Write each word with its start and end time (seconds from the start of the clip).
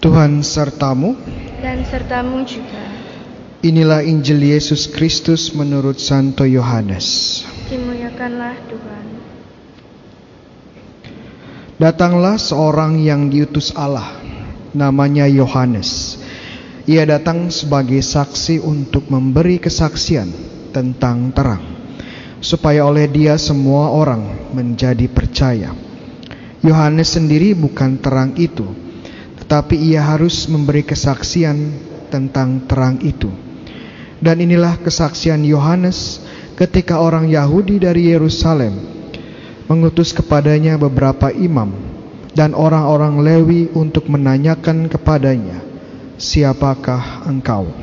Tuhan 0.00 0.40
sertamu. 0.40 1.12
dan 1.60 1.84
sertamu 1.84 2.40
juga. 2.48 2.88
Inilah 3.60 4.00
Injil 4.00 4.40
Yesus 4.40 4.88
Kristus 4.88 5.52
menurut 5.52 6.00
Santo 6.00 6.48
Yohanes. 6.48 7.44
Dimuliakanlah 7.68 8.56
Tuhan. 8.64 9.04
Datanglah 11.76 12.40
seorang 12.40 12.96
yang 13.04 13.28
diutus 13.28 13.76
Allah, 13.76 14.16
namanya 14.72 15.28
Yohanes. 15.28 16.16
Ia 16.88 17.04
datang 17.04 17.52
sebagai 17.52 18.00
saksi 18.00 18.64
untuk 18.64 19.12
memberi 19.12 19.60
kesaksian 19.60 20.32
tentang 20.72 21.28
terang, 21.36 21.60
supaya 22.40 22.88
oleh 22.88 23.04
dia 23.04 23.36
semua 23.36 23.92
orang 23.92 24.48
menjadi 24.56 25.04
percaya. 25.12 25.76
Yohanes 26.64 27.20
sendiri 27.20 27.52
bukan 27.52 28.00
terang 28.00 28.32
itu, 28.40 28.64
tetapi 29.50 29.74
ia 29.74 29.98
harus 29.98 30.46
memberi 30.46 30.86
kesaksian 30.86 31.74
tentang 32.06 32.70
terang 32.70 33.02
itu. 33.02 33.34
Dan 34.22 34.38
inilah 34.38 34.78
kesaksian 34.78 35.42
Yohanes 35.42 36.22
ketika 36.54 37.02
orang 37.02 37.26
Yahudi 37.26 37.82
dari 37.82 38.14
Yerusalem 38.14 38.78
mengutus 39.66 40.14
kepadanya 40.14 40.78
beberapa 40.78 41.34
imam 41.34 41.74
dan 42.30 42.54
orang-orang 42.54 43.26
Lewi 43.26 43.62
untuk 43.74 44.06
menanyakan 44.06 44.86
kepadanya, 44.86 45.58
"Siapakah 46.14 47.26
engkau?" 47.26 47.74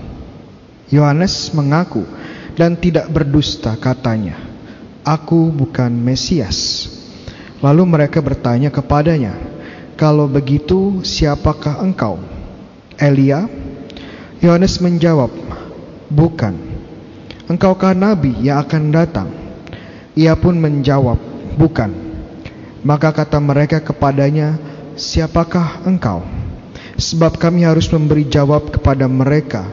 Yohanes 0.88 1.52
mengaku 1.52 2.08
dan 2.56 2.80
tidak 2.80 3.12
berdusta 3.12 3.76
katanya, 3.76 4.40
"Aku 5.04 5.52
bukan 5.52 5.92
Mesias." 5.92 6.88
Lalu 7.60 7.84
mereka 7.84 8.24
bertanya 8.24 8.72
kepadanya, 8.72 9.57
"Kalau 9.98 10.30
begitu, 10.30 11.02
siapakah 11.02 11.82
engkau?" 11.82 12.22
Elia? 13.02 13.50
Yohanes 14.38 14.78
menjawab, 14.78 15.34
"Bukan." 16.14 16.54
Engkaukah 17.50 17.98
nabi 17.98 18.38
yang 18.46 18.62
akan 18.62 18.94
datang? 18.94 19.30
Ia 20.14 20.38
pun 20.38 20.62
menjawab, 20.62 21.18
"Bukan." 21.58 21.90
Maka 22.86 23.10
kata 23.10 23.42
mereka 23.42 23.82
kepadanya, 23.82 24.62
"Siapakah 24.94 25.82
engkau?" 25.90 26.22
Sebab 26.98 27.38
kami 27.38 27.66
harus 27.66 27.90
memberi 27.90 28.26
jawab 28.26 28.74
kepada 28.74 29.06
mereka 29.06 29.66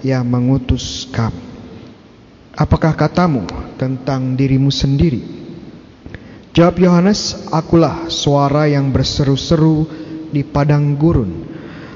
yang 0.00 0.24
mengutus 0.24 1.08
kami. 1.12 1.40
Apakah 2.56 2.92
katamu 2.92 3.48
tentang 3.80 4.36
dirimu 4.36 4.68
sendiri? 4.68 5.39
Jawab 6.50 6.82
Yohanes, 6.82 7.46
"Akulah 7.54 8.10
suara 8.10 8.66
yang 8.66 8.90
berseru-seru 8.90 9.86
di 10.34 10.42
padang 10.42 10.98
gurun. 10.98 11.46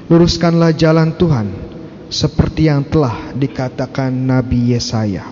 Luruskanlah 0.07 0.71
jalan 0.71 1.11
Tuhan, 1.19 1.51
seperti 2.07 2.71
yang 2.71 2.87
telah 2.87 3.35
dikatakan 3.35 4.15
Nabi 4.15 4.71
Yesaya." 4.71 5.27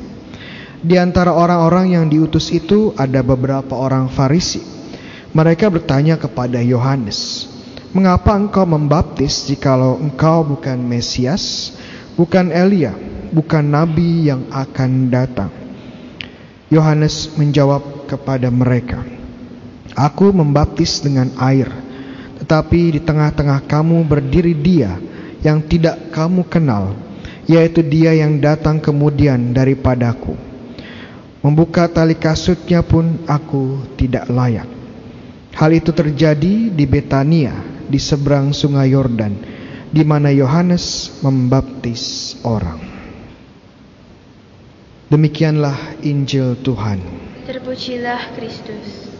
Di 0.83 0.99
antara 0.99 1.31
orang-orang 1.31 1.95
yang 1.95 2.05
diutus 2.11 2.51
itu 2.51 2.91
ada 2.99 3.23
beberapa 3.23 3.79
orang 3.79 4.11
Farisi. 4.11 4.59
Mereka 5.31 5.71
bertanya 5.71 6.19
kepada 6.19 6.59
Yohanes, 6.59 7.47
"Mengapa 7.95 8.35
engkau 8.35 8.67
membaptis 8.67 9.47
jikalau 9.47 10.03
engkau 10.03 10.43
bukan 10.43 10.75
Mesias, 10.83 11.71
bukan 12.19 12.51
Elia, 12.51 12.91
bukan 13.31 13.71
nabi 13.71 14.27
yang 14.27 14.51
akan 14.51 15.07
datang?" 15.07 15.47
Yohanes 16.67 17.31
menjawab 17.39 18.02
kepada 18.13 18.53
mereka, 18.53 19.01
"Aku 19.97 20.29
membaptis 20.29 21.01
dengan 21.01 21.33
air, 21.41 21.65
tetapi 22.37 22.97
di 22.97 23.01
tengah-tengah 23.01 23.65
kamu 23.65 24.05
berdiri 24.05 24.53
Dia 24.53 25.01
yang 25.41 25.65
tidak 25.65 26.13
kamu 26.13 26.45
kenal, 26.45 26.93
yaitu 27.49 27.81
Dia 27.81 28.13
yang 28.13 28.37
datang 28.37 28.77
kemudian 28.77 29.51
daripadaku. 29.51 30.37
Membuka 31.41 31.89
tali 31.89 32.13
kasutnya 32.13 32.85
pun 32.85 33.25
aku 33.25 33.81
tidak 33.97 34.29
layak." 34.29 34.69
Hal 35.53 35.69
itu 35.69 35.93
terjadi 35.93 36.73
di 36.73 36.85
Betania, 36.89 37.53
di 37.85 38.01
seberang 38.01 38.57
Sungai 38.57 38.89
Yordan, 38.89 39.33
di 39.93 40.01
mana 40.01 40.33
Yohanes 40.33 41.13
membaptis 41.21 42.33
orang. 42.41 42.81
Demikianlah 45.13 46.01
Injil 46.01 46.57
Tuhan. 46.65 47.22
Terpujilah 47.43 48.31
Kristus. 48.39 49.11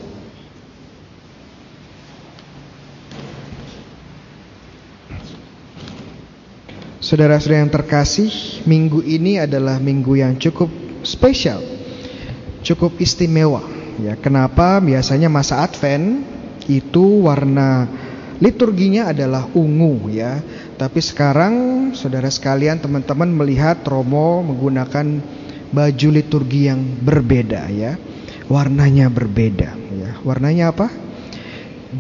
Saudara-saudara 7.04 7.68
yang 7.68 7.68
terkasih, 7.68 8.32
minggu 8.64 9.04
ini 9.04 9.44
adalah 9.44 9.76
minggu 9.76 10.16
yang 10.16 10.40
cukup 10.40 10.72
spesial, 11.04 11.60
cukup 12.64 12.96
istimewa. 13.04 13.60
Ya, 14.00 14.16
kenapa? 14.16 14.80
Biasanya 14.80 15.28
masa 15.28 15.60
Advent 15.60 16.24
itu 16.72 17.28
warna 17.28 17.92
liturginya 18.40 19.12
adalah 19.12 19.52
ungu 19.52 20.08
ya. 20.08 20.40
Tapi 20.80 21.04
sekarang 21.04 21.54
saudara 21.92 22.32
sekalian 22.32 22.80
teman-teman 22.80 23.28
melihat 23.36 23.84
Romo 23.84 24.48
menggunakan 24.48 25.20
baju 25.76 26.08
liturgi 26.08 26.72
yang 26.72 26.80
berbeda 27.04 27.68
ya. 27.68 28.00
Warnanya 28.52 29.08
berbeda 29.08 29.76
ya. 29.76 30.12
Warnanya 30.24 30.76
apa? 30.76 30.88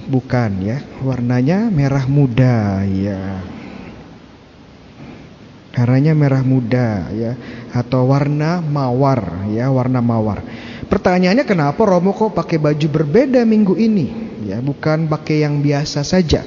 Bukan 0.09 0.51
ya. 0.63 0.83
Warnanya 1.03 1.71
merah 1.71 2.05
muda 2.07 2.83
ya. 2.87 3.43
Warnanya 5.73 6.13
merah 6.13 6.45
muda 6.45 7.09
ya 7.09 7.33
atau 7.73 8.05
warna 8.05 8.61
mawar 8.61 9.49
ya, 9.49 9.73
warna 9.73 10.05
mawar. 10.05 10.45
Pertanyaannya 10.85 11.41
kenapa 11.49 11.81
Romo 11.81 12.13
kok 12.13 12.37
pakai 12.37 12.61
baju 12.61 12.87
berbeda 13.01 13.41
minggu 13.41 13.73
ini? 13.81 14.07
Ya, 14.45 14.61
bukan 14.61 15.09
pakai 15.09 15.41
yang 15.41 15.65
biasa 15.65 16.05
saja. 16.05 16.45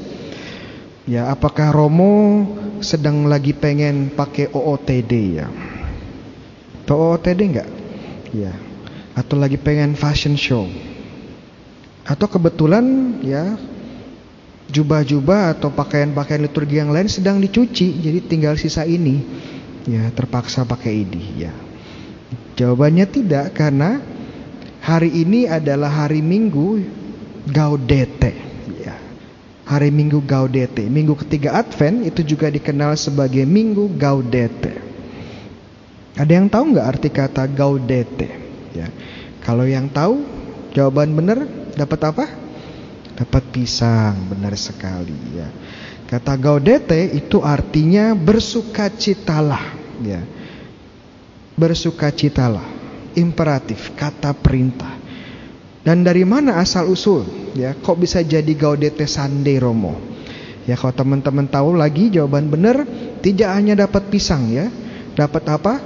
Ya, 1.11 1.27
apakah 1.27 1.75
Romo 1.75 2.47
sedang 2.79 3.27
lagi 3.27 3.51
pengen 3.51 4.15
pakai 4.15 4.47
OOTD 4.55 5.13
ya? 5.43 5.51
Atau 6.87 7.19
OOTD 7.19 7.41
enggak? 7.51 7.71
Ya. 8.31 8.55
Atau 9.17 9.41
lagi 9.41 9.57
pengen 9.57 9.97
fashion 9.97 10.37
show? 10.37 10.69
Atau 12.05 12.29
kebetulan 12.29 12.85
ya 13.25 13.57
jubah-jubah 14.69 15.57
atau 15.57 15.73
pakaian-pakaian 15.73 16.45
liturgi 16.45 16.85
yang 16.85 16.93
lain 16.93 17.09
sedang 17.09 17.41
dicuci, 17.41 17.97
jadi 17.97 18.21
tinggal 18.21 18.55
sisa 18.61 18.85
ini. 18.85 19.25
Ya, 19.89 20.11
terpaksa 20.13 20.69
pakai 20.69 21.07
ini 21.07 21.49
ya. 21.49 21.55
Jawabannya 22.61 23.07
tidak 23.09 23.57
karena 23.57 24.03
hari 24.83 25.13
ini 25.13 25.47
adalah 25.47 26.05
hari 26.05 26.21
Minggu 26.21 26.83
Gaudete 27.47 28.35
ya. 28.83 28.97
Hari 29.69 29.95
Minggu 29.95 30.25
Gaudete 30.25 30.89
Minggu 30.91 31.15
ketiga 31.15 31.55
Advent 31.55 32.03
itu 32.03 32.27
juga 32.27 32.51
dikenal 32.51 32.99
sebagai 32.99 33.47
Minggu 33.47 33.93
Gaudete 33.95 34.83
Ada 36.19 36.33
yang 36.33 36.49
tahu 36.51 36.75
nggak 36.75 36.87
arti 36.97 37.09
kata 37.13 37.45
Gaudete 37.47 38.46
ya. 38.77 38.89
Kalau 39.41 39.65
yang 39.65 39.89
tahu 39.89 40.21
Jawaban 40.77 41.17
benar 41.17 41.49
dapat 41.73 42.01
apa? 42.05 42.25
Dapat 43.17 43.43
pisang 43.49 44.29
Benar 44.29 44.53
sekali 44.61 45.17
ya 45.33 45.49
Kata 46.07 46.37
Gaudete 46.37 47.01
itu 47.17 47.43
artinya 47.43 48.15
bersukacitalah 48.15 49.65
ya. 50.05 50.23
Bersukacitalah 51.57 52.77
Imperatif, 53.17 53.97
kata 53.97 54.37
perintah 54.37 55.07
dan 55.87 56.03
dari 56.03 56.27
mana 56.27 56.59
asal 56.59 56.91
usul? 56.91 57.23
Ya, 57.55 57.71
kok 57.79 58.03
bisa 58.03 58.19
jadi 58.19 58.51
Gaudete 58.59 59.07
Sunday 59.07 59.63
Romo? 59.63 59.95
Ya, 60.67 60.75
kalau 60.75 60.91
teman-teman 60.91 61.47
tahu 61.47 61.79
lagi 61.79 62.11
jawaban 62.11 62.51
benar, 62.51 62.83
tidak 63.23 63.55
hanya 63.55 63.87
dapat 63.87 64.11
pisang 64.11 64.51
ya, 64.51 64.67
dapat 65.15 65.47
apa? 65.47 65.79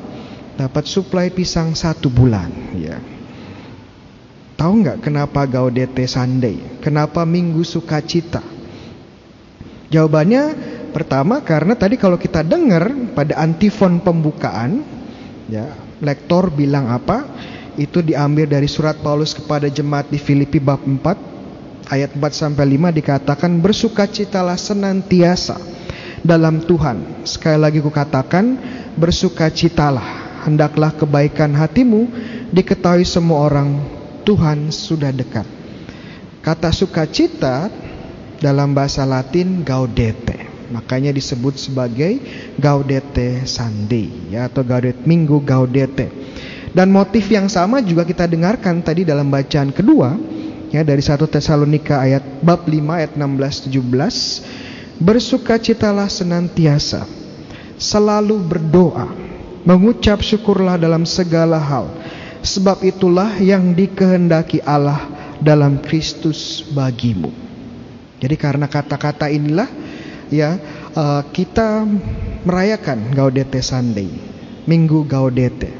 Dapat 0.59 0.85
suplai 0.87 1.31
pisang 1.31 1.75
satu 1.75 2.11
bulan. 2.11 2.51
Ya. 2.79 2.99
Tahu 4.59 4.73
nggak 4.85 4.99
kenapa 5.05 5.47
Gaudete 5.49 6.05
Sunday? 6.05 6.81
Kenapa 6.85 7.25
Minggu 7.25 7.65
Sukacita? 7.65 8.45
Jawabannya 9.91 10.43
pertama 10.95 11.41
karena 11.43 11.75
tadi 11.75 11.97
kalau 11.97 12.21
kita 12.21 12.45
dengar 12.45 12.93
pada 13.17 13.41
antifon 13.41 14.05
pembukaan, 14.05 14.85
ya, 15.49 15.75
lektor 16.05 16.53
bilang 16.53 16.93
apa? 16.93 17.25
itu 17.79 18.05
diambil 18.05 18.45
dari 18.45 18.67
surat 18.67 18.99
Paulus 19.01 19.33
kepada 19.33 19.71
jemaat 19.73 20.13
di 20.13 20.21
Filipi 20.21 20.59
bab 20.59 20.85
4 20.85 21.89
ayat 21.89 22.13
4 22.13 22.21
sampai 22.29 22.77
5 22.77 22.93
dikatakan 22.93 23.51
bersukacitalah 23.57 24.61
senantiasa 24.61 25.57
dalam 26.21 26.61
Tuhan. 26.61 27.25
Sekali 27.25 27.57
lagi 27.57 27.81
kukatakan 27.81 28.45
bersukacitalah. 29.01 30.30
Hendaklah 30.41 30.97
kebaikan 30.97 31.53
hatimu 31.53 32.09
diketahui 32.51 33.05
semua 33.05 33.49
orang. 33.49 33.81
Tuhan 34.25 34.69
sudah 34.73 35.13
dekat. 35.13 35.49
Kata 36.41 36.73
sukacita 36.73 37.69
dalam 38.41 38.73
bahasa 38.73 39.05
Latin 39.05 39.61
gaudete. 39.61 40.51
Makanya 40.71 41.11
disebut 41.11 41.59
sebagai 41.59 42.23
Gaudete 42.55 43.43
Sunday 43.43 44.31
ya 44.31 44.47
atau 44.47 44.63
Gaudete 44.63 45.03
Minggu 45.03 45.43
Gaudete. 45.43 46.07
Dan 46.71 46.95
motif 46.95 47.27
yang 47.27 47.51
sama 47.51 47.83
juga 47.83 48.07
kita 48.07 48.31
dengarkan 48.31 48.79
tadi 48.79 49.03
dalam 49.03 49.27
bacaan 49.27 49.75
kedua 49.75 50.15
ya 50.71 50.87
dari 50.87 51.03
1 51.03 51.19
Tesalonika 51.27 51.99
ayat 51.99 52.23
bab 52.47 52.63
5 52.71 52.79
ayat 52.87 53.13
16 53.19 53.67
17 53.75 55.03
bersukacitalah 55.03 56.07
senantiasa. 56.07 57.03
Selalu 57.75 58.39
berdoa 58.39 59.30
mengucap 59.65 60.25
syukurlah 60.25 60.81
dalam 60.81 61.05
segala 61.05 61.61
hal 61.61 61.93
sebab 62.41 62.81
itulah 62.85 63.37
yang 63.41 63.77
dikehendaki 63.77 64.65
Allah 64.65 65.05
dalam 65.41 65.81
Kristus 65.81 66.65
bagimu. 66.73 67.33
Jadi 68.21 68.37
karena 68.37 68.69
kata-kata 68.69 69.33
inilah 69.33 69.69
ya 70.29 70.57
uh, 70.93 71.25
kita 71.33 71.89
merayakan 72.45 73.13
Gaudete 73.17 73.61
Sunday, 73.65 74.09
Minggu 74.69 75.05
Gaudete. 75.09 75.73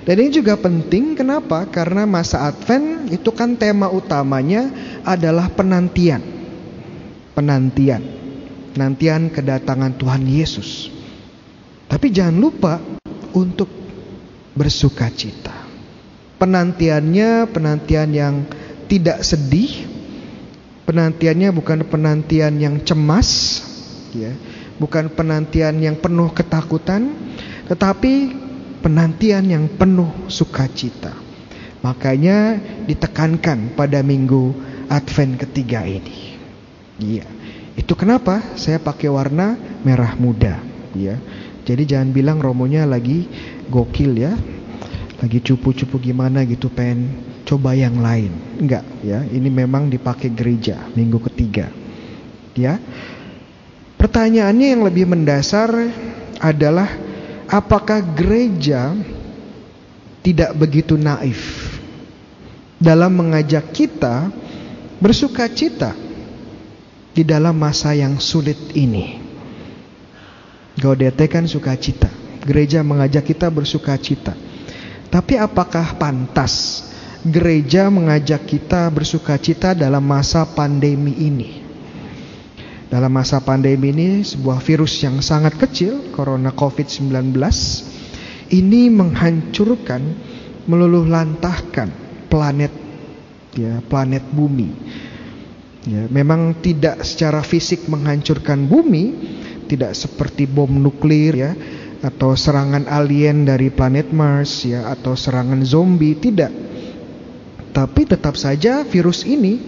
Dan 0.00 0.16
ini 0.26 0.30
juga 0.32 0.58
penting 0.58 1.14
kenapa? 1.14 1.68
Karena 1.70 2.08
masa 2.08 2.48
Advent 2.50 3.12
itu 3.14 3.30
kan 3.30 3.54
tema 3.54 3.86
utamanya 3.86 4.66
adalah 5.06 5.46
penantian. 5.52 6.24
Penantian. 7.36 8.02
Penantian 8.74 9.30
kedatangan 9.30 9.94
Tuhan 10.00 10.24
Yesus. 10.26 10.90
Tapi 11.86 12.10
jangan 12.10 12.36
lupa 12.38 12.80
untuk 13.34 13.70
bersuka 14.54 15.08
cita. 15.12 15.54
Penantiannya 16.40 17.48
penantian 17.52 18.08
yang 18.10 18.34
tidak 18.88 19.22
sedih. 19.22 19.86
Penantiannya 20.88 21.54
bukan 21.54 21.86
penantian 21.86 22.58
yang 22.58 22.82
cemas, 22.82 23.62
ya. 24.10 24.34
Bukan 24.80 25.12
penantian 25.12 25.76
yang 25.78 26.00
penuh 26.00 26.32
ketakutan, 26.32 27.12
tetapi 27.68 28.34
penantian 28.80 29.44
yang 29.46 29.64
penuh 29.70 30.08
sukacita. 30.26 31.14
Makanya 31.84 32.58
ditekankan 32.88 33.76
pada 33.76 34.00
minggu 34.00 34.56
Advent 34.90 35.38
ketiga 35.46 35.86
ini. 35.86 36.34
Iya. 36.98 37.28
Itu 37.78 37.94
kenapa 37.94 38.58
saya 38.58 38.82
pakai 38.82 39.06
warna 39.06 39.54
merah 39.86 40.18
muda, 40.18 40.58
ya. 40.92 41.16
Jadi 41.64 41.82
jangan 41.84 42.10
bilang 42.10 42.38
romonya 42.40 42.88
lagi 42.88 43.28
gokil 43.68 44.12
ya. 44.16 44.32
Lagi 45.20 45.38
cupu-cupu 45.44 46.00
gimana 46.00 46.48
gitu 46.48 46.72
pengen 46.72 47.12
coba 47.44 47.76
yang 47.76 48.00
lain. 48.00 48.32
Enggak, 48.56 48.84
ya. 49.04 49.20
Ini 49.24 49.48
memang 49.52 49.92
dipakai 49.92 50.32
gereja 50.32 50.80
minggu 50.96 51.20
ketiga. 51.28 51.68
Ya. 52.56 52.80
Pertanyaannya 54.00 54.66
yang 54.72 54.82
lebih 54.82 55.04
mendasar 55.12 55.68
adalah 56.40 56.88
apakah 57.44 58.00
gereja 58.16 58.96
tidak 60.24 60.56
begitu 60.56 60.96
naif 60.96 61.68
dalam 62.80 63.12
mengajak 63.12 63.76
kita 63.76 64.32
bersuka 65.00 65.48
cita 65.52 65.92
di 67.12 67.26
dalam 67.26 67.56
masa 67.56 67.92
yang 67.92 68.16
sulit 68.16 68.56
ini. 68.72 69.29
Gaudete 70.78 71.26
kan 71.26 71.48
sukacita. 71.48 72.06
Gereja 72.46 72.84
mengajak 72.84 73.26
kita 73.26 73.50
bersuka 73.50 73.96
cita. 73.98 74.32
Tapi 75.10 75.34
apakah 75.34 75.98
pantas 75.98 76.86
gereja 77.26 77.90
mengajak 77.90 78.46
kita 78.46 78.88
bersuka 78.88 79.34
cita 79.36 79.74
dalam 79.74 80.06
masa 80.06 80.46
pandemi 80.46 81.18
ini? 81.18 81.50
Dalam 82.90 83.10
masa 83.10 83.38
pandemi 83.38 83.94
ini 83.94 84.22
sebuah 84.26 84.58
virus 84.62 84.98
yang 85.02 85.22
sangat 85.22 85.54
kecil, 85.58 86.10
corona 86.10 86.50
COVID-19, 86.50 87.30
ini 88.50 88.90
menghancurkan, 88.90 90.02
meluluh 90.66 91.06
lantahkan 91.06 91.90
planet 92.26 92.74
ya, 93.54 93.78
planet 93.86 94.26
bumi. 94.34 94.70
Ya, 95.86 96.10
memang 96.10 96.58
tidak 96.60 97.06
secara 97.06 97.40
fisik 97.46 97.86
menghancurkan 97.86 98.66
bumi, 98.66 99.04
tidak 99.70 99.94
seperti 99.94 100.50
bom 100.50 100.66
nuklir 100.66 101.38
ya 101.38 101.54
atau 102.02 102.34
serangan 102.34 102.88
alien 102.90 103.46
dari 103.46 103.70
planet 103.70 104.10
Mars 104.10 104.66
ya 104.66 104.90
atau 104.90 105.14
serangan 105.14 105.62
zombie, 105.62 106.18
tidak. 106.18 106.50
Tapi 107.70 108.02
tetap 108.02 108.34
saja 108.34 108.82
virus 108.82 109.22
ini 109.22 109.62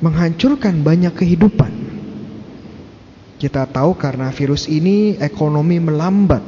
menghancurkan 0.00 0.80
banyak 0.80 1.12
kehidupan. 1.12 1.72
Kita 3.36 3.68
tahu 3.68 4.00
karena 4.00 4.32
virus 4.32 4.64
ini 4.70 5.20
ekonomi 5.20 5.76
melambat. 5.76 6.40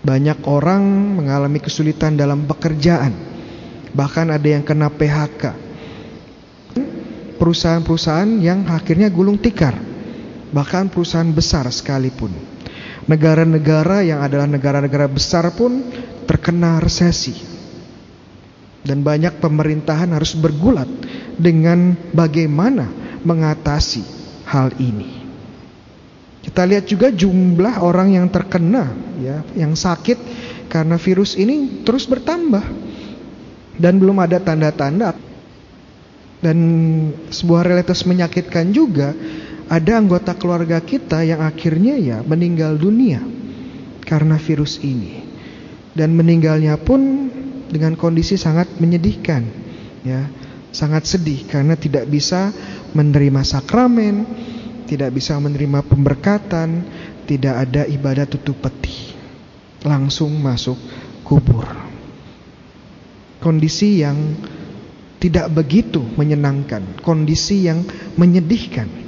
Banyak 0.00 0.46
orang 0.46 0.82
mengalami 1.18 1.58
kesulitan 1.58 2.14
dalam 2.14 2.46
pekerjaan. 2.46 3.12
Bahkan 3.90 4.30
ada 4.30 4.48
yang 4.48 4.62
kena 4.62 4.86
PHK. 4.86 5.42
Perusahaan-perusahaan 7.40 8.38
yang 8.38 8.68
akhirnya 8.70 9.10
gulung 9.10 9.40
tikar. 9.40 9.89
Bahkan 10.50 10.90
perusahaan 10.90 11.30
besar 11.30 11.70
sekalipun. 11.70 12.34
Negara-negara 13.06 14.02
yang 14.06 14.22
adalah 14.22 14.46
negara-negara 14.46 15.06
besar 15.10 15.50
pun 15.54 15.82
terkena 16.26 16.82
resesi. 16.82 17.34
Dan 18.80 19.04
banyak 19.04 19.38
pemerintahan 19.38 20.10
harus 20.10 20.34
bergulat 20.34 20.88
dengan 21.36 21.94
bagaimana 22.10 22.88
mengatasi 23.22 24.02
hal 24.48 24.74
ini. 24.80 25.20
Kita 26.40 26.64
lihat 26.64 26.88
juga 26.88 27.12
jumlah 27.12 27.84
orang 27.84 28.16
yang 28.16 28.26
terkena 28.32 28.88
ya, 29.20 29.44
yang 29.52 29.76
sakit 29.76 30.18
karena 30.72 30.96
virus 30.96 31.36
ini 31.36 31.84
terus 31.84 32.08
bertambah. 32.08 32.64
Dan 33.80 33.96
belum 34.00 34.20
ada 34.20 34.40
tanda-tanda. 34.40 35.16
Dan 36.40 36.58
sebuah 37.28 37.68
realitas 37.68 38.00
menyakitkan 38.08 38.72
juga 38.72 39.12
ada 39.70 40.02
anggota 40.02 40.34
keluarga 40.34 40.82
kita 40.82 41.22
yang 41.22 41.46
akhirnya 41.46 41.94
ya 41.94 42.18
meninggal 42.26 42.74
dunia 42.74 43.22
karena 44.02 44.34
virus 44.34 44.82
ini. 44.82 45.30
Dan 45.94 46.18
meninggalnya 46.18 46.74
pun 46.74 47.30
dengan 47.70 47.94
kondisi 47.94 48.34
sangat 48.34 48.66
menyedihkan 48.82 49.46
ya, 50.02 50.26
sangat 50.74 51.06
sedih 51.06 51.46
karena 51.46 51.78
tidak 51.78 52.10
bisa 52.10 52.50
menerima 52.94 53.46
sakramen, 53.46 54.26
tidak 54.90 55.14
bisa 55.14 55.38
menerima 55.38 55.86
pemberkatan, 55.86 56.82
tidak 57.30 57.54
ada 57.62 57.86
ibadah 57.86 58.26
tutup 58.26 58.58
peti. 58.58 59.14
Langsung 59.86 60.34
masuk 60.34 60.76
kubur. 61.22 61.64
Kondisi 63.38 64.02
yang 64.02 64.18
tidak 65.22 65.48
begitu 65.54 66.02
menyenangkan, 66.18 67.00
kondisi 67.00 67.70
yang 67.70 67.86
menyedihkan. 68.18 68.99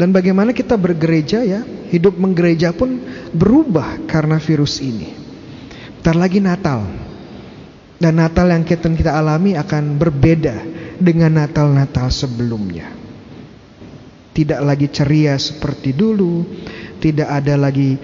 Dan 0.00 0.16
bagaimana 0.16 0.56
kita 0.56 0.80
bergereja 0.80 1.44
ya, 1.44 1.60
hidup 1.92 2.16
menggereja 2.16 2.72
pun 2.72 2.96
berubah 3.36 4.00
karena 4.08 4.40
virus 4.40 4.80
ini. 4.80 5.12
Bentar 6.00 6.16
lagi 6.16 6.40
Natal. 6.40 6.88
Dan 8.00 8.16
Natal 8.16 8.48
yang 8.48 8.64
kita, 8.64 8.88
kita 8.88 9.12
alami 9.12 9.60
akan 9.60 10.00
berbeda 10.00 10.56
dengan 10.96 11.36
Natal-Natal 11.44 12.08
sebelumnya 12.08 13.00
tidak 14.30 14.60
lagi 14.62 14.88
ceria 14.88 15.34
seperti 15.36 15.92
dulu, 15.92 16.46
tidak 17.02 17.28
ada 17.28 17.58
lagi 17.58 17.98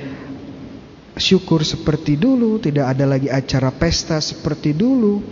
syukur 1.17 1.65
seperti 1.65 2.19
dulu, 2.21 2.61
tidak 2.61 2.93
ada 2.93 3.09
lagi 3.09 3.33
acara 3.33 3.73
pesta 3.73 4.19
seperti 4.21 4.77
dulu. 4.77 5.23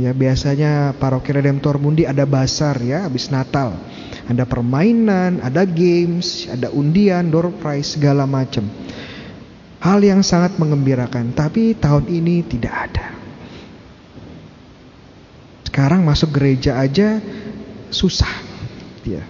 Ya 0.00 0.16
biasanya 0.16 0.96
paroki 0.96 1.36
Redemptor 1.36 1.76
Mundi 1.76 2.08
ada 2.08 2.24
basar 2.24 2.80
ya 2.80 3.04
habis 3.04 3.28
Natal. 3.28 3.76
Ada 4.24 4.48
permainan, 4.48 5.42
ada 5.44 5.66
games, 5.68 6.48
ada 6.48 6.72
undian, 6.72 7.28
door 7.28 7.52
prize 7.60 7.98
segala 7.98 8.24
macam. 8.24 8.64
Hal 9.82 9.98
yang 10.00 10.22
sangat 10.22 10.56
mengembirakan, 10.62 11.34
tapi 11.34 11.74
tahun 11.74 12.06
ini 12.06 12.46
tidak 12.46 12.74
ada. 12.74 13.06
Sekarang 15.66 16.06
masuk 16.06 16.30
gereja 16.32 16.78
aja 16.78 17.18
susah. 17.90 18.30
Ya 19.02 19.26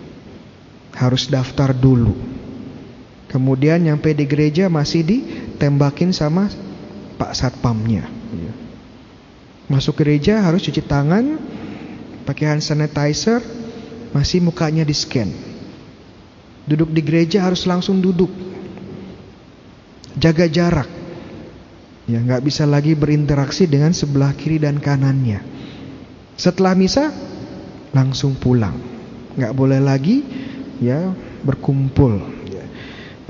harus 0.96 1.28
daftar 1.28 1.72
dulu. 1.72 2.14
Kemudian 3.26 3.80
nyampe 3.80 4.12
di 4.12 4.28
gereja 4.28 4.68
masih 4.68 5.02
ditembakin 5.02 6.12
sama 6.12 6.52
Pak 7.16 7.32
Satpamnya. 7.32 8.21
Masuk 9.72 10.04
gereja 10.04 10.44
harus 10.44 10.60
cuci 10.60 10.84
tangan, 10.84 11.40
pakai 12.28 12.52
hand 12.52 12.60
sanitizer, 12.60 13.40
masih 14.12 14.44
mukanya 14.44 14.84
di 14.84 14.92
scan. 14.92 15.32
Duduk 16.68 16.92
di 16.92 17.00
gereja 17.00 17.48
harus 17.48 17.64
langsung 17.64 18.04
duduk. 18.04 18.28
Jaga 20.12 20.44
jarak. 20.44 20.90
Ya, 22.04 22.20
nggak 22.20 22.44
bisa 22.44 22.68
lagi 22.68 22.92
berinteraksi 22.92 23.64
dengan 23.64 23.96
sebelah 23.96 24.36
kiri 24.36 24.60
dan 24.60 24.76
kanannya. 24.76 25.40
Setelah 26.36 26.76
misa 26.76 27.08
langsung 27.96 28.36
pulang. 28.36 28.92
nggak 29.32 29.56
boleh 29.56 29.80
lagi 29.80 30.20
ya 30.76 31.16
berkumpul 31.40 32.20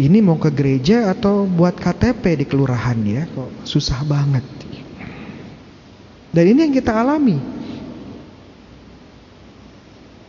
Ini 0.02 0.18
mau 0.18 0.34
ke 0.34 0.50
gereja 0.50 1.14
atau 1.14 1.46
buat 1.46 1.78
KTP 1.78 2.42
di 2.42 2.44
kelurahan 2.48 2.98
ya? 3.06 3.22
Kok 3.28 3.62
susah 3.62 4.02
banget. 4.02 4.42
Dan 6.32 6.44
ini 6.48 6.64
yang 6.64 6.74
kita 6.74 6.96
alami. 6.96 7.36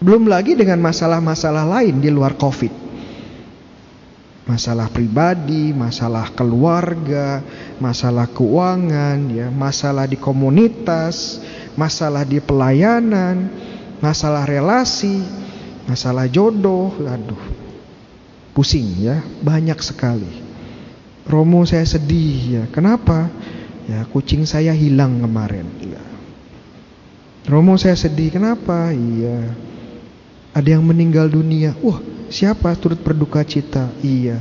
Belum 0.03 0.27
lagi 0.27 0.51
dengan 0.51 0.83
masalah-masalah 0.83 1.63
lain 1.63 2.03
di 2.03 2.11
luar 2.11 2.35
Covid. 2.35 2.83
Masalah 4.43 4.91
pribadi, 4.91 5.71
masalah 5.71 6.27
keluarga, 6.35 7.39
masalah 7.79 8.27
keuangan, 8.27 9.31
ya, 9.31 9.47
masalah 9.47 10.03
di 10.03 10.19
komunitas, 10.19 11.39
masalah 11.79 12.27
di 12.27 12.43
pelayanan, 12.43 13.47
masalah 14.03 14.43
relasi, 14.43 15.23
masalah 15.87 16.27
jodoh, 16.27 16.91
aduh. 17.07 17.39
Pusing 18.51 19.07
ya, 19.07 19.23
banyak 19.39 19.79
sekali. 19.79 20.43
Romo 21.23 21.63
saya 21.63 21.87
sedih 21.87 22.37
ya. 22.59 22.63
Kenapa? 22.67 23.31
Ya, 23.83 24.07
kucing 24.07 24.47
saya 24.47 24.71
hilang 24.71 25.19
kemarin. 25.19 25.67
Ya. 25.83 26.03
Romo 27.43 27.75
saya 27.75 27.99
sedih. 27.99 28.31
Kenapa? 28.31 28.95
Iya. 28.95 29.51
Ada 30.55 30.79
yang 30.79 30.85
meninggal 30.87 31.27
dunia. 31.27 31.75
Wah, 31.83 31.99
siapa 32.31 32.71
turut 32.79 33.01
berduka 33.03 33.43
cita? 33.43 33.91
Iya. 33.99 34.39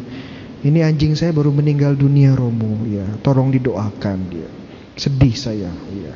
Ini 0.63 0.87
anjing 0.87 1.19
saya 1.19 1.35
baru 1.35 1.51
meninggal 1.51 1.99
dunia 1.99 2.39
Romo. 2.39 2.87
Ya, 2.87 3.07
tolong 3.25 3.51
didoakan 3.51 4.19
dia. 4.31 4.51
Sedih 4.95 5.35
saya. 5.35 5.75
Iya. 5.91 6.15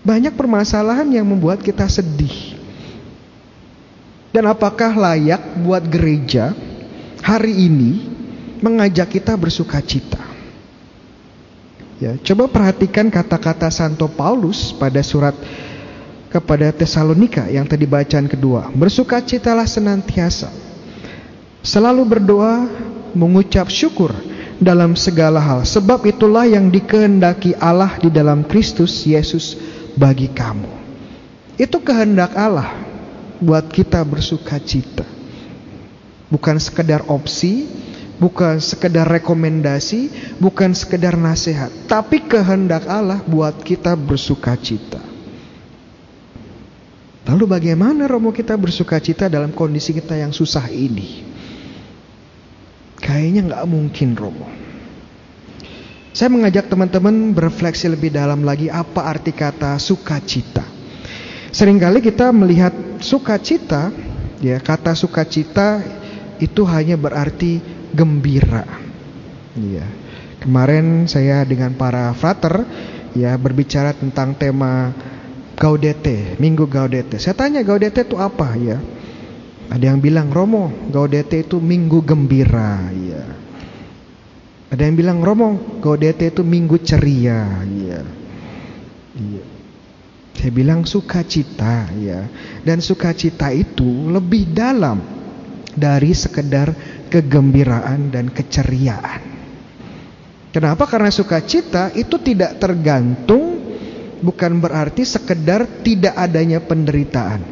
Banyak 0.00 0.32
permasalahan 0.32 1.12
yang 1.12 1.28
membuat 1.28 1.60
kita 1.60 1.84
sedih. 1.84 2.56
Dan 4.32 4.48
apakah 4.48 4.94
layak 4.94 5.60
buat 5.60 5.84
gereja 5.90 6.54
hari 7.20 7.66
ini 7.68 8.08
mengajak 8.64 9.20
kita 9.20 9.36
bersuka 9.36 9.82
cita? 9.84 10.29
Ya, 12.00 12.16
coba 12.16 12.48
perhatikan 12.48 13.12
kata-kata 13.12 13.68
Santo 13.68 14.08
Paulus 14.08 14.72
pada 14.72 15.04
surat 15.04 15.36
kepada 16.32 16.72
Tesalonika 16.72 17.44
yang 17.52 17.68
tadi 17.68 17.84
bacaan 17.84 18.24
kedua. 18.24 18.72
Bersukacitalah 18.72 19.68
senantiasa. 19.68 20.48
Selalu 21.60 22.02
berdoa, 22.08 22.64
mengucap 23.12 23.68
syukur 23.68 24.16
dalam 24.56 24.96
segala 24.96 25.44
hal. 25.44 25.68
Sebab 25.68 26.08
itulah 26.08 26.48
yang 26.48 26.72
dikehendaki 26.72 27.52
Allah 27.60 28.00
di 28.00 28.08
dalam 28.08 28.48
Kristus 28.48 29.04
Yesus 29.04 29.60
bagi 29.92 30.32
kamu. 30.32 30.72
Itu 31.60 31.84
kehendak 31.84 32.32
Allah 32.32 32.80
buat 33.44 33.68
kita 33.68 34.00
bersukacita. 34.08 35.04
Bukan 36.32 36.56
sekedar 36.56 37.04
opsi, 37.12 37.68
bukan 38.20 38.60
sekedar 38.60 39.08
rekomendasi, 39.08 40.36
bukan 40.36 40.76
sekedar 40.76 41.16
nasihat, 41.16 41.72
tapi 41.88 42.20
kehendak 42.28 42.84
Allah 42.84 43.24
buat 43.24 43.64
kita 43.64 43.96
bersukacita. 43.96 45.00
Lalu 47.24 47.44
bagaimana 47.48 48.04
Romo 48.04 48.30
kita 48.30 48.54
bersukacita 48.60 49.32
dalam 49.32 49.56
kondisi 49.56 49.96
kita 49.96 50.20
yang 50.20 50.36
susah 50.36 50.68
ini? 50.68 51.24
Kayaknya 53.00 53.40
nggak 53.48 53.64
mungkin 53.66 54.12
Romo. 54.12 54.48
Saya 56.10 56.28
mengajak 56.28 56.66
teman-teman 56.66 57.32
berefleksi 57.32 57.86
lebih 57.86 58.10
dalam 58.12 58.42
lagi 58.42 58.66
apa 58.66 59.06
arti 59.08 59.30
kata 59.30 59.78
sukacita. 59.78 60.66
Seringkali 61.54 62.02
kita 62.02 62.34
melihat 62.34 62.74
sukacita, 62.98 63.94
ya 64.42 64.58
kata 64.58 64.92
sukacita 64.98 65.82
itu 66.42 66.66
hanya 66.66 66.98
berarti 66.98 67.79
gembira. 67.94 68.66
Ya. 69.58 69.86
Kemarin 70.40 71.04
saya 71.04 71.44
dengan 71.44 71.76
para 71.76 72.10
frater 72.16 72.64
ya 73.12 73.36
berbicara 73.36 73.92
tentang 73.92 74.32
tema 74.38 74.94
Gaudete, 75.60 76.40
Minggu 76.40 76.64
Gaudete. 76.64 77.20
Saya 77.20 77.36
tanya 77.36 77.60
Gaudete 77.60 78.00
itu 78.00 78.16
apa 78.16 78.56
ya? 78.56 78.80
Ada 79.70 79.92
yang 79.94 80.00
bilang 80.00 80.32
Romo, 80.32 80.72
Gaudete 80.90 81.46
itu 81.46 81.60
Minggu 81.60 82.02
gembira, 82.02 82.90
ya. 82.90 83.22
Ada 84.72 84.82
yang 84.88 84.96
bilang 84.98 85.18
Romo, 85.22 85.78
Gaudete 85.78 86.32
itu 86.32 86.42
Minggu 86.42 86.80
ceria, 86.82 87.62
ya. 87.68 88.00
Iya. 89.14 89.44
Saya 90.34 90.50
bilang 90.56 90.88
sukacita, 90.88 91.92
ya. 92.00 92.26
Dan 92.64 92.80
sukacita 92.82 93.54
itu 93.54 94.08
lebih 94.10 94.50
dalam 94.50 94.98
dari 95.76 96.16
sekedar 96.16 96.72
kegembiraan 97.10 98.14
dan 98.14 98.30
keceriaan. 98.30 99.20
Kenapa? 100.50 100.86
Karena 100.86 101.10
sukacita 101.10 101.94
itu 101.94 102.18
tidak 102.18 102.58
tergantung 102.58 103.58
bukan 104.18 104.58
berarti 104.58 105.06
sekedar 105.06 105.66
tidak 105.82 106.14
adanya 106.14 106.58
penderitaan. 106.58 107.42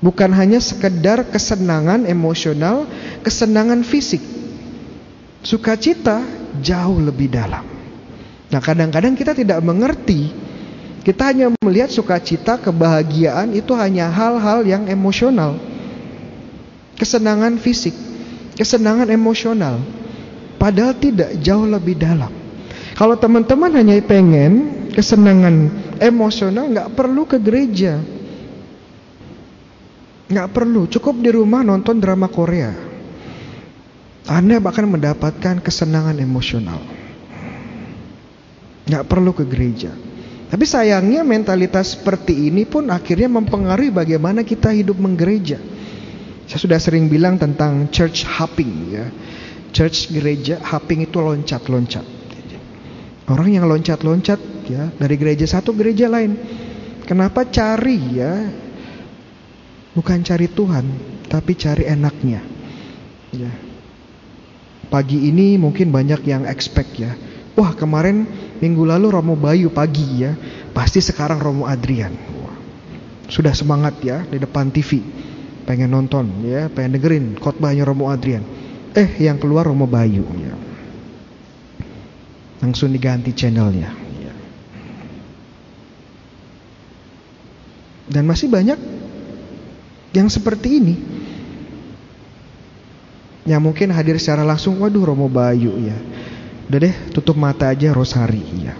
Bukan 0.00 0.32
hanya 0.32 0.64
sekedar 0.64 1.28
kesenangan 1.28 2.08
emosional, 2.08 2.88
kesenangan 3.20 3.84
fisik. 3.84 4.24
Sukacita 5.44 6.24
jauh 6.60 7.00
lebih 7.00 7.28
dalam. 7.28 7.64
Nah, 8.48 8.60
kadang-kadang 8.60 9.12
kita 9.12 9.36
tidak 9.36 9.60
mengerti. 9.60 10.32
Kita 11.00 11.32
hanya 11.32 11.48
melihat 11.64 11.88
sukacita, 11.88 12.60
kebahagiaan 12.60 13.56
itu 13.56 13.72
hanya 13.72 14.08
hal-hal 14.12 14.64
yang 14.68 14.84
emosional. 14.88 15.56
Kesenangan 16.96 17.56
fisik, 17.56 17.96
kesenangan 18.54 19.08
emosional. 19.10 19.82
Padahal 20.60 20.92
tidak 20.96 21.40
jauh 21.40 21.64
lebih 21.64 21.96
dalam. 21.96 22.28
Kalau 22.94 23.16
teman-teman 23.16 23.72
hanya 23.80 23.96
pengen 24.04 24.86
kesenangan 24.92 25.72
emosional 26.02 26.68
nggak 26.68 26.92
perlu 26.92 27.24
ke 27.24 27.40
gereja. 27.40 27.96
Nggak 30.30 30.48
perlu, 30.54 30.86
cukup 30.86 31.18
di 31.18 31.30
rumah 31.34 31.64
nonton 31.64 31.98
drama 31.98 32.30
Korea. 32.30 32.70
Anda 34.30 34.62
bahkan 34.62 34.86
mendapatkan 34.86 35.58
kesenangan 35.58 36.14
emosional. 36.22 36.78
Nggak 38.86 39.04
perlu 39.10 39.34
ke 39.34 39.42
gereja. 39.48 39.90
Tapi 40.50 40.66
sayangnya 40.66 41.22
mentalitas 41.22 41.94
seperti 41.94 42.50
ini 42.50 42.66
pun 42.66 42.90
akhirnya 42.90 43.30
mempengaruhi 43.30 43.94
bagaimana 43.94 44.42
kita 44.42 44.74
hidup 44.74 44.98
menggereja. 44.98 45.62
Saya 46.50 46.66
sudah 46.66 46.80
sering 46.82 47.06
bilang 47.06 47.38
tentang 47.38 47.86
church 47.94 48.26
hopping 48.26 48.90
ya. 48.90 49.06
Church 49.70 50.10
gereja 50.10 50.58
hopping 50.58 51.06
itu 51.06 51.22
loncat-loncat. 51.22 52.02
Orang 53.30 53.54
yang 53.54 53.70
loncat-loncat 53.70 54.66
ya 54.66 54.90
dari 54.98 55.14
gereja 55.14 55.46
satu 55.46 55.70
gereja 55.70 56.10
lain. 56.10 56.34
Kenapa 57.06 57.46
cari 57.46 58.18
ya? 58.18 58.50
Bukan 59.94 60.26
cari 60.26 60.50
Tuhan, 60.50 60.90
tapi 61.30 61.54
cari 61.54 61.86
enaknya. 61.86 62.42
Ya. 63.30 63.54
Pagi 64.90 65.30
ini 65.30 65.54
mungkin 65.54 65.94
banyak 65.94 66.26
yang 66.26 66.50
expect 66.50 66.98
ya. 66.98 67.14
Wah 67.54 67.78
kemarin 67.78 68.26
minggu 68.58 68.82
lalu 68.82 69.14
Romo 69.14 69.38
Bayu 69.38 69.70
pagi 69.70 70.26
ya, 70.26 70.34
pasti 70.74 70.98
sekarang 70.98 71.38
Romo 71.38 71.70
Adrian. 71.70 72.10
Wah, 72.42 72.58
sudah 73.30 73.54
semangat 73.54 74.02
ya 74.02 74.26
di 74.26 74.42
depan 74.42 74.74
TV, 74.74 74.98
pengen 75.70 75.94
nonton 75.94 76.42
ya, 76.42 76.66
pengen 76.66 76.98
dengerin 76.98 77.38
khotbahnya 77.38 77.86
Romo 77.86 78.10
Adrian. 78.10 78.42
Eh 78.90 79.22
yang 79.22 79.38
keluar 79.38 79.62
Romo 79.70 79.86
Bayu 79.86 80.26
ya. 80.34 80.50
Langsung 82.58 82.90
diganti 82.90 83.30
channelnya. 83.30 83.94
Dan 88.10 88.26
masih 88.26 88.50
banyak 88.50 88.74
yang 90.10 90.26
seperti 90.26 90.82
ini. 90.82 90.94
Yang 93.46 93.62
mungkin 93.62 93.94
hadir 93.94 94.18
secara 94.18 94.42
langsung, 94.42 94.82
waduh 94.82 95.06
Romo 95.06 95.30
Bayu 95.30 95.78
ya. 95.78 95.94
Udah 96.66 96.78
deh, 96.82 96.94
tutup 97.14 97.38
mata 97.38 97.70
aja 97.70 97.94
Rosari 97.94 98.42
ya. 98.58 98.74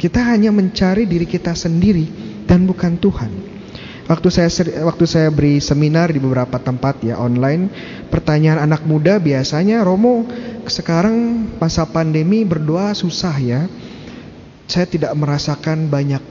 Kita 0.00 0.32
hanya 0.32 0.48
mencari 0.48 1.04
diri 1.04 1.28
kita 1.28 1.52
sendiri 1.52 2.08
dan 2.48 2.64
bukan 2.64 2.96
Tuhan. 2.96 3.32
Waktu 4.08 4.28
saya 4.32 4.48
waktu 4.82 5.04
saya 5.04 5.28
beri 5.28 5.60
seminar 5.60 6.08
di 6.08 6.18
beberapa 6.18 6.56
tempat 6.56 7.04
ya 7.04 7.20
online, 7.20 7.68
pertanyaan 8.08 8.64
anak 8.64 8.82
muda 8.88 9.20
biasanya 9.20 9.84
Romo 9.84 10.24
sekarang 10.64 11.46
masa 11.60 11.84
pandemi 11.84 12.42
berdoa 12.48 12.96
susah 12.96 13.36
ya 13.38 13.60
saya 14.70 14.86
tidak 14.86 15.12
merasakan 15.18 15.90
banyak 15.90 16.22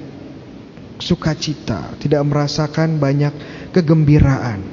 sukacita, 1.00 1.96
tidak 2.00 2.24
merasakan 2.24 2.96
banyak 2.96 3.32
kegembiraan, 3.76 4.64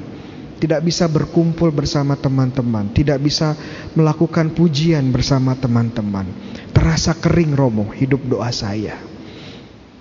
tidak 0.59 0.87
bisa 0.87 1.07
berkumpul 1.11 1.71
bersama 1.75 2.15
teman-teman, 2.15 2.91
tidak 2.95 3.19
bisa 3.19 3.59
melakukan 3.91 4.55
pujian 4.55 5.03
bersama 5.11 5.55
teman-teman. 5.55 6.46
Terasa 6.71 7.15
kering 7.17 7.53
Romo 7.53 7.87
hidup 7.91 8.23
doa 8.27 8.49
saya. 8.51 8.97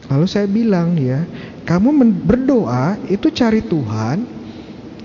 Lalu 0.07 0.27
saya 0.31 0.47
bilang 0.47 0.95
ya, 0.95 1.27
kamu 1.67 2.23
berdoa 2.23 2.95
itu 3.11 3.31
cari 3.35 3.63
Tuhan, 3.67 4.39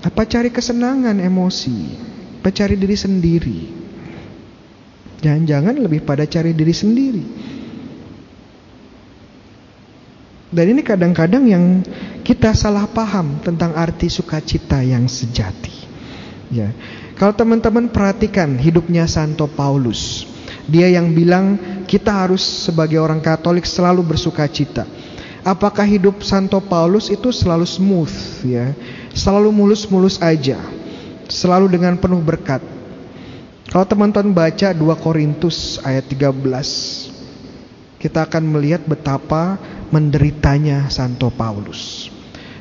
Apa 0.02 0.26
cari 0.26 0.50
kesenangan 0.50 1.22
emosi? 1.22 1.78
Apa 2.42 2.50
cari 2.50 2.74
diri 2.74 2.98
sendiri? 2.98 3.60
Jangan-jangan 5.22 5.78
lebih 5.78 6.02
pada 6.02 6.26
cari 6.26 6.50
diri 6.50 6.74
sendiri. 6.74 7.24
Dan 10.50 10.74
ini 10.74 10.82
kadang-kadang 10.82 11.46
yang 11.46 11.64
kita 12.26 12.50
salah 12.52 12.90
paham 12.90 13.38
tentang 13.46 13.78
arti 13.78 14.10
sukacita 14.10 14.82
yang 14.82 15.06
sejati. 15.06 15.86
Ya. 16.50 16.74
Kalau 17.14 17.32
teman-teman 17.32 17.88
perhatikan 17.88 18.58
hidupnya 18.58 19.06
Santo 19.06 19.46
Paulus, 19.46 20.26
dia 20.70 20.86
yang 20.86 21.10
bilang 21.10 21.58
kita 21.90 22.12
harus 22.14 22.42
sebagai 22.42 23.02
orang 23.02 23.18
Katolik 23.18 23.66
selalu 23.66 24.06
bersukacita. 24.06 24.86
Apakah 25.42 25.82
hidup 25.82 26.22
Santo 26.22 26.62
Paulus 26.62 27.10
itu 27.10 27.34
selalu 27.34 27.66
smooth 27.66 28.14
ya? 28.46 28.70
Selalu 29.10 29.50
mulus-mulus 29.50 30.22
aja. 30.22 30.62
Selalu 31.26 31.66
dengan 31.66 31.98
penuh 31.98 32.22
berkat. 32.22 32.62
Kalau 33.66 33.88
teman-teman 33.88 34.30
baca 34.30 34.70
2 34.70 34.78
Korintus 35.02 35.82
ayat 35.82 36.06
13, 36.06 37.10
kita 37.98 38.28
akan 38.28 38.44
melihat 38.54 38.84
betapa 38.86 39.56
menderitanya 39.90 40.92
Santo 40.92 41.32
Paulus. 41.32 42.12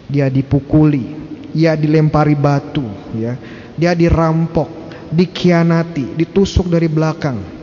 Dia 0.07 0.31
dipukuli, 0.31 1.13
dia 1.53 1.75
dilempari 1.75 2.33
batu, 2.33 2.87
ya. 3.13 3.35
Dia 3.75 3.91
dirampok, 3.93 4.71
dikhianati, 5.11 6.15
ditusuk 6.15 6.71
dari 6.71 6.87
belakang. 6.87 7.60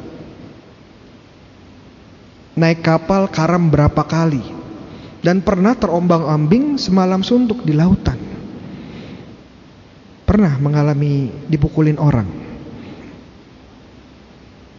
Naik 2.59 2.83
kapal 2.83 3.31
karam 3.31 3.71
berapa 3.71 4.03
kali 4.03 4.43
dan 5.23 5.39
pernah 5.47 5.79
terombang-ambing 5.79 6.75
semalam 6.75 7.23
suntuk 7.23 7.63
di 7.63 7.71
lautan. 7.71 8.19
Pernah 10.27 10.59
mengalami 10.59 11.31
dipukulin 11.47 12.03
orang. 12.03 12.27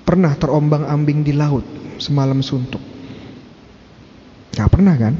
Pernah 0.03 0.35
terombang-ambing 0.35 1.23
di 1.23 1.31
laut 1.31 1.63
semalam 2.03 2.43
suntuk. 2.43 2.83
Gak 4.51 4.69
pernah 4.75 4.99
kan? 4.99 5.15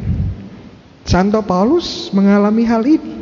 Santo 1.07 1.39
Paulus 1.47 2.11
mengalami 2.11 2.67
hal 2.67 2.83
ini. 2.83 3.13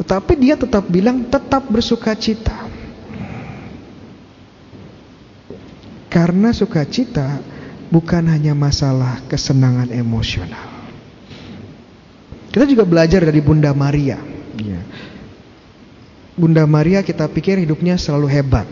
Tetapi 0.00 0.32
dia 0.40 0.56
tetap 0.56 0.88
bilang 0.88 1.28
tetap 1.28 1.68
bersuka 1.68 2.16
cita. 2.16 2.64
Karena 6.08 6.48
sukacita 6.56 7.57
bukan 7.88 8.28
hanya 8.28 8.52
masalah 8.52 9.20
kesenangan 9.28 9.88
emosional. 9.92 10.78
Kita 12.48 12.64
juga 12.64 12.84
belajar 12.88 13.24
dari 13.24 13.40
Bunda 13.44 13.72
Maria. 13.76 14.16
Ya. 14.56 14.80
Bunda 16.38 16.64
Maria 16.64 17.02
kita 17.02 17.26
pikir 17.28 17.60
hidupnya 17.60 17.98
selalu 17.98 18.30
hebat, 18.30 18.66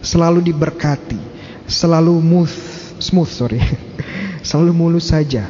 selalu 0.00 0.40
diberkati, 0.42 1.20
selalu 1.68 2.18
smooth, 2.18 2.54
smooth 2.98 3.30
sorry, 3.30 3.60
selalu 4.46 4.72
mulus 4.72 5.12
saja. 5.12 5.44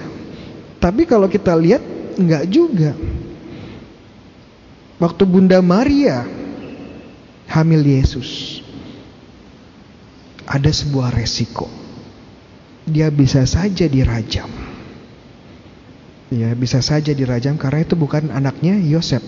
Tapi 0.83 1.07
kalau 1.09 1.31
kita 1.31 1.55
lihat 1.55 1.81
enggak 2.19 2.45
juga. 2.51 2.93
Waktu 4.97 5.23
Bunda 5.29 5.61
Maria 5.61 6.25
hamil 7.53 7.85
Yesus, 7.85 8.61
ada 10.49 10.73
sebuah 10.73 11.13
resiko. 11.13 11.86
Dia 12.87 13.11
bisa 13.11 13.43
saja 13.45 13.91
dirajam. 13.91 14.49
Ya, 16.31 16.51
bisa 16.59 16.83
saja 16.83 17.15
dirajam 17.15 17.55
karena 17.59 17.87
itu 17.87 17.95
bukan 17.95 18.31
anaknya 18.35 18.79
Yosef. 18.79 19.23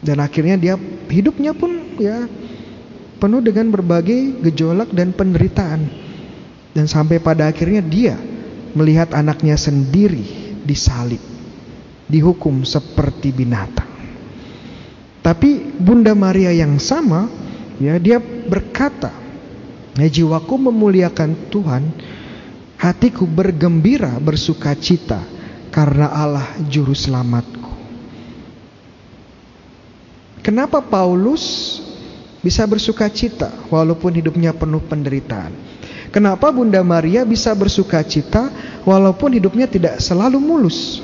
Dan 0.00 0.20
akhirnya 0.20 0.56
dia 0.56 0.74
hidupnya 1.12 1.52
pun 1.52 1.96
ya 2.00 2.24
penuh 3.20 3.44
dengan 3.44 3.68
berbagai 3.68 4.40
gejolak 4.48 4.92
dan 4.96 5.12
penderitaan. 5.12 5.92
Dan 6.72 6.88
sampai 6.88 7.20
pada 7.20 7.52
akhirnya 7.52 7.84
dia 7.84 8.16
melihat 8.72 9.12
anaknya 9.12 9.60
sendiri 9.60 10.56
disalib, 10.64 11.20
dihukum 12.08 12.64
seperti 12.64 13.34
binatang. 13.34 13.88
Tapi 15.20 15.76
Bunda 15.76 16.16
Maria 16.16 16.48
yang 16.54 16.80
sama, 16.80 17.28
ya 17.76 18.00
dia 18.00 18.16
berkata, 18.22 19.12
ya, 20.00 20.08
jiwaku 20.08 20.56
memuliakan 20.70 21.52
Tuhan, 21.52 21.84
hatiku 22.80 23.28
bergembira 23.28 24.16
bersuka 24.16 24.72
cita 24.72 25.20
karena 25.68 26.08
Allah 26.08 26.46
juru 26.66 26.96
selamatku. 26.96 27.70
Kenapa 30.40 30.80
Paulus 30.80 31.78
bisa 32.40 32.64
bersuka 32.64 33.06
cita 33.12 33.52
walaupun 33.68 34.16
hidupnya 34.16 34.56
penuh 34.56 34.80
penderitaan? 34.80 35.52
Kenapa 36.10 36.50
Bunda 36.50 36.82
Maria 36.82 37.22
bisa 37.22 37.54
bersuka 37.54 38.02
cita 38.02 38.50
walaupun 38.82 39.36
hidupnya 39.36 39.70
tidak 39.70 40.02
selalu 40.02 40.42
mulus? 40.42 40.98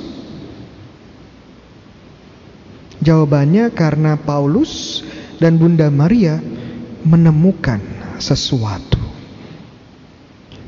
Jawabannya 2.98 3.70
karena 3.70 4.18
Paulus 4.18 5.04
dan 5.38 5.61
Bunda 5.62 5.87
Maria 5.94 6.42
menemukan 7.06 7.95
sesuatu. 8.18 9.00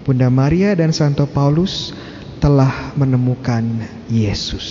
Bunda 0.08 0.32
Maria 0.32 0.72
dan 0.72 0.88
Santo 0.88 1.28
Paulus 1.28 1.92
telah 2.40 2.96
menemukan 2.96 3.84
Yesus. 4.08 4.66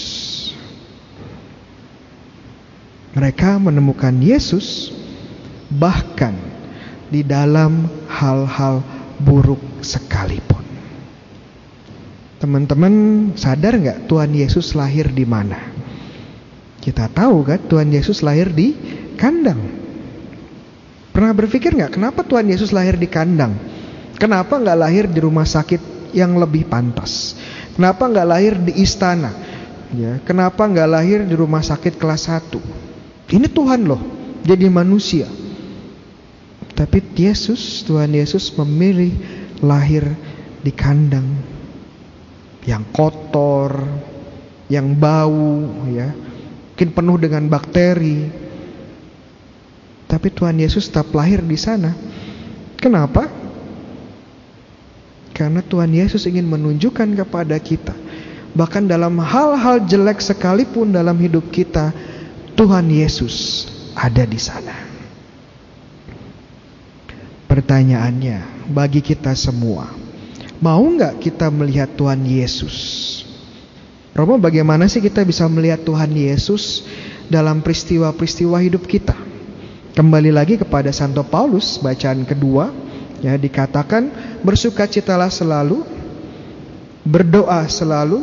Mereka 3.14 3.62
menemukan 3.62 4.14
Yesus 4.18 4.94
bahkan 5.70 6.34
di 7.10 7.22
dalam 7.22 7.90
hal-hal 8.10 8.82
buruk 9.22 9.62
sekalipun. 9.82 10.64
Teman-teman 12.38 12.94
sadar 13.34 13.74
nggak 13.74 14.06
Tuhan 14.06 14.32
Yesus 14.38 14.78
lahir 14.78 15.10
di 15.10 15.26
mana? 15.26 15.58
Kita 16.78 17.10
tahu 17.10 17.42
kan 17.42 17.60
Tuhan 17.66 17.90
Yesus 17.90 18.22
lahir 18.22 18.54
di 18.54 18.78
kandang. 19.18 19.87
Pernah 21.18 21.34
berpikir 21.34 21.74
nggak 21.74 21.98
kenapa 21.98 22.22
Tuhan 22.22 22.46
Yesus 22.46 22.70
lahir 22.70 22.94
di 22.94 23.10
kandang? 23.10 23.58
Kenapa 24.22 24.62
nggak 24.62 24.78
lahir 24.78 25.10
di 25.10 25.18
rumah 25.18 25.50
sakit 25.50 26.14
yang 26.14 26.38
lebih 26.38 26.70
pantas? 26.70 27.34
Kenapa 27.74 28.06
nggak 28.06 28.28
lahir 28.30 28.54
di 28.62 28.78
istana? 28.78 29.34
Ya, 29.98 30.22
kenapa 30.22 30.70
nggak 30.70 30.86
lahir 30.86 31.26
di 31.26 31.34
rumah 31.34 31.66
sakit 31.66 31.98
kelas 31.98 32.30
1? 32.30 33.34
Ini 33.34 33.50
Tuhan 33.50 33.90
loh, 33.90 33.98
jadi 34.46 34.70
manusia. 34.70 35.26
Tapi 36.78 37.02
Yesus, 37.18 37.82
Tuhan 37.82 38.14
Yesus 38.14 38.54
memilih 38.54 39.18
lahir 39.66 40.06
di 40.62 40.70
kandang 40.70 41.34
yang 42.70 42.86
kotor, 42.94 43.74
yang 44.70 44.94
bau, 44.94 45.66
ya, 45.90 46.14
mungkin 46.14 46.90
penuh 46.94 47.18
dengan 47.18 47.50
bakteri. 47.50 48.47
Tapi 50.08 50.32
Tuhan 50.32 50.56
Yesus 50.56 50.88
tetap 50.88 51.12
lahir 51.12 51.44
di 51.44 51.60
sana. 51.60 51.92
Kenapa? 52.80 53.28
Karena 55.36 55.62
Tuhan 55.62 55.94
Yesus 55.94 56.26
ingin 56.26 56.50
menunjukkan 56.50 57.14
kepada 57.14 57.60
kita, 57.62 57.94
bahkan 58.58 58.88
dalam 58.90 59.22
hal-hal 59.22 59.86
jelek 59.86 60.18
sekalipun 60.18 60.90
dalam 60.90 61.14
hidup 61.20 61.54
kita, 61.54 61.94
Tuhan 62.58 62.90
Yesus 62.90 63.68
ada 63.94 64.26
di 64.26 64.42
sana. 64.42 64.74
Pertanyaannya 67.46 68.66
bagi 68.74 69.06
kita 69.06 69.38
semua, 69.38 69.94
mau 70.58 70.82
nggak 70.82 71.22
kita 71.22 71.54
melihat 71.54 71.94
Tuhan 71.94 72.26
Yesus? 72.26 72.76
Romo, 74.18 74.42
bagaimana 74.42 74.90
sih 74.90 75.06
kita 75.06 75.22
bisa 75.22 75.46
melihat 75.46 75.86
Tuhan 75.86 76.10
Yesus 76.18 76.82
dalam 77.30 77.62
peristiwa-peristiwa 77.62 78.58
hidup 78.66 78.90
kita? 78.90 79.14
Kembali 79.98 80.30
lagi 80.30 80.62
kepada 80.62 80.94
Santo 80.94 81.26
Paulus, 81.26 81.82
bacaan 81.82 82.22
kedua, 82.22 82.70
ya 83.18 83.34
dikatakan 83.34 84.14
bersukacitalah 84.46 85.34
selalu, 85.34 85.82
berdoa 87.02 87.66
selalu, 87.66 88.22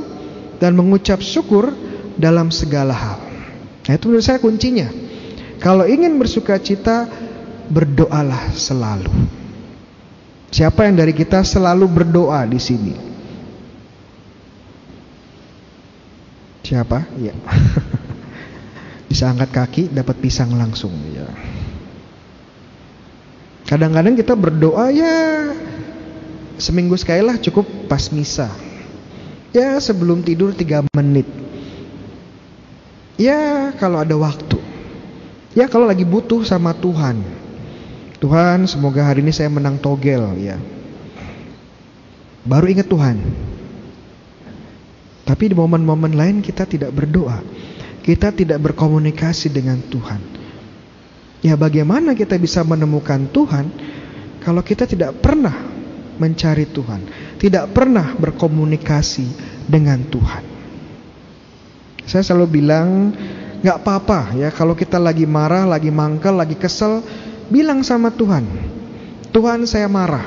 dan 0.62 0.78
mengucap 0.78 1.18
syukur 1.18 1.74
dalam 2.14 2.54
segala 2.54 2.94
hal. 2.94 3.18
Nah, 3.90 3.94
itu 3.98 4.06
menurut 4.06 4.22
saya 4.22 4.38
kuncinya. 4.38 4.86
Kalau 5.58 5.82
ingin 5.82 6.14
bersukacita, 6.14 7.10
berdoalah 7.66 8.54
selalu. 8.54 9.10
Siapa 10.54 10.86
yang 10.86 10.94
dari 10.94 11.10
kita 11.10 11.42
selalu 11.42 11.90
berdoa 11.90 12.46
di 12.46 12.62
sini? 12.62 12.94
Siapa? 16.62 17.02
Ya. 17.18 17.34
Bisa 19.10 19.26
angkat 19.26 19.50
kaki, 19.50 19.82
dapat 19.90 20.22
pisang 20.22 20.54
langsung. 20.54 20.94
Ya. 21.10 21.53
Kadang-kadang 23.64 24.12
kita 24.12 24.36
berdoa 24.36 24.92
ya 24.92 25.16
seminggu 26.60 26.94
sekali 27.00 27.24
lah 27.24 27.40
cukup 27.40 27.64
pas 27.88 28.12
misa. 28.12 28.52
Ya 29.56 29.78
sebelum 29.80 30.20
tidur 30.20 30.52
tiga 30.52 30.84
menit. 30.92 31.24
Ya 33.16 33.72
kalau 33.80 34.02
ada 34.02 34.12
waktu. 34.18 34.58
Ya 35.54 35.70
kalau 35.70 35.86
lagi 35.88 36.04
butuh 36.04 36.42
sama 36.44 36.74
Tuhan. 36.76 37.22
Tuhan 38.18 38.66
semoga 38.66 39.06
hari 39.06 39.22
ini 39.22 39.32
saya 39.32 39.48
menang 39.48 39.78
togel 39.78 40.34
ya. 40.42 40.58
Baru 42.44 42.68
ingat 42.68 42.90
Tuhan. 42.90 43.16
Tapi 45.24 45.44
di 45.48 45.54
momen-momen 45.56 46.12
lain 46.12 46.44
kita 46.44 46.68
tidak 46.68 46.92
berdoa. 46.92 47.40
Kita 48.04 48.28
tidak 48.28 48.60
berkomunikasi 48.60 49.48
dengan 49.48 49.80
Tuhan. 49.88 50.43
Ya 51.44 51.60
bagaimana 51.60 52.16
kita 52.16 52.40
bisa 52.40 52.64
menemukan 52.64 53.28
Tuhan 53.28 53.68
kalau 54.40 54.64
kita 54.64 54.88
tidak 54.88 55.20
pernah 55.20 55.52
mencari 56.16 56.64
Tuhan, 56.64 57.04
tidak 57.36 57.68
pernah 57.76 58.16
berkomunikasi 58.16 59.28
dengan 59.68 60.00
Tuhan. 60.08 60.44
Saya 62.08 62.24
selalu 62.24 62.48
bilang 62.48 63.12
nggak 63.60 63.76
apa-apa 63.76 64.40
ya 64.40 64.48
kalau 64.56 64.72
kita 64.72 64.96
lagi 64.96 65.28
marah, 65.28 65.68
lagi 65.68 65.92
mangkel, 65.92 66.32
lagi 66.32 66.56
kesel, 66.56 67.04
bilang 67.52 67.84
sama 67.84 68.08
Tuhan. 68.08 68.44
Tuhan 69.28 69.68
saya 69.68 69.84
marah, 69.84 70.24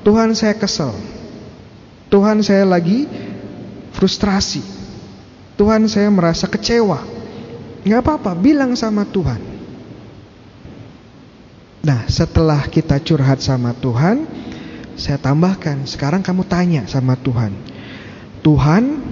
Tuhan 0.00 0.32
saya 0.32 0.56
kesel, 0.56 0.96
Tuhan 2.08 2.40
saya 2.40 2.64
lagi 2.64 3.04
frustrasi, 3.92 4.64
Tuhan 5.60 5.92
saya 5.92 6.08
merasa 6.08 6.48
kecewa. 6.48 7.04
Nggak 7.84 8.00
apa-apa, 8.00 8.32
bilang 8.32 8.72
sama 8.80 9.04
Tuhan. 9.04 9.53
Nah, 11.84 12.08
setelah 12.08 12.64
kita 12.72 12.96
curhat 12.96 13.44
sama 13.44 13.76
Tuhan, 13.76 14.24
saya 14.96 15.20
tambahkan, 15.20 15.84
sekarang 15.84 16.24
kamu 16.24 16.48
tanya 16.48 16.82
sama 16.88 17.12
Tuhan. 17.12 17.52
Tuhan, 18.40 19.04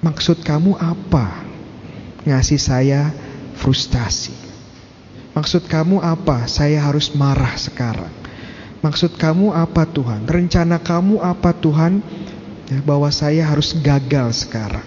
maksud 0.00 0.40
kamu 0.40 0.80
apa? 0.80 1.44
Ngasih 2.24 2.56
saya 2.56 3.12
frustasi. 3.60 4.32
Maksud 5.36 5.68
kamu 5.68 6.00
apa? 6.00 6.48
Saya 6.48 6.80
harus 6.80 7.12
marah 7.12 7.52
sekarang. 7.60 8.10
Maksud 8.80 9.18
kamu 9.20 9.52
apa 9.52 9.84
Tuhan? 9.84 10.24
Rencana 10.24 10.80
kamu 10.80 11.20
apa 11.20 11.52
Tuhan? 11.52 12.00
Ya, 12.68 12.80
bahwa 12.84 13.08
saya 13.08 13.44
harus 13.44 13.76
gagal 13.76 14.44
sekarang. 14.44 14.84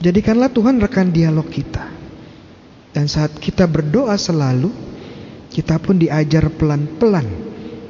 Jadikanlah 0.00 0.48
Tuhan 0.48 0.80
rekan 0.80 1.10
dialog 1.12 1.44
kita. 1.50 1.89
Dan 2.90 3.06
saat 3.06 3.38
kita 3.38 3.70
berdoa 3.70 4.18
selalu, 4.18 4.70
kita 5.50 5.78
pun 5.78 5.98
diajar 5.98 6.50
pelan-pelan 6.54 7.26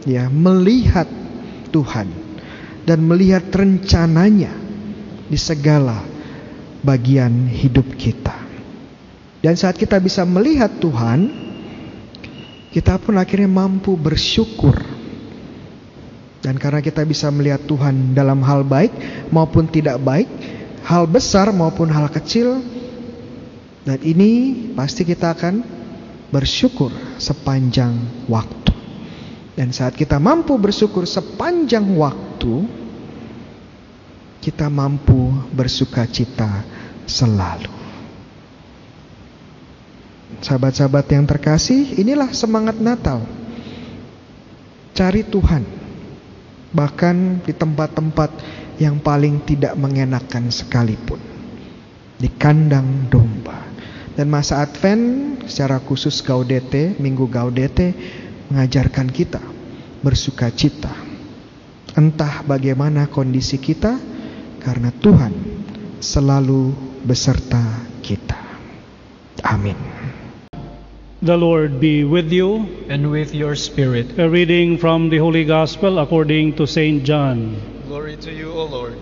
ya 0.08 0.32
melihat 0.32 1.08
Tuhan 1.68 2.08
dan 2.88 3.04
melihat 3.04 3.44
rencananya 3.52 4.52
di 5.28 5.38
segala 5.38 6.00
bagian 6.80 7.48
hidup 7.48 7.86
kita. 7.96 8.34
Dan 9.40 9.56
saat 9.56 9.76
kita 9.76 9.96
bisa 10.00 10.24
melihat 10.28 10.68
Tuhan, 10.80 11.32
kita 12.72 13.00
pun 13.00 13.16
akhirnya 13.16 13.48
mampu 13.48 13.96
bersyukur. 13.96 14.76
Dan 16.40 16.56
karena 16.56 16.80
kita 16.80 17.04
bisa 17.04 17.28
melihat 17.28 17.60
Tuhan 17.68 18.16
dalam 18.16 18.40
hal 18.40 18.64
baik 18.64 18.92
maupun 19.28 19.68
tidak 19.68 20.00
baik, 20.00 20.28
hal 20.88 21.04
besar 21.04 21.52
maupun 21.52 21.88
hal 21.92 22.08
kecil, 22.08 22.64
dan 23.84 23.98
ini 24.04 24.52
pasti 24.76 25.08
kita 25.08 25.32
akan 25.32 25.64
bersyukur 26.28 26.92
sepanjang 27.16 28.26
waktu. 28.28 28.72
Dan 29.56 29.74
saat 29.74 29.96
kita 29.96 30.16
mampu 30.16 30.56
bersyukur 30.56 31.04
sepanjang 31.04 31.84
waktu, 31.96 32.64
kita 34.40 34.72
mampu 34.72 35.32
bersuka 35.52 36.08
cita 36.08 36.64
selalu. 37.04 37.68
Sahabat-sahabat 40.40 41.04
yang 41.12 41.28
terkasih, 41.28 42.00
inilah 42.00 42.32
semangat 42.32 42.80
Natal. 42.80 43.26
Cari 44.96 45.26
Tuhan. 45.28 45.64
Bahkan 46.70 47.44
di 47.44 47.52
tempat-tempat 47.52 48.30
yang 48.80 49.02
paling 49.02 49.44
tidak 49.44 49.74
mengenakan 49.76 50.48
sekalipun. 50.48 51.20
Di 52.16 52.30
kandang 52.38 53.10
domba. 53.10 53.69
Dan 54.18 54.26
masa 54.28 54.62
Advent 54.62 55.46
secara 55.46 55.78
khusus 55.78 56.22
Gaudete, 56.24 56.98
Minggu 56.98 57.30
Gaudete 57.30 57.94
mengajarkan 58.50 59.08
kita 59.08 59.40
bersuka 60.02 60.50
cita. 60.50 60.92
Entah 61.94 62.42
bagaimana 62.46 63.10
kondisi 63.10 63.58
kita 63.58 63.98
karena 64.62 64.90
Tuhan 64.94 65.32
selalu 66.02 66.74
beserta 67.06 67.62
kita. 68.02 68.38
Amin. 69.46 69.76
The 71.20 71.36
Lord 71.36 71.84
be 71.84 72.00
with 72.04 72.32
you. 72.32 72.80
and 72.90 73.10
with 73.10 73.34
your 73.34 73.54
spirit. 73.54 74.18
A 74.18 74.28
reading 74.28 74.76
from 74.76 75.10
the 75.10 75.18
Holy 75.18 75.44
Gospel 75.44 75.98
according 76.00 76.56
to 76.56 76.66
St. 76.66 77.04
John. 77.04 77.54
Glory 77.86 78.16
to 78.24 78.32
you, 78.32 78.50
O 78.50 78.64
Lord. 78.64 78.98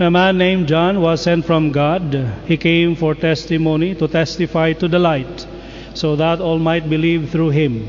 A 0.00 0.10
man 0.10 0.38
named 0.38 0.66
John 0.66 1.02
was 1.02 1.20
sent 1.20 1.44
from 1.44 1.72
God. 1.72 2.16
He 2.46 2.56
came 2.56 2.94
for 2.94 3.14
testimony 3.14 3.94
to 3.96 4.08
testify 4.08 4.72
to 4.72 4.88
the 4.88 4.98
light, 4.98 5.46
so 5.92 6.16
that 6.16 6.40
all 6.40 6.58
might 6.58 6.88
believe 6.88 7.28
through 7.28 7.50
him. 7.50 7.86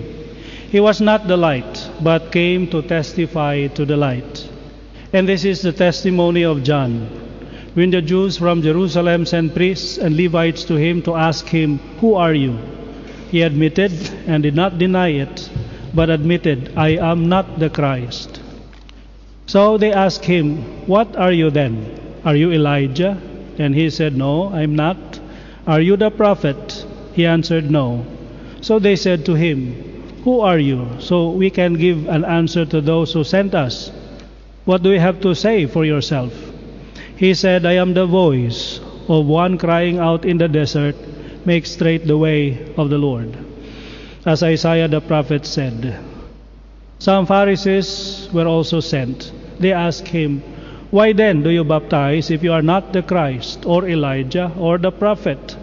He 0.69 0.81
was 0.81 0.99
not 0.99 1.29
the 1.29 1.37
light, 1.37 1.89
but 2.01 2.33
came 2.33 2.67
to 2.71 2.81
testify 2.81 3.67
to 3.67 3.85
the 3.85 3.95
light. 3.95 4.49
And 5.13 5.25
this 5.25 5.45
is 5.45 5.61
the 5.61 5.71
testimony 5.71 6.43
of 6.43 6.63
John. 6.63 7.07
When 7.75 7.91
the 7.91 8.01
Jews 8.01 8.35
from 8.35 8.61
Jerusalem 8.61 9.25
sent 9.25 9.55
priests 9.55 9.97
and 9.97 10.17
Levites 10.17 10.65
to 10.65 10.75
him 10.75 11.01
to 11.03 11.15
ask 11.15 11.47
him, 11.47 11.77
Who 12.01 12.15
are 12.15 12.33
you? 12.33 12.59
He 13.29 13.41
admitted 13.41 13.93
and 14.27 14.43
did 14.43 14.55
not 14.55 14.77
deny 14.77 15.11
it, 15.11 15.49
but 15.93 16.09
admitted, 16.09 16.73
I 16.75 16.97
am 16.97 17.29
not 17.29 17.57
the 17.57 17.69
Christ. 17.69 18.41
So 19.45 19.77
they 19.77 19.93
asked 19.93 20.25
him, 20.25 20.87
What 20.87 21.15
are 21.15 21.31
you 21.31 21.49
then? 21.49 22.00
Are 22.23 22.35
you 22.35 22.51
Elijah? 22.51 23.17
And 23.57 23.73
he 23.73 23.89
said, 23.89 24.15
No, 24.15 24.53
I'm 24.53 24.75
not. 24.75 25.19
Are 25.65 25.81
you 25.81 25.97
the 25.97 26.11
prophet? 26.11 26.85
He 27.13 27.25
answered, 27.25 27.69
No. 27.71 28.05
So 28.61 28.79
they 28.79 28.95
said 28.95 29.25
to 29.25 29.33
him, 29.33 30.21
Who 30.23 30.41
are 30.41 30.59
you? 30.59 30.87
So 30.99 31.31
we 31.31 31.49
can 31.49 31.73
give 31.73 32.07
an 32.07 32.23
answer 32.25 32.65
to 32.65 32.81
those 32.81 33.13
who 33.13 33.23
sent 33.23 33.55
us. 33.55 33.91
What 34.65 34.83
do 34.83 34.91
you 34.91 34.99
have 34.99 35.19
to 35.21 35.33
say 35.33 35.65
for 35.65 35.83
yourself? 35.83 36.33
He 37.17 37.33
said, 37.33 37.65
I 37.65 37.73
am 37.73 37.93
the 37.93 38.05
voice 38.05 38.79
of 39.07 39.25
one 39.25 39.57
crying 39.57 39.97
out 39.97 40.25
in 40.25 40.37
the 40.37 40.47
desert, 40.47 40.95
Make 41.43 41.65
straight 41.65 42.05
the 42.05 42.17
way 42.17 42.73
of 42.77 42.91
the 42.91 42.99
Lord. 42.99 43.35
As 44.25 44.43
Isaiah 44.43 44.87
the 44.87 45.01
prophet 45.01 45.45
said. 45.45 45.97
Some 46.99 47.25
Pharisees 47.25 48.29
were 48.31 48.45
also 48.45 48.79
sent. 48.79 49.31
They 49.59 49.73
asked 49.73 50.07
him, 50.07 50.43
Why 50.91 51.13
then 51.13 51.41
do 51.41 51.49
you 51.49 51.63
baptize 51.63 52.29
if 52.29 52.43
you 52.43 52.51
are 52.51 52.61
not 52.61 52.91
the 52.91 53.01
Christ, 53.01 53.65
or 53.65 53.87
Elijah, 53.87 54.51
or 54.59 54.77
the 54.77 54.91
prophet? 54.91 55.55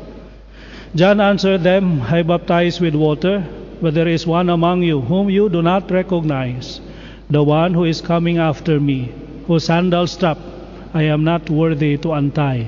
John 0.94 1.20
answered 1.20 1.62
them, 1.62 2.00
I 2.00 2.22
baptize 2.22 2.80
with 2.80 2.94
water, 2.94 3.44
but 3.82 3.92
there 3.92 4.08
is 4.08 4.26
one 4.26 4.48
among 4.48 4.82
you 4.82 5.02
whom 5.02 5.28
you 5.28 5.50
do 5.50 5.60
not 5.60 5.90
recognize, 5.90 6.80
the 7.28 7.42
one 7.42 7.74
who 7.74 7.84
is 7.84 8.00
coming 8.00 8.38
after 8.38 8.80
me, 8.80 9.12
whose 9.46 9.64
sandal 9.64 10.06
strap 10.06 10.38
I 10.94 11.02
am 11.02 11.24
not 11.24 11.50
worthy 11.50 11.98
to 11.98 12.12
untie. 12.12 12.66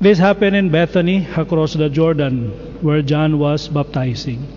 This 0.00 0.18
happened 0.18 0.56
in 0.56 0.70
Bethany 0.70 1.28
across 1.36 1.74
the 1.74 1.88
Jordan, 1.88 2.48
where 2.80 3.02
John 3.02 3.38
was 3.38 3.68
baptizing. 3.68 4.48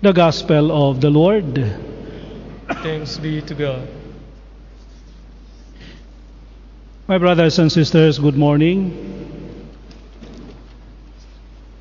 The 0.00 0.12
Gospel 0.12 0.70
of 0.70 1.00
the 1.00 1.10
Lord. 1.10 1.58
Thanks 2.84 3.18
be 3.18 3.42
to 3.42 3.54
God. 3.54 4.01
My 7.08 7.18
brothers 7.18 7.58
and 7.58 7.70
sisters, 7.70 8.20
good 8.20 8.36
morning. 8.36 8.94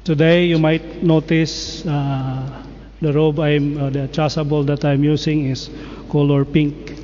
Today 0.04 0.46
you 0.46 0.58
might 0.58 1.04
notice 1.04 1.86
uh, 1.86 2.64
the 3.02 3.14
robe 3.14 3.40
I'm, 3.40 3.78
uh, 3.78 3.90
the 3.92 4.08
chasuble 4.08 4.66
that 4.66 4.84
I'm 4.84 5.04
using 5.04 5.46
is 5.46 5.70
color 6.10 6.44
pink. 6.44 6.96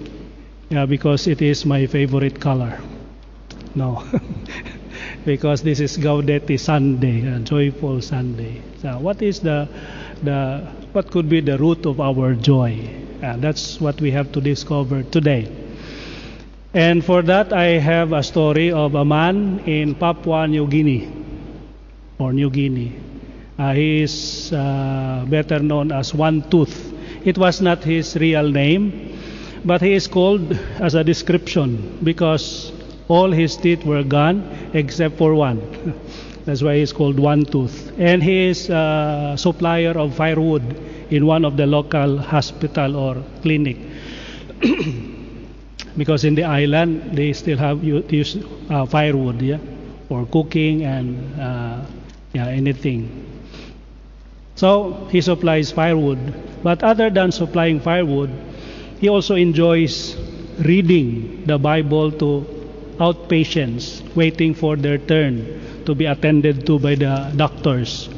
Yeah, 0.70 0.88
because 0.88 1.28
it 1.28 1.44
is 1.44 1.64
my 1.64 1.86
favorite 1.86 2.42
color. 2.42 2.80
No, 3.76 4.04
because 5.26 5.62
this 5.62 5.80
is 5.80 5.96
Gaudete 5.96 6.60
Sunday, 6.60 7.22
a 7.28 7.38
joyful 7.40 8.02
Sunday. 8.02 8.64
So 8.82 8.98
what 8.98 9.22
is 9.22 9.42
the, 9.42 9.70
the, 10.24 10.68
what 10.92 11.12
could 11.12 11.30
be 11.30 11.40
the 11.40 11.60
root 11.60 11.86
of 11.86 12.02
our 12.02 12.34
joy? 12.34 12.90
Uh, 13.22 13.38
that's 13.38 13.80
what 13.80 14.02
we 14.02 14.10
have 14.10 14.32
to 14.32 14.42
discover 14.42 15.04
today. 15.04 15.67
And 16.74 17.04
for 17.04 17.22
that, 17.24 17.52
I 17.54 17.80
have 17.80 18.14
a 18.14 18.24
story 18.24 18.72
of 18.72 18.96
a 18.96 19.04
man 19.06 19.60
in 19.66 19.96
Papua 19.96 20.48
New 20.48 20.68
Guinea, 20.68 21.12
or 22.20 22.34
New 22.34 22.50
Guinea. 22.50 22.94
Uh, 23.58 23.74
he 23.74 24.04
is 24.04 24.54
uh, 24.54 25.26
better 25.28 25.60
known 25.60 25.92
as 25.92 26.14
One 26.14 26.44
Tooth. 26.50 26.94
It 27.26 27.38
was 27.38 27.62
not 27.62 27.84
his 27.84 28.16
real 28.16 28.50
name, 28.50 29.18
but 29.66 29.82
he 29.82 29.94
is 29.94 30.08
called 30.08 30.54
as 30.80 30.96
a 30.96 31.04
description 31.04 32.00
because 32.04 32.72
All 33.10 33.32
his 33.32 33.56
teeth 33.56 33.86
were 33.86 34.04
gone 34.04 34.44
except 34.74 35.18
for 35.18 35.34
one. 35.34 35.62
That's 36.46 36.62
why 36.62 36.76
he's 36.78 36.92
called 36.92 37.20
One 37.20 37.46
Tooth. 37.46 37.94
And 37.98 38.22
he 38.22 38.48
is 38.52 38.70
a 38.70 39.36
supplier 39.38 39.98
of 39.98 40.16
firewood 40.16 40.64
in 41.10 41.26
one 41.26 41.46
of 41.46 41.56
the 41.56 41.66
local 41.66 42.18
hospital 42.20 42.98
or 42.98 43.24
clinic. 43.42 43.78
because 45.98 46.24
in 46.24 46.36
the 46.36 46.44
island 46.44 47.16
they 47.18 47.34
still 47.34 47.58
have 47.58 47.84
use 47.84 48.38
uh, 48.70 48.86
firewood, 48.86 49.42
yeah, 49.42 49.58
for 50.08 50.26
cooking 50.28 50.84
and 50.86 51.18
uh, 51.40 51.82
yeah 52.34 52.48
anything. 52.48 53.10
So 54.56 55.08
he 55.12 55.22
supplies 55.22 55.72
firewood, 55.72 56.20
but 56.64 56.84
other 56.84 57.10
than 57.10 57.32
supplying 57.32 57.80
firewood, 57.80 58.30
he 59.00 59.08
also 59.10 59.36
enjoys 59.36 60.16
reading 60.60 61.44
the 61.46 61.58
Bible 61.58 62.12
to 62.14 62.46
outpatients 63.00 64.02
waiting 64.16 64.54
for 64.56 64.76
their 64.76 64.98
turn 64.98 65.46
to 65.86 65.94
be 65.94 66.06
attended 66.06 66.66
to 66.66 66.80
by 66.80 66.96
the 66.96 67.32
doctors. 67.36 68.10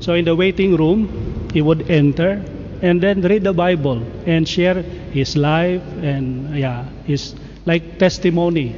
So 0.00 0.14
in 0.14 0.24
the 0.24 0.36
waiting 0.36 0.76
room, 0.76 1.48
he 1.52 1.62
would 1.62 1.90
enter 1.90 2.42
and 2.82 3.00
then 3.00 3.22
read 3.22 3.42
the 3.44 3.52
Bible 3.52 4.02
and 4.26 4.46
share 4.46 4.82
his 5.12 5.36
life 5.36 5.82
and 6.02 6.56
yeah, 6.56 6.84
his 7.08 7.34
like 7.64 7.98
testimony 7.98 8.76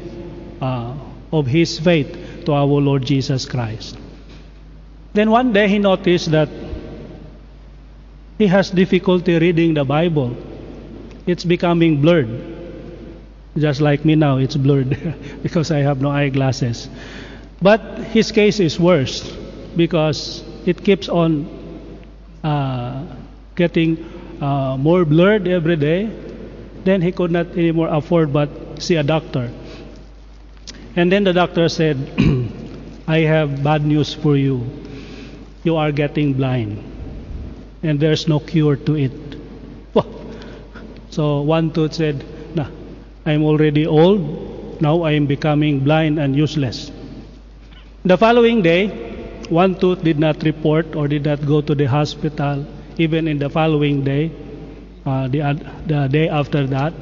uh, 0.60 0.94
of 1.32 1.46
his 1.46 1.78
faith 1.78 2.44
to 2.46 2.52
our 2.52 2.80
Lord 2.80 3.04
Jesus 3.04 3.44
Christ. 3.44 3.98
Then 5.12 5.30
one 5.30 5.52
day 5.52 5.68
he 5.68 5.78
noticed 5.78 6.30
that 6.30 6.48
he 8.38 8.46
has 8.46 8.70
difficulty 8.70 9.38
reading 9.38 9.74
the 9.74 9.84
Bible. 9.84 10.36
It's 11.26 11.44
becoming 11.44 12.00
blurred. 12.00 12.30
Just 13.58 13.80
like 13.80 14.04
me 14.04 14.14
now, 14.14 14.38
it's 14.38 14.56
blurred 14.56 14.96
because 15.42 15.70
I 15.70 15.80
have 15.80 16.00
no 16.00 16.10
eyeglasses. 16.10 16.88
But 17.60 17.80
his 18.14 18.32
case 18.32 18.60
is 18.60 18.78
worse 18.80 19.36
because 19.76 20.42
it 20.64 20.82
keeps 20.84 21.08
on 21.08 21.46
uh, 22.42 23.04
getting 23.56 23.98
uh, 24.40 24.76
more 24.78 25.04
blurred 25.04 25.46
every 25.48 25.76
day. 25.76 26.29
Then 26.84 27.02
he 27.02 27.12
could 27.12 27.30
not 27.30 27.46
anymore 27.56 27.88
afford 27.88 28.32
but 28.32 28.48
see 28.82 28.96
a 28.96 29.02
doctor. 29.02 29.50
And 30.96 31.12
then 31.12 31.24
the 31.24 31.32
doctor 31.32 31.68
said, 31.68 31.96
I 33.06 33.18
have 33.20 33.62
bad 33.62 33.84
news 33.84 34.14
for 34.14 34.36
you. 34.36 34.66
You 35.62 35.76
are 35.76 35.92
getting 35.92 36.32
blind, 36.34 36.82
and 37.82 38.00
there's 38.00 38.26
no 38.26 38.40
cure 38.40 38.76
to 38.76 38.96
it. 38.96 39.12
So 41.10 41.42
one 41.42 41.72
tooth 41.72 41.94
said, 41.94 42.24
Nah, 42.54 42.68
I'm 43.26 43.42
already 43.44 43.86
old. 43.86 44.80
Now 44.80 45.02
I 45.02 45.12
am 45.12 45.26
becoming 45.26 45.80
blind 45.80 46.18
and 46.18 46.34
useless. 46.34 46.90
The 48.04 48.16
following 48.16 48.62
day, 48.62 48.88
one 49.50 49.74
tooth 49.74 50.02
did 50.02 50.18
not 50.18 50.42
report 50.42 50.96
or 50.96 51.08
did 51.08 51.24
not 51.24 51.44
go 51.44 51.60
to 51.60 51.74
the 51.74 51.84
hospital, 51.84 52.64
even 52.96 53.28
in 53.28 53.38
the 53.38 53.50
following 53.50 54.04
day, 54.04 54.30
uh, 55.10 55.28
the, 55.28 55.38
the 55.86 56.08
day 56.08 56.28
after 56.28 56.66
that. 56.66 56.92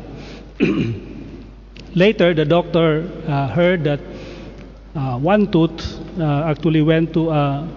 Later, 1.94 2.35
the 2.35 2.44
doctor 2.44 3.11
uh, 3.27 3.49
heard 3.49 3.85
that 3.85 4.01
uh, 4.94 5.18
one 5.18 5.51
tooth 5.51 5.81
uh, 6.18 6.44
actually 6.51 6.83
went 6.83 7.12
to 7.14 7.31
a 7.31 7.68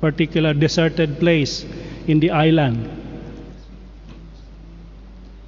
particular 0.00 0.52
deserted 0.54 1.18
place 1.18 1.64
in 2.06 2.20
the 2.20 2.30
island. 2.30 2.88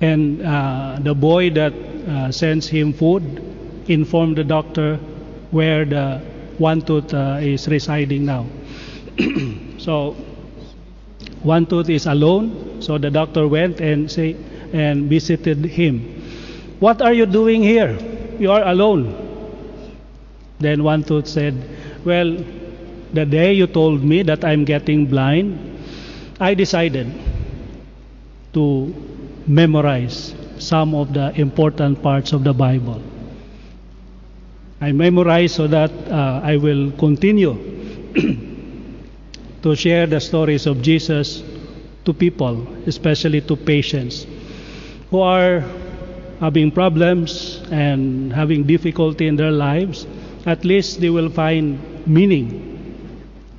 And 0.01 0.43
uh, 0.43 0.99
the 1.01 1.15
boy 1.15 1.51
that 1.51 1.73
uh, 1.73 2.31
sends 2.33 2.69
him 2.69 2.93
food 2.93 3.23
informed 3.89 4.37
the 4.37 4.45
doctor 4.45 4.97
where 5.51 5.85
the 5.85 6.19
one 6.59 6.83
tooth 6.83 7.13
is 7.13 7.69
residing 7.69 8.25
now. 8.25 8.47
so 9.79 10.17
one 11.43 11.67
tooth 11.67 11.91
is 11.91 12.07
alone. 12.07 12.74
So 12.85 12.99
the 12.99 13.11
doctor 13.11 13.49
went 13.49 13.81
and 13.81 14.11
say 14.11 14.37
and 14.73 15.09
visited 15.09 15.65
him. 15.65 16.21
What 16.81 17.01
are 17.01 17.15
you 17.15 17.25
doing 17.25 17.63
here? 17.63 17.97
You 18.39 18.51
are 18.53 18.63
alone. 18.69 19.09
Then 20.59 20.85
one 20.85 21.03
tooth 21.03 21.27
said, 21.27 21.55
Well, 22.05 22.45
the 23.15 23.25
day 23.25 23.55
you 23.55 23.67
told 23.67 24.05
me 24.05 24.23
that 24.23 24.45
I'm 24.45 24.65
getting 24.65 25.07
blind, 25.07 25.81
I 26.39 26.53
decided 26.53 27.09
to 28.53 28.95
memorize 29.47 30.35
some 30.59 30.95
of 30.95 31.15
the 31.15 31.33
important 31.41 32.03
parts 32.03 32.33
of 32.33 32.45
the 32.45 32.53
Bible. 32.53 33.01
I 34.81 34.93
memorize 34.93 35.55
so 35.55 35.67
that 35.69 35.91
uh, 36.11 36.41
I 36.45 36.57
will 36.59 36.93
continue 36.93 37.57
to 39.63 39.75
share 39.75 40.07
the 40.07 40.21
stories 40.21 40.67
of 40.67 40.83
Jesus 40.83 41.43
to 42.05 42.13
people, 42.13 42.67
especially 42.87 43.41
to 43.43 43.57
patients 43.57 44.27
who 45.11 45.21
are 45.21 45.65
having 46.41 46.71
problems 46.71 47.63
and 47.71 48.33
having 48.33 48.65
difficulty 48.65 49.27
in 49.27 49.37
their 49.37 49.53
lives. 49.53 50.07
At 50.47 50.65
least 50.65 51.01
they 51.01 51.11
will 51.11 51.31
find 51.31 52.07
meaning 52.07 52.71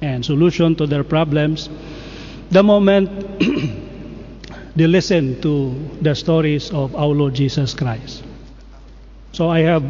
and 0.01 0.23
solution 0.23 0.75
to 0.75 0.85
their 0.85 1.03
problems 1.03 1.69
the 2.51 2.61
moment 2.61 3.09
they 4.75 4.87
listen 4.87 5.41
to 5.41 5.73
the 6.01 6.13
stories 6.13 6.71
of 6.71 6.95
our 6.95 7.07
Lord 7.07 7.33
Jesus 7.33 7.73
Christ. 7.73 8.23
So 9.31 9.49
I 9.49 9.59
have 9.61 9.83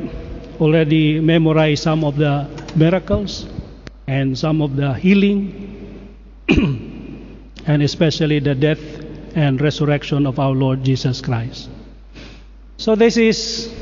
already 0.62 1.20
memorized 1.20 1.84
some 1.84 2.04
of 2.04 2.16
the 2.16 2.48
miracles 2.76 3.46
and 4.08 4.38
some 4.38 4.62
of 4.62 4.76
the 4.76 4.94
healing 4.94 6.10
and 7.68 7.82
especially 7.82 8.40
the 8.40 8.56
death 8.56 8.80
and 9.36 9.60
resurrection 9.60 10.26
of 10.26 10.40
our 10.40 10.54
Lord 10.54 10.84
Jesus 10.84 11.22
Christ. 11.22 11.70
So 12.78 12.96
this 12.96 13.18
is 13.18 13.74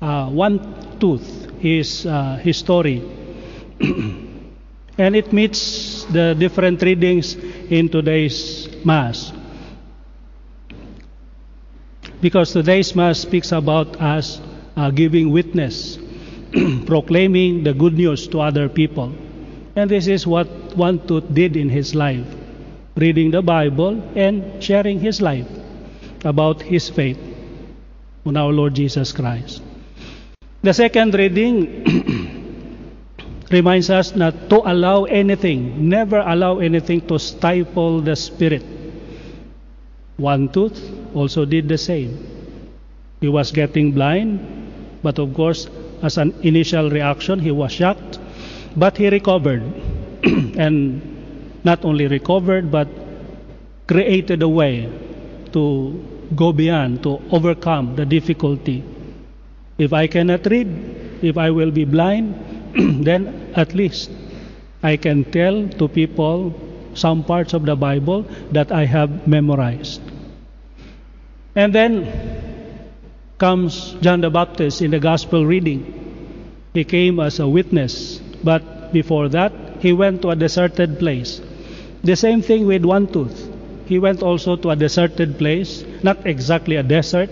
uh, 0.00 0.28
one 0.28 0.98
tooth, 0.98 1.50
his, 1.60 2.04
uh, 2.06 2.36
his 2.36 2.58
story. 2.58 3.02
and 3.80 5.16
it 5.16 5.32
meets 5.32 6.04
the 6.04 6.34
different 6.38 6.82
readings 6.82 7.34
in 7.34 7.88
today's 7.88 8.68
Mass. 8.84 9.32
Because 12.20 12.52
today's 12.52 12.94
Mass 12.96 13.20
speaks 13.20 13.52
about 13.52 14.00
us 14.00 14.40
uh, 14.76 14.90
giving 14.90 15.30
witness, 15.30 15.98
proclaiming 16.86 17.62
the 17.62 17.72
good 17.72 17.94
news 17.94 18.26
to 18.28 18.40
other 18.40 18.68
people. 18.68 19.14
And 19.76 19.90
this 19.90 20.06
is 20.06 20.26
what 20.26 20.48
one 20.76 21.06
tooth 21.06 21.32
did 21.32 21.56
in 21.56 21.68
his 21.68 21.94
life 21.94 22.26
reading 22.96 23.30
the 23.30 23.42
Bible 23.42 24.00
and 24.16 24.62
sharing 24.62 24.98
his 25.00 25.20
life 25.20 25.46
about 26.24 26.62
his 26.62 26.88
faith 26.88 27.18
on 28.24 28.36
our 28.36 28.52
Lord 28.52 28.74
Jesus 28.74 29.12
Christ. 29.12 29.62
The 30.62 30.72
second 30.72 31.14
reading 31.14 31.84
reminds 33.50 33.90
us 33.90 34.16
not 34.16 34.48
to 34.50 34.64
allow 34.64 35.04
anything, 35.04 35.88
never 35.88 36.18
allow 36.18 36.58
anything 36.58 37.06
to 37.06 37.18
stifle 37.18 38.00
the 38.00 38.16
spirit. 38.16 38.64
One 40.16 40.48
tooth 40.48 40.80
also 41.14 41.44
did 41.44 41.68
the 41.68 41.78
same. 41.78 42.16
He 43.20 43.28
was 43.28 43.52
getting 43.52 43.92
blind, 43.92 44.40
but 45.02 45.18
of 45.18 45.34
course, 45.34 45.68
as 46.02 46.16
an 46.16 46.34
initial 46.42 46.90
reaction, 46.90 47.38
he 47.38 47.50
was 47.50 47.72
shocked, 47.72 48.18
but 48.74 48.96
he 48.96 49.10
recovered. 49.10 49.62
and 50.56 51.15
not 51.66 51.84
only 51.84 52.06
recovered, 52.06 52.70
but 52.70 52.88
created 53.88 54.42
a 54.42 54.48
way 54.48 54.86
to 55.52 55.64
go 56.34 56.52
beyond, 56.52 57.02
to 57.02 57.18
overcome 57.30 57.96
the 57.96 58.06
difficulty. 58.06 58.84
If 59.78 59.92
I 59.92 60.06
cannot 60.06 60.46
read, 60.46 60.68
if 61.22 61.36
I 61.36 61.50
will 61.50 61.70
be 61.70 61.84
blind, 61.84 62.38
then 63.04 63.52
at 63.54 63.74
least 63.74 64.10
I 64.82 64.96
can 64.96 65.24
tell 65.24 65.68
to 65.80 65.88
people 65.88 66.54
some 66.94 67.24
parts 67.24 67.52
of 67.52 67.66
the 67.66 67.76
Bible 67.76 68.22
that 68.52 68.70
I 68.70 68.84
have 68.86 69.26
memorized. 69.26 70.00
And 71.54 71.74
then 71.74 72.06
comes 73.38 73.96
John 74.00 74.20
the 74.20 74.30
Baptist 74.30 74.80
in 74.80 74.90
the 74.90 75.00
gospel 75.00 75.44
reading. 75.44 75.82
He 76.74 76.84
came 76.84 77.20
as 77.20 77.40
a 77.40 77.48
witness, 77.48 78.18
but 78.44 78.92
before 78.92 79.28
that, 79.30 79.52
he 79.80 79.92
went 79.92 80.22
to 80.22 80.30
a 80.30 80.36
deserted 80.36 80.98
place. 80.98 81.40
The 82.06 82.14
same 82.14 82.40
thing 82.40 82.68
with 82.68 82.84
one 82.84 83.08
tooth. 83.08 83.50
He 83.86 83.98
went 83.98 84.22
also 84.22 84.54
to 84.54 84.70
a 84.70 84.76
deserted 84.76 85.38
place, 85.38 85.84
not 86.04 86.24
exactly 86.24 86.76
a 86.76 86.82
desert, 86.84 87.30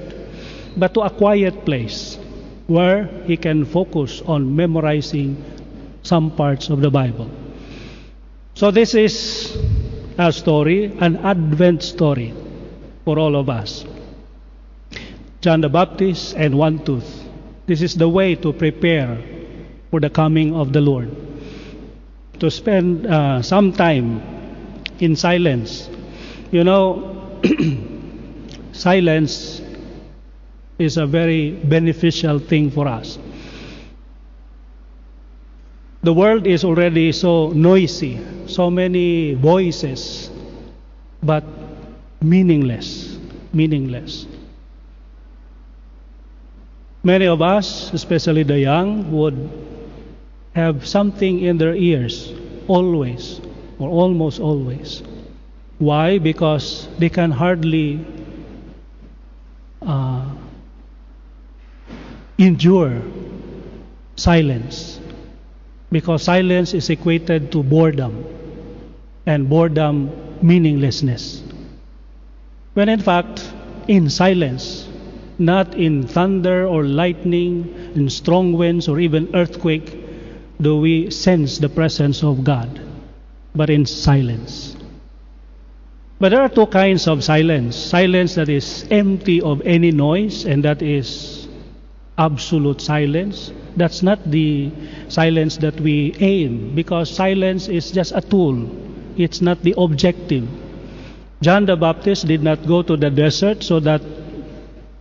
but 0.77 0.95
to 0.95 1.03
a 1.03 1.11
quiet 1.11 1.65
place 1.65 2.19
where 2.67 3.07
he 3.25 3.37
can 3.37 3.65
focus 3.65 4.21
on 4.27 4.57
memorizing 4.57 5.39
some 6.03 6.33
parts 6.33 6.71
of 6.71 6.81
the 6.81 6.91
Bible. 6.91 7.31
So, 8.55 8.73
this 8.73 8.97
is 8.97 9.57
a 10.19 10.33
story, 10.33 10.91
an 10.99 11.19
Advent 11.19 11.85
story 11.85 12.35
for 13.05 13.17
all 13.17 13.37
of 13.37 13.49
us. 13.49 13.85
John 15.41 15.61
the 15.61 15.69
Baptist 15.69 16.35
and 16.35 16.59
one 16.59 16.83
tooth 16.85 17.23
This 17.67 17.81
is 17.81 17.95
the 17.95 18.09
way 18.09 18.35
to 18.35 18.53
prepare 18.53 19.23
for 19.91 20.01
the 20.01 20.11
coming 20.11 20.55
of 20.55 20.73
the 20.73 20.81
Lord. 20.81 21.15
To 22.41 22.51
spend 22.51 23.07
uh, 23.07 23.41
some 23.41 23.73
time 23.73 24.34
in 25.01 25.17
silence. 25.17 25.89
You 26.51 26.65
know, 26.65 27.41
silence 28.73 29.63
is 30.79 30.97
a 30.97 31.07
very 31.07 31.53
beneficial 31.53 32.39
thing 32.39 32.71
for 32.71 32.87
us. 32.89 33.19
The 36.03 36.13
world 36.13 36.47
is 36.47 36.65
already 36.65 37.13
so 37.13 37.51
noisy, 37.51 38.21
so 38.47 38.71
many 38.71 39.35
voices, 39.35 40.31
but 41.23 41.45
meaningless. 42.21 43.17
Meaningless. 43.53 44.27
Many 47.03 47.27
of 47.27 47.41
us, 47.41 47.93
especially 47.93 48.43
the 48.43 48.59
young, 48.59 49.13
would 49.13 49.49
have 50.55 50.87
something 50.87 51.41
in 51.41 51.59
their 51.59 51.75
ears 51.75 52.33
always 52.69 53.41
or 53.79 53.89
almost 53.89 54.41
always. 54.41 55.03
Why? 55.79 56.19
Because 56.19 56.89
they 56.99 57.09
can 57.09 57.31
hardly 57.31 58.05
uh, 59.83 60.31
endure 62.39 63.03
silence. 64.17 65.01
Because 65.91 66.23
silence 66.23 66.75
is 66.75 66.91
equated 66.91 67.53
to 67.53 67.63
boredom, 67.63 68.25
and 69.27 69.49
boredom, 69.49 70.11
meaninglessness. 70.43 71.43
When 72.75 72.89
in 72.89 73.01
fact, 73.01 73.53
in 73.87 74.11
silence, 74.11 74.89
not 75.39 75.75
in 75.75 76.07
thunder 76.07 76.67
or 76.67 76.85
lightning, 76.85 77.93
in 77.95 78.09
strong 78.11 78.53
winds 78.53 78.89
or 78.89 78.99
even 79.01 79.35
earthquake, 79.35 79.99
do 80.61 80.79
we 80.79 81.11
sense 81.11 81.59
the 81.59 81.69
presence 81.69 82.23
of 82.23 82.45
God, 82.45 82.81
but 83.55 83.71
in 83.71 83.87
silence. 83.87 84.77
But 86.19 86.31
there 86.31 86.41
are 86.41 86.49
two 86.49 86.67
kinds 86.67 87.07
of 87.07 87.23
silence 87.23 87.77
silence 87.77 88.35
that 88.35 88.49
is 88.49 88.87
empty 88.91 89.41
of 89.41 89.63
any 89.65 89.91
noise, 89.91 90.45
and 90.45 90.65
that 90.65 90.83
is 90.83 91.49
absolute 92.19 92.81
silence. 92.81 93.53
That's 93.77 94.03
not 94.03 94.31
the 94.31 94.71
silence 95.09 95.57
that 95.59 95.81
we 95.81 96.15
aim, 96.21 96.75
because 96.75 97.11
silence 97.11 97.69
is 97.69 97.91
just 97.91 98.13
a 98.15 98.21
tool, 98.21 98.69
it's 99.17 99.41
not 99.41 99.63
the 99.63 99.75
objective. 99.77 100.49
John 101.43 101.67
the 101.67 101.77
Baptist 101.77 102.27
did 102.27 102.43
not 102.43 102.67
go 102.67 102.83
to 102.83 102.97
the 102.97 103.11
desert 103.11 103.63
so 103.63 103.81
that 103.81 104.01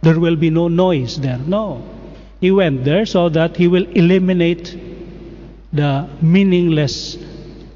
there 0.02 0.20
will 0.20 0.36
be 0.36 0.50
no 0.50 0.68
noise 0.68 1.20
there. 1.20 1.38
No. 1.38 1.82
He 2.42 2.52
went 2.52 2.84
there 2.84 3.06
so 3.06 3.30
that 3.30 3.56
he 3.56 3.68
will 3.70 3.86
eliminate 3.92 4.78
the 5.72 6.10
meaningless 6.22 7.18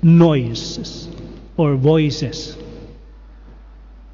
noises 0.01 1.10
or 1.57 1.75
voices. 1.75 2.57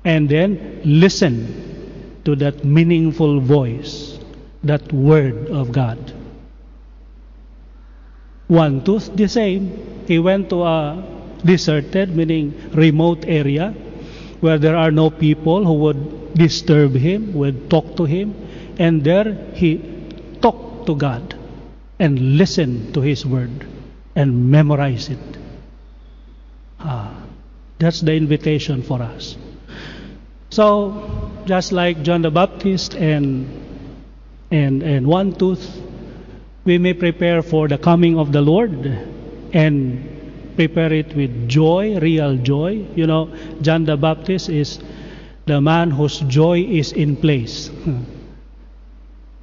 And 0.05 0.27
then 0.27 0.81
listen 0.83 2.21
to 2.25 2.35
that 2.37 2.63
meaningful 2.63 3.39
voice, 3.39 4.19
that 4.63 4.91
word 4.91 5.49
of 5.49 5.71
God. 5.71 6.13
One 8.47 8.83
tooth, 8.83 9.15
the 9.15 9.27
same. 9.27 10.05
He 10.07 10.19
went 10.19 10.49
to 10.49 10.63
a 10.63 11.03
deserted, 11.45 12.15
meaning 12.15 12.53
remote 12.73 13.25
area, 13.25 13.71
where 14.41 14.57
there 14.57 14.75
are 14.75 14.91
no 14.91 15.09
people 15.09 15.65
who 15.65 15.73
would 15.73 16.33
disturb 16.33 16.93
him, 16.93 17.33
would 17.33 17.69
talk 17.69 17.95
to 17.97 18.05
him, 18.05 18.35
and 18.77 19.03
there 19.03 19.33
he 19.53 19.81
talked 20.41 20.87
to 20.87 20.95
God 20.95 21.35
and 21.99 22.37
listened 22.37 22.93
to 22.93 23.01
his 23.01 23.25
word 23.25 23.65
and 24.15 24.51
memorized 24.51 25.11
it. 25.11 25.42
Ah, 26.83 27.15
that's 27.79 28.01
the 28.01 28.13
invitation 28.13 28.83
for 28.83 29.01
us. 29.01 29.37
So, 30.49 31.31
just 31.45 31.71
like 31.71 32.03
John 32.03 32.21
the 32.21 32.31
Baptist 32.31 32.93
and 32.93 33.47
and 34.51 34.83
and 34.83 35.07
one 35.07 35.33
tooth, 35.33 35.63
we 36.65 36.77
may 36.77 36.93
prepare 36.93 37.41
for 37.41 37.67
the 37.67 37.77
coming 37.77 38.19
of 38.19 38.31
the 38.31 38.41
Lord 38.41 38.85
and 39.53 40.13
prepare 40.55 40.93
it 40.93 41.15
with 41.15 41.49
joy, 41.49 41.97
real 41.99 42.37
joy. 42.37 42.85
You 42.95 43.07
know, 43.07 43.33
John 43.61 43.85
the 43.85 43.97
Baptist 43.97 44.49
is 44.49 44.79
the 45.45 45.59
man 45.59 45.91
whose 45.91 46.19
joy 46.27 46.61
is 46.61 46.91
in 46.91 47.15
place. 47.15 47.71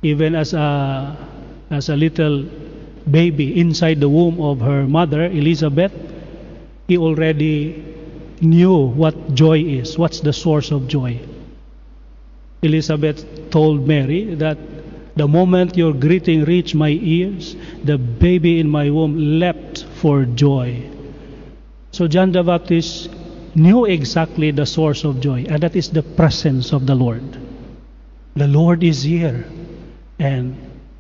Even 0.03 0.35
as 0.35 0.55
a 0.55 1.17
as 1.71 1.89
a 1.89 1.97
little 1.97 2.45
baby 3.11 3.59
inside 3.59 4.01
the 4.01 4.09
womb 4.09 4.41
of 4.41 4.61
her 4.61 4.87
mother, 4.87 5.25
Elizabeth, 5.25 5.93
he 6.91 6.99
already 6.99 7.85
knew 8.41 8.75
what 8.75 9.15
joy 9.33 9.61
is, 9.61 9.97
what's 9.97 10.19
the 10.19 10.33
source 10.33 10.73
of 10.73 10.89
joy. 10.89 11.21
Elizabeth 12.63 13.49
told 13.51 13.87
Mary 13.87 14.35
that 14.35 14.59
the 15.15 15.29
moment 15.29 15.77
your 15.77 15.93
greeting 15.93 16.45
reached 16.45 16.75
my 16.75 16.89
ears, 16.91 17.55
the 17.85 17.97
baby 17.97 18.59
in 18.59 18.69
my 18.69 18.91
womb 18.91 19.39
leapt 19.39 19.85
for 20.03 20.25
joy. 20.25 20.83
So 21.93 22.09
John 22.09 22.33
the 22.33 22.43
Baptist 22.43 23.09
knew 23.55 23.85
exactly 23.85 24.51
the 24.51 24.67
source 24.67 25.05
of 25.05 25.21
joy, 25.21 25.47
and 25.49 25.63
that 25.63 25.77
is 25.77 25.91
the 25.91 26.03
presence 26.03 26.73
of 26.73 26.87
the 26.87 26.97
Lord. 26.97 27.23
The 28.35 28.49
Lord 28.49 28.83
is 28.83 29.05
here, 29.05 29.45
and 30.19 30.57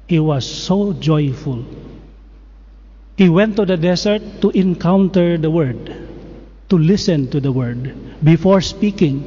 he 0.06 0.20
was 0.20 0.46
so 0.46 0.92
joyful. 0.92 1.64
He 3.16 3.28
went 3.28 3.56
to 3.56 3.66
the 3.66 3.76
desert 3.76 4.22
to 4.40 4.50
encounter 4.50 5.36
the 5.36 5.50
Word, 5.50 5.94
to 6.68 6.78
listen 6.78 7.28
to 7.30 7.40
the 7.40 7.52
Word 7.52 7.94
before 8.24 8.60
speaking, 8.60 9.24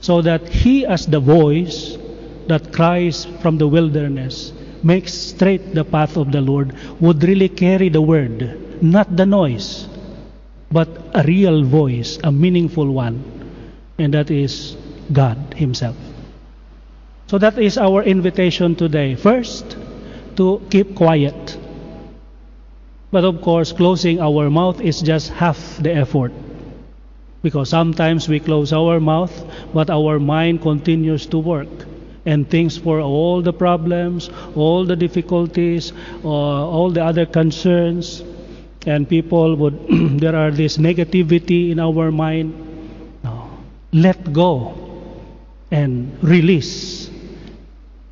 so 0.00 0.22
that 0.22 0.48
he, 0.48 0.86
as 0.86 1.06
the 1.06 1.20
voice 1.20 1.98
that 2.46 2.72
cries 2.72 3.24
from 3.42 3.58
the 3.58 3.66
wilderness, 3.66 4.52
makes 4.82 5.12
straight 5.12 5.74
the 5.74 5.84
path 5.84 6.16
of 6.16 6.30
the 6.30 6.40
Lord, 6.40 6.74
would 7.00 7.22
really 7.24 7.48
carry 7.48 7.88
the 7.88 8.02
Word, 8.02 8.82
not 8.82 9.16
the 9.16 9.26
noise, 9.26 9.88
but 10.70 10.88
a 11.14 11.22
real 11.24 11.64
voice, 11.64 12.18
a 12.22 12.30
meaningful 12.30 12.92
one, 12.92 13.22
and 13.98 14.14
that 14.14 14.30
is 14.30 14.76
God 15.12 15.54
Himself. 15.56 15.96
So 17.26 17.38
that 17.38 17.58
is 17.58 17.76
our 17.78 18.04
invitation 18.04 18.76
today. 18.76 19.16
First, 19.16 19.76
to 20.36 20.62
keep 20.70 20.94
quiet 20.94 21.58
but 23.10 23.24
of 23.24 23.40
course, 23.40 23.72
closing 23.72 24.20
our 24.20 24.50
mouth 24.50 24.80
is 24.80 25.00
just 25.00 25.30
half 25.30 25.76
the 25.78 25.94
effort. 25.94 26.32
Because 27.42 27.70
sometimes 27.70 28.28
we 28.28 28.40
close 28.40 28.72
our 28.72 28.98
mouth, 28.98 29.32
but 29.72 29.90
our 29.90 30.18
mind 30.18 30.62
continues 30.62 31.26
to 31.26 31.38
work 31.38 31.68
and 32.24 32.50
thinks 32.50 32.76
for 32.76 33.00
all 33.00 33.40
the 33.40 33.52
problems, 33.52 34.30
all 34.56 34.84
the 34.84 34.96
difficulties, 34.96 35.92
uh, 36.24 36.28
all 36.28 36.90
the 36.90 37.04
other 37.04 37.24
concerns. 37.24 38.22
And 38.84 39.08
people 39.08 39.54
would, 39.56 39.78
there 40.20 40.34
are 40.34 40.50
this 40.50 40.76
negativity 40.76 41.70
in 41.70 41.78
our 41.78 42.10
mind. 42.10 42.52
No. 43.22 43.50
Let 43.92 44.32
go 44.32 44.74
and 45.70 46.18
release. 46.22 47.08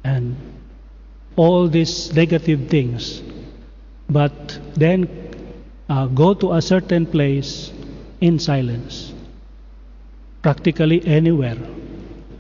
And 0.05 0.37
all 1.35 1.67
these 1.69 2.15
negative 2.15 2.69
things 2.69 3.23
but 4.09 4.59
then 4.77 5.09
uh, 5.89 6.07
go 6.07 6.35
to 6.35 6.53
a 6.53 6.63
certain 6.63 7.07
place 7.07 7.73
in 8.21 8.39
silence, 8.39 9.13
practically 10.43 11.05
anywhere, 11.07 11.59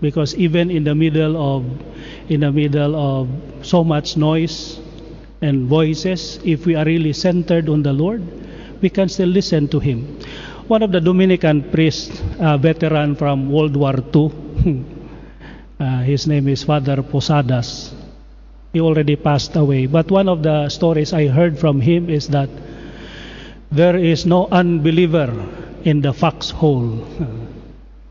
because 0.00 0.34
even 0.36 0.70
in 0.70 0.84
the 0.84 0.94
middle 0.94 1.36
of 1.36 1.64
in 2.28 2.40
the 2.40 2.52
middle 2.52 2.96
of 2.96 3.28
so 3.62 3.84
much 3.84 4.16
noise 4.16 4.80
and 5.40 5.68
voices, 5.68 6.40
if 6.44 6.66
we 6.66 6.74
are 6.74 6.84
really 6.84 7.12
centered 7.12 7.68
on 7.68 7.82
the 7.82 7.92
Lord, 7.92 8.22
we 8.80 8.88
can 8.88 9.08
still 9.08 9.28
listen 9.28 9.68
to 9.68 9.80
Him. 9.80 10.18
One 10.68 10.82
of 10.82 10.92
the 10.92 11.00
Dominican 11.00 11.70
priests, 11.70 12.22
a 12.38 12.56
veteran 12.56 13.14
from 13.16 13.52
World 13.52 13.76
War 13.76 13.96
II, 14.14 14.32
uh, 15.80 16.00
his 16.00 16.26
name 16.26 16.48
is 16.48 16.64
Father 16.64 17.02
Posadas. 17.02 18.03
He 18.74 18.80
already 18.80 19.14
passed 19.14 19.54
away. 19.54 19.86
But 19.86 20.10
one 20.10 20.28
of 20.28 20.42
the 20.42 20.68
stories 20.68 21.12
I 21.12 21.28
heard 21.28 21.56
from 21.56 21.80
him 21.80 22.10
is 22.10 22.26
that 22.28 22.50
there 23.70 23.96
is 23.96 24.26
no 24.26 24.48
unbeliever 24.50 25.32
in 25.84 26.00
the 26.00 26.12
foxhole. 26.12 27.06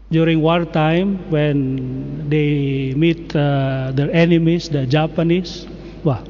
During 0.10 0.42
wartime, 0.42 1.30
when 1.30 2.30
they 2.30 2.94
meet 2.96 3.36
uh, 3.36 3.92
their 3.94 4.10
enemies, 4.12 4.70
the 4.70 4.86
Japanese, 4.86 5.68
well, 6.06 6.24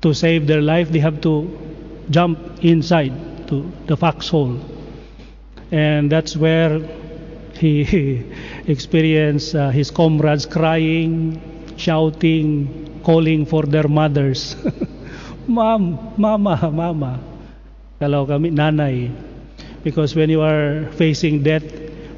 to 0.00 0.14
save 0.14 0.46
their 0.46 0.62
life, 0.62 0.90
they 0.90 1.00
have 1.00 1.20
to 1.22 1.52
jump 2.08 2.38
inside 2.64 3.12
to 3.48 3.70
the 3.86 3.96
foxhole. 3.96 4.58
And 5.70 6.10
that's 6.10 6.34
where 6.34 6.80
he 7.58 8.24
experienced 8.66 9.54
uh, 9.54 9.68
his 9.68 9.90
comrades 9.90 10.46
crying, 10.46 11.42
shouting, 11.78 13.00
calling 13.04 13.46
for 13.46 13.62
their 13.62 13.88
mothers. 13.88 14.56
Mom, 15.48 16.12
mama, 16.18 16.58
mama. 16.68 17.18
Kalau 17.98 18.28
kami, 18.28 18.52
nanay. 18.52 19.08
Because 19.82 20.14
when 20.14 20.28
you 20.28 20.42
are 20.42 20.90
facing 21.00 21.42
death, 21.42 21.64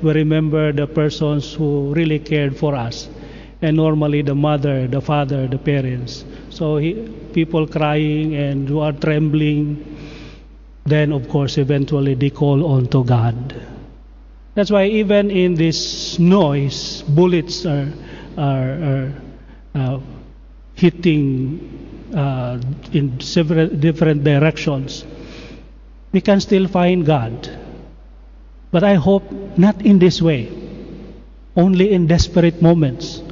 we 0.02 0.12
remember 0.12 0.72
the 0.72 0.86
persons 0.86 1.54
who 1.54 1.94
really 1.94 2.18
cared 2.18 2.56
for 2.56 2.74
us. 2.74 3.08
And 3.62 3.76
normally 3.76 4.22
the 4.22 4.34
mother, 4.34 4.88
the 4.88 5.00
father, 5.00 5.46
the 5.46 5.58
parents. 5.58 6.24
So 6.48 6.78
he, 6.78 6.94
people 7.32 7.68
crying 7.68 8.34
and 8.34 8.66
who 8.66 8.80
are 8.80 8.92
trembling. 8.92 9.84
Then, 10.84 11.12
of 11.12 11.28
course, 11.28 11.58
eventually 11.58 12.14
they 12.14 12.30
call 12.30 12.64
on 12.64 12.88
to 12.88 13.04
God. 13.04 13.54
That's 14.54 14.70
why 14.70 14.86
even 14.86 15.30
in 15.30 15.54
this 15.54 16.18
noise, 16.18 17.02
bullets 17.02 17.64
are, 17.66 17.92
are, 18.36 18.70
are 18.82 19.12
hitting 20.75 21.61
uh, 22.14 22.61
in 22.93 23.21
several 23.21 23.68
different 23.68 24.25
directions. 24.25 25.05
We 26.12 26.21
can 26.21 26.41
still 26.41 26.66
find 26.66 27.07
God. 27.07 27.49
But 28.73 28.85
I 28.85 28.95
hope 28.95 29.31
not 29.59 29.83
in 29.83 29.99
this 29.99 30.23
way, 30.23 30.51
only 31.57 31.93
in 31.93 32.07
desperate 32.07 32.62
moments. 32.62 33.23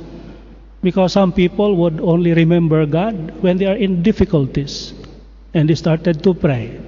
Because 0.82 1.12
some 1.12 1.32
people 1.32 1.74
would 1.76 2.00
only 2.00 2.32
remember 2.32 2.86
God 2.86 3.42
when 3.42 3.58
they 3.58 3.66
are 3.66 3.76
in 3.76 4.02
difficulties 4.02 4.94
and 5.54 5.68
they 5.68 5.74
started 5.74 6.22
to 6.22 6.34
pray. 6.34 6.80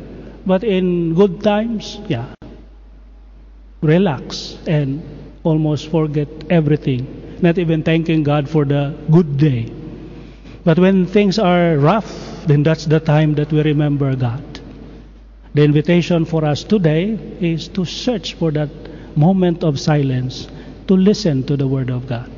But 0.47 0.63
in 0.63 1.15
good 1.15 1.43
times, 1.43 1.99
yeah, 2.09 2.35
relax 3.83 4.59
and 4.67 5.03
almost 5.43 5.91
forget 5.91 6.29
everything, 6.51 7.07
not 7.43 7.59
even 7.59 7.83
thanking 7.83 8.23
God 8.23 8.49
for 8.49 8.65
the 8.65 8.95
good 9.11 9.37
day. 9.37 9.73
But 10.65 10.79
when 10.79 11.07
things 11.07 11.39
are 11.39 11.77
rough, 11.77 12.47
then 12.47 12.63
that's 12.63 12.85
the 12.85 13.01
time 13.01 13.35
that 13.35 13.53
we 13.53 13.63
remember 13.63 14.15
God. 14.15 14.61
The 15.55 15.65
invitation 15.65 16.25
for 16.25 16.45
us 16.45 16.63
today 16.63 17.19
is 17.41 17.69
to 17.69 17.85
search 17.85 18.35
for 18.35 18.51
that 18.53 18.71
moment 19.17 19.65
of 19.65 19.81
silence, 19.81 20.49
to 20.87 20.95
listen 20.95 21.45
to 21.45 21.57
the 21.57 21.67
Word 21.67 21.91
of 21.91 22.07
God. 22.07 22.31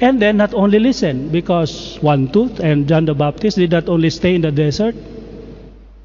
And 0.00 0.20
then 0.20 0.36
not 0.36 0.54
only 0.54 0.78
listen, 0.78 1.28
because 1.28 1.98
one 2.00 2.30
tooth 2.32 2.60
and 2.60 2.88
John 2.88 3.04
the 3.04 3.14
Baptist 3.14 3.56
did 3.56 3.70
not 3.70 3.88
only 3.88 4.10
stay 4.10 4.34
in 4.34 4.42
the 4.42 4.50
desert 4.50 4.94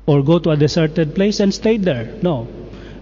or 0.06 0.24
go 0.24 0.40
to 0.40 0.52
a 0.52 0.58
deserted 0.58 1.16
place 1.16 1.40
and 1.40 1.54
stay 1.54 1.78
there. 1.78 2.14
No. 2.22 2.48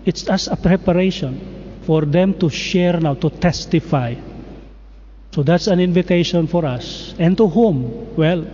It's 0.06 0.28
as 0.28 0.48
a 0.48 0.56
preparation 0.56 1.80
for 1.84 2.06
them 2.06 2.34
to 2.40 2.50
share 2.50 3.00
now, 3.00 3.16
to 3.16 3.30
testify. 3.30 4.16
So 5.34 5.44
that's 5.44 5.68
an 5.68 5.80
invitation 5.80 6.48
for 6.48 6.66
us. 6.66 7.16
And 7.18 7.38
to 7.38 7.48
whom? 7.48 8.16
Well, 8.16 8.46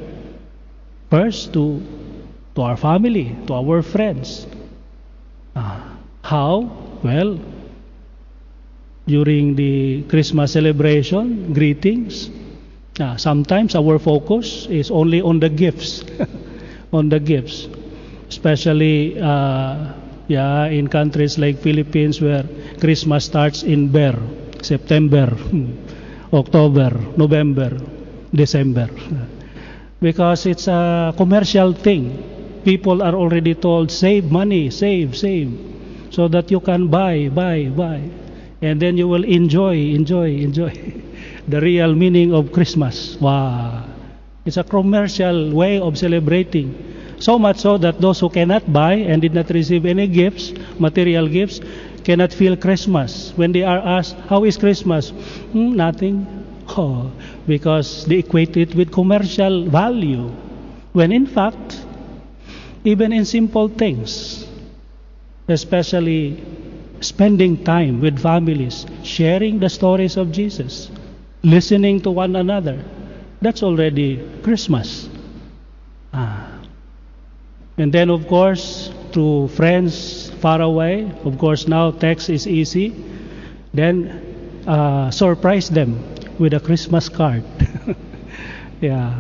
first 1.10 1.54
to 1.54 1.82
to 2.56 2.62
our 2.62 2.78
family, 2.78 3.36
to 3.48 3.54
our 3.54 3.82
friends. 3.82 4.46
Ah, 5.56 5.98
how? 6.24 6.70
Well, 7.04 7.40
during 9.08 9.56
the 9.56 10.04
Christmas 10.10 10.52
celebration, 10.54 11.54
greetings. 11.54 12.30
Ah, 13.00 13.16
sometimes 13.16 13.76
our 13.76 13.98
focus 14.00 14.66
is 14.70 14.90
only 14.92 15.22
on 15.22 15.40
the 15.40 15.50
gifts, 15.50 16.04
on 16.94 17.10
the 17.10 17.20
gifts, 17.20 17.68
especially 18.30 19.18
uh, 19.22 19.94
yeah 20.28 20.66
in 20.66 20.88
countries 20.90 21.38
like 21.38 21.58
Philippines 21.62 22.20
where 22.22 22.44
Christmas 22.82 23.26
starts 23.26 23.62
in 23.64 23.90
Ber, 23.90 24.18
September, 24.62 25.30
October, 26.38 26.92
November, 27.18 27.78
December, 28.34 28.90
because 30.00 30.46
it's 30.46 30.68
a 30.68 31.14
commercial 31.18 31.74
thing. 31.74 32.24
People 32.64 33.02
are 33.02 33.16
already 33.16 33.56
told 33.56 33.92
save 33.92 34.32
money, 34.32 34.70
save, 34.70 35.18
save, 35.18 35.50
so 36.10 36.28
that 36.28 36.52
you 36.52 36.60
can 36.60 36.88
buy, 36.88 37.30
buy, 37.30 37.70
buy 37.70 38.02
and 38.62 38.82
then 38.82 38.98
you 38.98 39.08
will 39.08 39.24
enjoy, 39.24 39.76
enjoy, 39.94 40.34
enjoy 40.34 40.74
the 41.48 41.62
real 41.62 41.94
meaning 41.94 42.34
of 42.34 42.52
Christmas. 42.52 43.18
Wow. 43.22 43.86
It's 44.46 44.58
a 44.58 44.64
commercial 44.64 45.54
way 45.54 45.80
of 45.80 45.98
celebrating. 45.98 46.74
So 47.20 47.38
much 47.38 47.58
so 47.58 47.78
that 47.80 48.00
those 48.00 48.20
who 48.20 48.30
cannot 48.30 48.72
buy 48.72 48.94
and 48.94 49.22
did 49.22 49.34
not 49.34 49.50
receive 49.50 49.86
any 49.86 50.08
gifts, 50.08 50.54
material 50.80 51.28
gifts, 51.28 51.60
cannot 52.08 52.32
feel 52.32 52.56
Christmas. 52.56 53.34
When 53.36 53.52
they 53.52 53.64
are 53.64 53.80
asked, 53.80 54.16
How 54.30 54.46
is 54.46 54.56
Christmas? 54.56 55.12
Hmm, 55.52 55.76
nothing. 55.76 56.26
Oh, 56.70 57.12
because 57.48 58.06
they 58.08 58.18
equate 58.18 58.58
it 58.58 58.76
with 58.76 58.92
commercial 58.92 59.70
value. 59.70 60.28
When 60.92 61.14
in 61.14 61.26
fact, 61.26 61.80
even 62.84 63.14
in 63.14 63.24
simple 63.24 63.70
things, 63.70 64.46
especially 65.48 66.44
spending 67.00 67.64
time 67.64 68.02
with 68.02 68.20
families, 68.20 68.86
sharing 69.02 69.60
the 69.60 69.70
stories 69.70 70.18
of 70.18 70.34
Jesus, 70.34 70.92
listening 71.42 72.02
to 72.02 72.12
one 72.12 72.36
another. 72.36 72.84
That's 73.42 73.64
already 73.64 74.20
Christmas. 74.44 75.08
Ah. 76.14 76.60
And 77.78 77.94
then, 77.94 78.10
of 78.10 78.28
course, 78.28 78.92
to 79.14 79.48
friends 79.56 80.27
far 80.38 80.62
away, 80.62 81.12
of 81.26 81.38
course, 81.38 81.68
now 81.68 81.92
text 81.92 82.30
is 82.30 82.48
easy. 82.48 82.96
Then 83.74 84.64
uh, 84.68 85.12
surprise 85.12 85.70
them 85.70 86.04
with 86.40 86.54
a 86.54 86.60
Christmas 86.60 87.10
card. 87.10 87.44
yeah. 88.82 89.14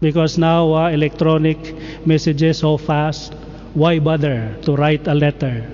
Because 0.00 0.36
now 0.36 0.72
uh, 0.74 0.90
electronic 0.90 1.58
messages 2.06 2.58
so 2.58 2.76
fast, 2.76 3.32
why 3.74 3.98
bother 3.98 4.54
to 4.62 4.76
write 4.76 5.06
a 5.08 5.14
letter? 5.14 5.64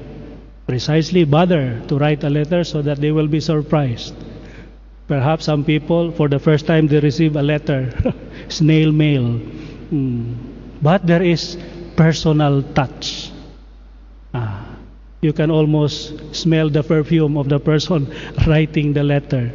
precisely 0.70 1.24
bother 1.24 1.82
to 1.88 1.98
write 1.98 2.22
a 2.22 2.30
letter 2.30 2.62
so 2.62 2.80
that 2.80 2.98
they 3.02 3.11
will 3.11 3.26
be 3.26 3.40
surprised. 3.40 4.14
Perhaps 5.08 5.44
some 5.44 5.64
people, 5.64 6.12
for 6.12 6.28
the 6.28 6.38
first 6.38 6.64
time, 6.64 6.86
they 6.86 7.00
receive 7.00 7.34
a 7.34 7.42
letter, 7.42 7.90
snail 8.48 8.92
mail. 8.92 9.34
Hmm. 9.90 10.34
But 10.80 11.08
there 11.08 11.22
is 11.22 11.58
personal 11.96 12.62
touch. 12.78 13.32
You 15.21 15.33
can 15.33 15.51
almost 15.51 16.35
smell 16.35 16.71
the 16.71 16.83
perfume 16.83 17.37
of 17.37 17.49
the 17.49 17.61
person 17.61 18.09
writing 18.47 18.93
the 18.93 19.05
letter. 19.05 19.53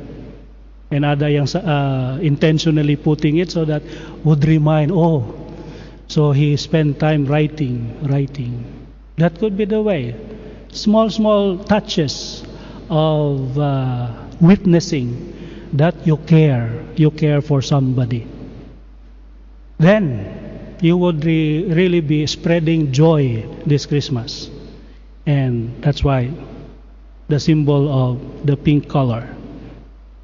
And 0.92 1.04
ada 1.04 1.26
yang 1.30 1.50
uh, 1.50 2.20
intentionally 2.22 2.96
putting 2.96 3.38
it 3.38 3.50
so 3.50 3.66
that 3.66 3.82
would 4.24 4.46
remind, 4.46 4.92
oh, 4.94 5.26
so 6.08 6.32
he 6.32 6.56
spent 6.56 7.00
time 7.00 7.26
writing, 7.26 7.98
writing. 8.06 8.64
That 9.18 9.40
could 9.40 9.58
be 9.58 9.66
the 9.66 9.82
way 9.82 10.14
small, 10.76 11.10
small 11.10 11.58
touches 11.58 12.44
of 12.90 13.58
uh, 13.58 14.12
witnessing 14.42 15.34
that 15.74 15.96
you 16.06 16.18
care, 16.18 16.84
you 16.96 17.10
care 17.10 17.42
for 17.42 17.62
somebody. 17.62 18.28
Then 19.80 20.78
you 20.82 20.98
would 20.98 21.26
re- 21.26 21.66
really 21.66 22.02
be 22.02 22.28
spreading 22.28 22.92
joy 22.92 23.46
this 23.66 23.86
Christmas. 23.86 24.50
And 25.26 25.82
that's 25.82 26.04
why 26.04 26.32
the 27.28 27.40
symbol 27.40 27.90
of 27.90 28.46
the 28.46 28.56
pink 28.56 28.88
color. 28.88 29.28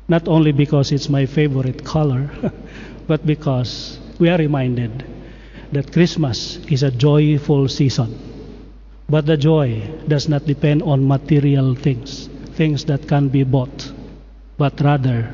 Not 0.08 0.28
only 0.28 0.52
because 0.52 0.92
it's 0.92 1.10
my 1.10 1.26
favorite 1.26 1.84
color, 1.84 2.30
but 3.08 3.26
because 3.26 4.00
we 4.20 4.30
are 4.30 4.38
reminded 4.38 5.04
that 5.72 5.92
Christmas 5.92 6.58
is 6.70 6.84
a 6.84 6.92
joyful 6.92 7.68
season. 7.68 8.14
But 9.10 9.26
the 9.26 9.38
joy 9.38 9.82
does 10.08 10.30
not 10.30 10.46
depend 10.46 10.84
on 10.84 11.08
material 11.08 11.76
things, 11.76 12.28
things 12.56 12.86
that 12.86 13.08
can 13.08 13.30
be 13.30 13.44
bought, 13.44 13.92
but 14.58 14.80
rather 14.82 15.34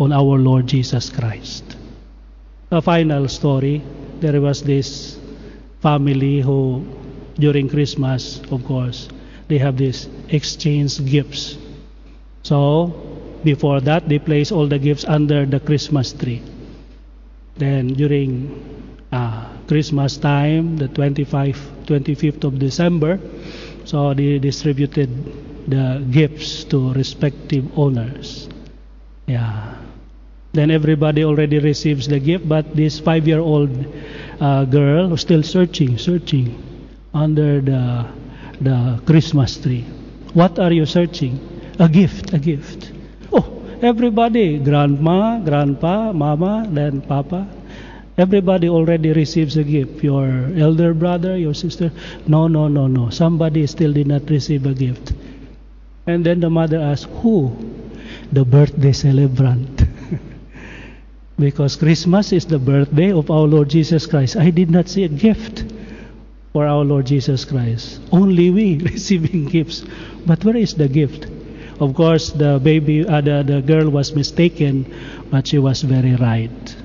on 0.00 0.12
our 0.12 0.38
Lord 0.38 0.66
Jesus 0.66 1.10
Christ. 1.10 1.76
A 2.70 2.82
final 2.82 3.28
story 3.28 3.82
there 4.20 4.40
was 4.40 4.62
this 4.62 5.18
family 5.80 6.40
who, 6.40 6.84
during 7.38 7.68
Christmas, 7.68 8.40
of 8.50 8.64
course, 8.64 9.08
they 9.48 9.58
have 9.58 9.76
this 9.76 10.08
exchange 10.28 11.04
gifts. 11.04 11.56
So, 12.42 12.92
before 13.44 13.80
that, 13.82 14.08
they 14.08 14.18
place 14.18 14.50
all 14.50 14.66
the 14.66 14.78
gifts 14.78 15.04
under 15.04 15.46
the 15.46 15.60
Christmas 15.60 16.12
tree. 16.12 16.42
Then, 17.56 17.88
during 17.94 18.50
uh, 19.12 19.46
Christmas 19.66 20.16
time, 20.16 20.76
the 20.76 20.88
25 20.88 21.56
25th 21.86 22.44
of 22.44 22.58
December. 22.58 23.18
So 23.84 24.14
they 24.14 24.38
distributed 24.38 25.08
the 25.68 26.02
gifts 26.10 26.64
to 26.74 26.92
respective 26.92 27.66
owners. 27.78 28.48
Yeah. 29.26 29.74
Then 30.52 30.70
everybody 30.70 31.24
already 31.24 31.58
receives 31.58 32.08
the 32.08 32.18
gift, 32.18 32.48
but 32.48 32.74
this 32.74 32.98
five-year-old 32.98 33.70
uh, 34.40 34.64
girl 34.64 35.08
was 35.08 35.20
still 35.20 35.42
searching, 35.42 35.98
searching 35.98 36.65
under 37.16 37.60
the 37.60 38.06
the 38.60 39.00
Christmas 39.06 39.56
tree. 39.56 39.84
What 40.34 40.58
are 40.58 40.72
you 40.72 40.86
searching? 40.86 41.40
A 41.78 41.88
gift, 41.88 42.32
a 42.32 42.38
gift. 42.38 42.92
Oh, 43.32 43.44
everybody, 43.82 44.58
grandma, 44.58 45.40
grandpa, 45.40 46.12
mama, 46.12 46.66
then 46.70 47.00
papa, 47.02 47.46
Everybody 48.18 48.70
already 48.70 49.12
receives 49.12 49.58
a 49.58 49.64
gift. 49.64 50.02
Your 50.02 50.50
elder 50.56 50.94
brother, 50.94 51.36
your 51.36 51.52
sister. 51.52 51.92
No, 52.26 52.48
no, 52.48 52.66
no, 52.66 52.86
no. 52.86 53.10
Somebody 53.10 53.66
still 53.66 53.92
did 53.92 54.06
not 54.06 54.30
receive 54.30 54.64
a 54.64 54.72
gift. 54.72 55.12
And 56.06 56.24
then 56.24 56.40
the 56.40 56.48
mother 56.48 56.80
asked, 56.80 57.04
Who? 57.20 57.54
The 58.32 58.44
birthday 58.44 58.92
celebrant. 58.92 59.82
because 61.38 61.76
Christmas 61.76 62.32
is 62.32 62.46
the 62.46 62.58
birthday 62.58 63.12
of 63.12 63.30
our 63.30 63.46
Lord 63.46 63.68
Jesus 63.68 64.06
Christ. 64.06 64.36
I 64.36 64.48
did 64.48 64.70
not 64.70 64.88
see 64.88 65.04
a 65.04 65.08
gift 65.08 65.64
for 66.56 66.66
our 66.66 66.86
Lord 66.86 67.04
Jesus 67.04 67.44
Christ. 67.44 68.00
Only 68.10 68.48
we 68.48 68.78
receiving 68.92 69.44
gifts. 69.44 69.84
But 70.24 70.42
where 70.42 70.56
is 70.56 70.72
the 70.72 70.88
gift? 70.88 71.26
Of 71.80 71.92
course, 71.92 72.32
the 72.32 72.58
baby, 72.58 73.06
uh, 73.06 73.20
the, 73.20 73.44
the 73.46 73.60
girl 73.60 73.90
was 73.90 74.14
mistaken, 74.16 74.88
but 75.30 75.48
she 75.48 75.58
was 75.58 75.82
very 75.82 76.16
right. 76.16 76.76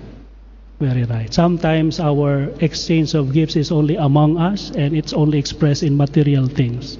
Very 0.81 1.05
right. 1.05 1.33
Sometimes 1.33 2.01
our 2.01 2.51
exchange 2.59 3.13
of 3.13 3.31
gifts 3.31 3.55
is 3.55 3.71
only 3.71 3.95
among 3.95 4.37
us 4.37 4.71
and 4.71 4.93
it's 4.93 5.13
only 5.13 5.39
expressed 5.39 5.83
in 5.83 5.95
material 5.95 6.47
things. 6.47 6.97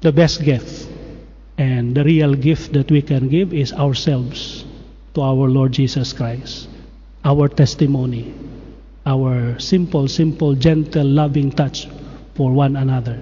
The 0.00 0.10
best 0.10 0.42
gift 0.42 0.88
and 1.58 1.94
the 1.94 2.02
real 2.02 2.32
gift 2.32 2.72
that 2.72 2.90
we 2.90 3.02
can 3.02 3.28
give 3.28 3.52
is 3.52 3.74
ourselves 3.74 4.64
to 5.12 5.20
our 5.20 5.50
Lord 5.50 5.72
Jesus 5.72 6.14
Christ. 6.14 6.70
Our 7.26 7.46
testimony, 7.46 8.32
our 9.08 9.56
simple, 9.56 10.04
simple, 10.04 10.52
gentle, 10.52 11.08
loving 11.08 11.48
touch 11.48 11.88
for 12.36 12.52
one 12.52 12.76
another. 12.76 13.16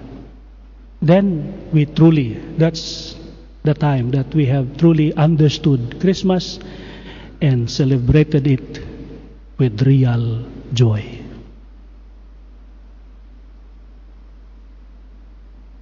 Then 0.99 1.71
we 1.71 1.87
truly, 1.87 2.35
that's 2.59 3.15
the 3.63 3.73
time 3.73 4.11
that 4.11 4.35
we 4.35 4.45
have 4.51 4.75
truly 4.75 5.15
understood 5.15 6.03
Christmas 6.03 6.59
and 7.39 7.71
celebrated 7.71 8.47
it 8.47 8.83
with 9.57 9.81
real 9.87 10.43
joy. 10.75 11.23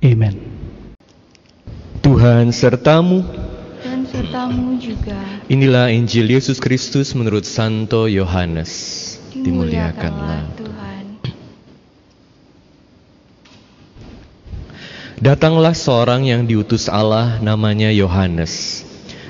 Amen. 0.05 0.37
Tuhan 2.05 2.53
sertamu. 2.53 3.25
Dan 3.81 4.05
sertamu 4.05 4.77
juga. 4.77 5.17
Inilah 5.49 5.89
Injil 5.89 6.29
Yesus 6.29 6.61
Kristus 6.61 7.17
menurut 7.17 7.41
Santo 7.41 8.05
Yohanes. 8.05 9.04
Dimuliakanlah 9.35 10.55
Tuhan. 10.55 11.05
Datanglah 15.19 15.75
seorang 15.75 16.23
yang 16.23 16.47
diutus 16.47 16.87
Allah 16.87 17.43
namanya 17.43 17.91
Yohanes. 17.91 18.83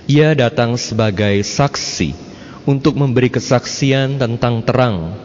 Ia 0.06 0.38
datang 0.38 0.78
sebagai 0.78 1.42
saksi 1.42 2.14
untuk 2.70 2.94
memberi 2.98 3.34
kesaksian 3.34 4.22
tentang 4.22 4.62
terang, 4.62 5.18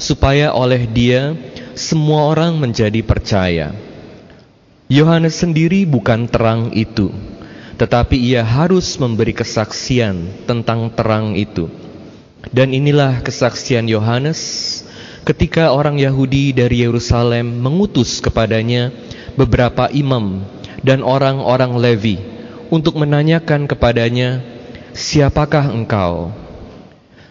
supaya 0.00 0.56
oleh 0.56 0.88
dia 0.88 1.36
semua 1.76 2.32
orang 2.32 2.56
menjadi 2.56 3.04
percaya. 3.04 3.76
Yohanes 4.88 5.40
sendiri 5.40 5.84
bukan 5.84 6.28
terang 6.28 6.72
itu, 6.72 7.12
tetapi 7.76 8.16
ia 8.16 8.44
harus 8.44 8.96
memberi 8.96 9.36
kesaksian 9.36 10.44
tentang 10.48 10.88
terang 10.92 11.36
itu. 11.36 11.68
Dan 12.50 12.74
inilah 12.74 13.22
kesaksian 13.22 13.86
Yohanes 13.86 14.40
ketika 15.22 15.70
orang 15.70 16.02
Yahudi 16.02 16.50
dari 16.50 16.82
Yerusalem 16.82 17.62
mengutus 17.62 18.18
kepadanya 18.18 18.90
beberapa 19.38 19.86
imam 19.94 20.42
dan 20.82 21.06
orang-orang 21.06 21.78
Levi 21.78 22.18
untuk 22.74 22.98
menanyakan 22.98 23.70
kepadanya, 23.70 24.42
"Siapakah 24.90 25.70
engkau?" 25.70 26.34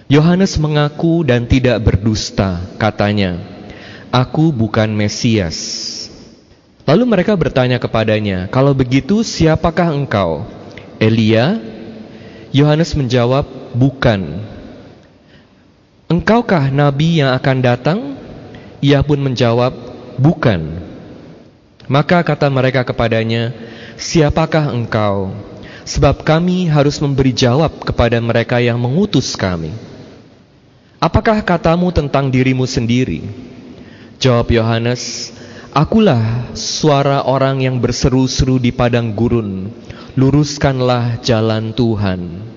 Yohanes 0.07 0.59
mengaku 0.59 1.23
dan 1.23 1.47
tidak 1.47 1.83
berdusta, 1.83 2.63
katanya, 2.79 3.39
"Aku 4.11 4.51
bukan 4.51 4.91
Mesias." 4.91 5.87
Lalu 6.83 7.03
mereka 7.07 7.35
bertanya 7.35 7.79
kepadanya, 7.79 8.51
"Kalau 8.51 8.75
begitu, 8.75 9.23
siapakah 9.23 9.91
engkau?" 9.91 10.47
Elia. 10.99 11.59
Yohanes 12.51 12.91
menjawab, 12.99 13.47
"Bukan." 13.71 14.50
"Engkaukah 16.11 16.67
nabi 16.67 17.23
yang 17.23 17.31
akan 17.31 17.57
datang?" 17.63 17.99
Ia 18.83 18.99
pun 18.99 19.23
menjawab, 19.23 19.71
"Bukan." 20.19 20.83
Maka 21.87 22.19
kata 22.19 22.51
mereka 22.51 22.83
kepadanya, 22.83 23.55
"Siapakah 23.95 24.75
engkau?" 24.75 25.31
Sebab 25.87 26.27
kami 26.27 26.67
harus 26.67 26.99
memberi 26.99 27.31
jawab 27.31 27.87
kepada 27.87 28.19
mereka 28.19 28.59
yang 28.59 28.75
mengutus 28.77 29.39
kami. 29.39 29.71
Apakah 31.01 31.41
katamu 31.41 31.89
tentang 31.89 32.29
dirimu 32.29 32.69
sendiri? 32.69 33.25
Jawab 34.21 34.53
Yohanes, 34.53 35.33
Akulah 35.71 36.51
suara 36.51 37.23
orang 37.23 37.63
yang 37.63 37.79
berseru-seru 37.79 38.59
di 38.59 38.75
padang 38.75 39.15
gurun, 39.15 39.71
luruskanlah 40.19 41.23
jalan 41.23 41.71
Tuhan. 41.71 42.50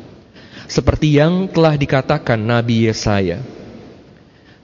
Seperti 0.64 1.20
yang 1.20 1.46
telah 1.52 1.76
dikatakan 1.76 2.40
Nabi 2.40 2.88
Yesaya. 2.88 3.40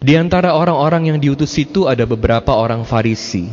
Di 0.00 0.16
antara 0.16 0.56
orang-orang 0.56 1.12
yang 1.12 1.18
diutus 1.20 1.52
itu 1.60 1.84
ada 1.84 2.08
beberapa 2.08 2.56
orang 2.56 2.88
Farisi. 2.88 3.52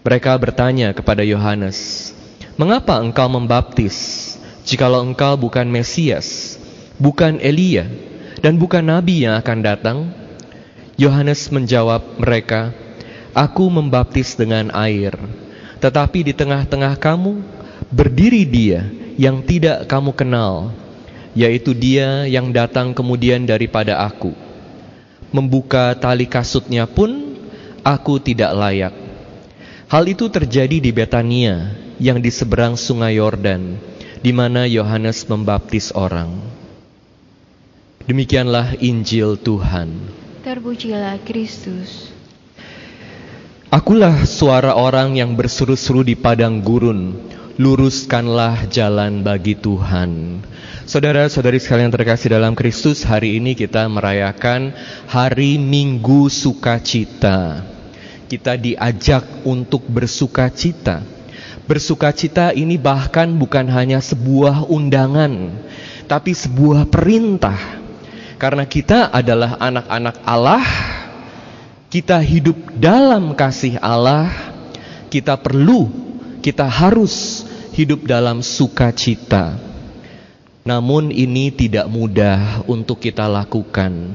Mereka 0.00 0.32
bertanya 0.40 0.96
kepada 0.96 1.20
Yohanes, 1.20 2.10
"Mengapa 2.56 2.96
engkau 2.96 3.28
membaptis 3.28 4.32
jikalau 4.64 5.04
engkau 5.04 5.36
bukan 5.36 5.68
Mesias, 5.68 6.56
bukan 6.96 7.36
Elia, 7.44 7.84
dan 8.40 8.56
bukan 8.56 8.80
nabi 8.80 9.28
yang 9.28 9.36
akan 9.36 9.58
datang?" 9.60 9.98
Yohanes 10.96 11.52
menjawab 11.52 12.16
mereka, 12.16 12.72
Aku 13.36 13.70
membaptis 13.70 14.34
dengan 14.34 14.72
air, 14.74 15.14
tetapi 15.78 16.26
di 16.26 16.32
tengah-tengah 16.34 16.98
kamu 16.98 17.38
berdiri 17.92 18.42
dia 18.42 18.82
yang 19.14 19.44
tidak 19.46 19.86
kamu 19.86 20.10
kenal, 20.10 20.74
yaitu 21.36 21.76
dia 21.76 22.24
yang 22.24 22.52
datang 22.52 22.92
kemudian 22.96 23.44
daripada 23.44 24.00
aku. 24.00 24.32
Membuka 25.28 25.92
tali 25.98 26.24
kasutnya 26.24 26.88
pun 26.88 27.36
aku 27.84 28.20
tidak 28.20 28.52
layak. 28.56 28.94
Hal 29.88 30.04
itu 30.04 30.28
terjadi 30.28 30.80
di 30.80 30.92
Betania 30.92 31.72
yang 31.96 32.20
di 32.20 32.28
seberang 32.28 32.76
sungai 32.76 33.16
Yordan, 33.16 33.80
di 34.20 34.32
mana 34.36 34.68
Yohanes 34.68 35.24
membaptis 35.24 35.92
orang. 35.96 36.28
Demikianlah 38.08 38.76
Injil 38.80 39.36
Tuhan. 39.36 39.92
Terpujilah 40.44 41.20
Kristus. 41.28 42.08
Akulah 43.68 44.24
suara 44.24 44.72
orang 44.72 45.20
yang 45.20 45.36
berseru-seru 45.36 46.00
di 46.00 46.16
padang 46.16 46.64
gurun, 46.64 47.20
luruskanlah 47.60 48.64
jalan 48.72 49.20
bagi 49.20 49.52
Tuhan. 49.52 50.40
Saudara-saudari 50.88 51.60
sekalian 51.60 51.92
terkasih 51.92 52.32
dalam 52.32 52.56
Kristus, 52.56 53.04
hari 53.04 53.36
ini 53.36 53.52
kita 53.52 53.84
merayakan 53.92 54.72
hari 55.04 55.60
Minggu 55.60 56.32
Sukacita. 56.32 57.60
Kita 58.24 58.56
diajak 58.56 59.44
untuk 59.44 59.84
bersukacita. 59.84 61.04
Bersukacita 61.68 62.56
ini 62.56 62.80
bahkan 62.80 63.28
bukan 63.36 63.68
hanya 63.68 64.00
sebuah 64.00 64.64
undangan, 64.72 65.60
tapi 66.08 66.32
sebuah 66.32 66.88
perintah. 66.88 67.60
Karena 68.40 68.64
kita 68.64 69.12
adalah 69.12 69.60
anak-anak 69.60 70.24
Allah, 70.24 70.64
kita 71.92 72.16
hidup 72.24 72.56
dalam 72.80 73.36
kasih 73.36 73.76
Allah, 73.84 74.32
kita 75.12 75.36
perlu, 75.36 75.92
kita 76.40 76.64
harus 76.64 77.44
hidup 77.76 78.08
dalam 78.08 78.40
sukacita. 78.40 79.67
Namun 80.68 81.08
ini 81.08 81.48
tidak 81.48 81.88
mudah 81.88 82.60
untuk 82.68 83.00
kita 83.00 83.24
lakukan. 83.24 84.12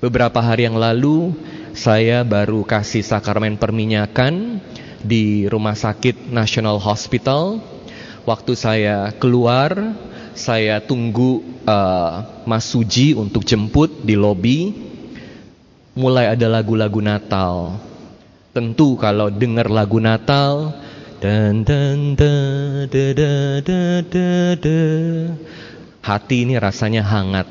Beberapa 0.00 0.40
hari 0.40 0.64
yang 0.64 0.80
lalu 0.80 1.36
saya 1.76 2.24
baru 2.24 2.64
kasih 2.64 3.04
sakramen 3.04 3.60
perminyakan 3.60 4.64
di 5.04 5.44
Rumah 5.44 5.76
Sakit 5.76 6.32
National 6.32 6.80
Hospital. 6.80 7.60
Waktu 8.24 8.56
saya 8.56 9.12
keluar, 9.20 9.76
saya 10.32 10.80
tunggu 10.80 11.44
uh, 11.68 12.24
Mas 12.48 12.72
Suji 12.72 13.12
untuk 13.12 13.44
jemput 13.44 13.92
di 14.00 14.16
lobi 14.16 14.72
mulai 15.92 16.32
ada 16.32 16.48
lagu-lagu 16.48 17.04
Natal. 17.04 17.76
Tentu 18.56 18.96
kalau 18.96 19.28
dengar 19.28 19.68
lagu 19.68 20.00
Natal 20.00 20.72
dan 21.26 21.66
dan 21.66 22.14
da 22.14 22.34
da 22.86 23.06
da 23.10 23.34
da 23.58 23.82
da 23.98 24.30
da 24.54 24.78
hati 26.06 26.46
ini 26.46 26.54
rasanya 26.54 27.02
hangat 27.02 27.50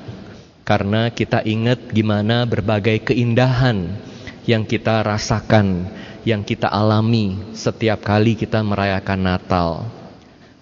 karena 0.64 1.12
kita 1.12 1.44
ingat 1.44 1.92
gimana 1.92 2.48
berbagai 2.48 3.12
keindahan 3.12 4.00
yang 4.48 4.64
kita 4.64 5.04
rasakan, 5.04 5.92
yang 6.24 6.48
kita 6.48 6.72
alami 6.72 7.36
setiap 7.52 8.00
kali 8.00 8.40
kita 8.40 8.64
merayakan 8.64 9.20
Natal. 9.28 9.92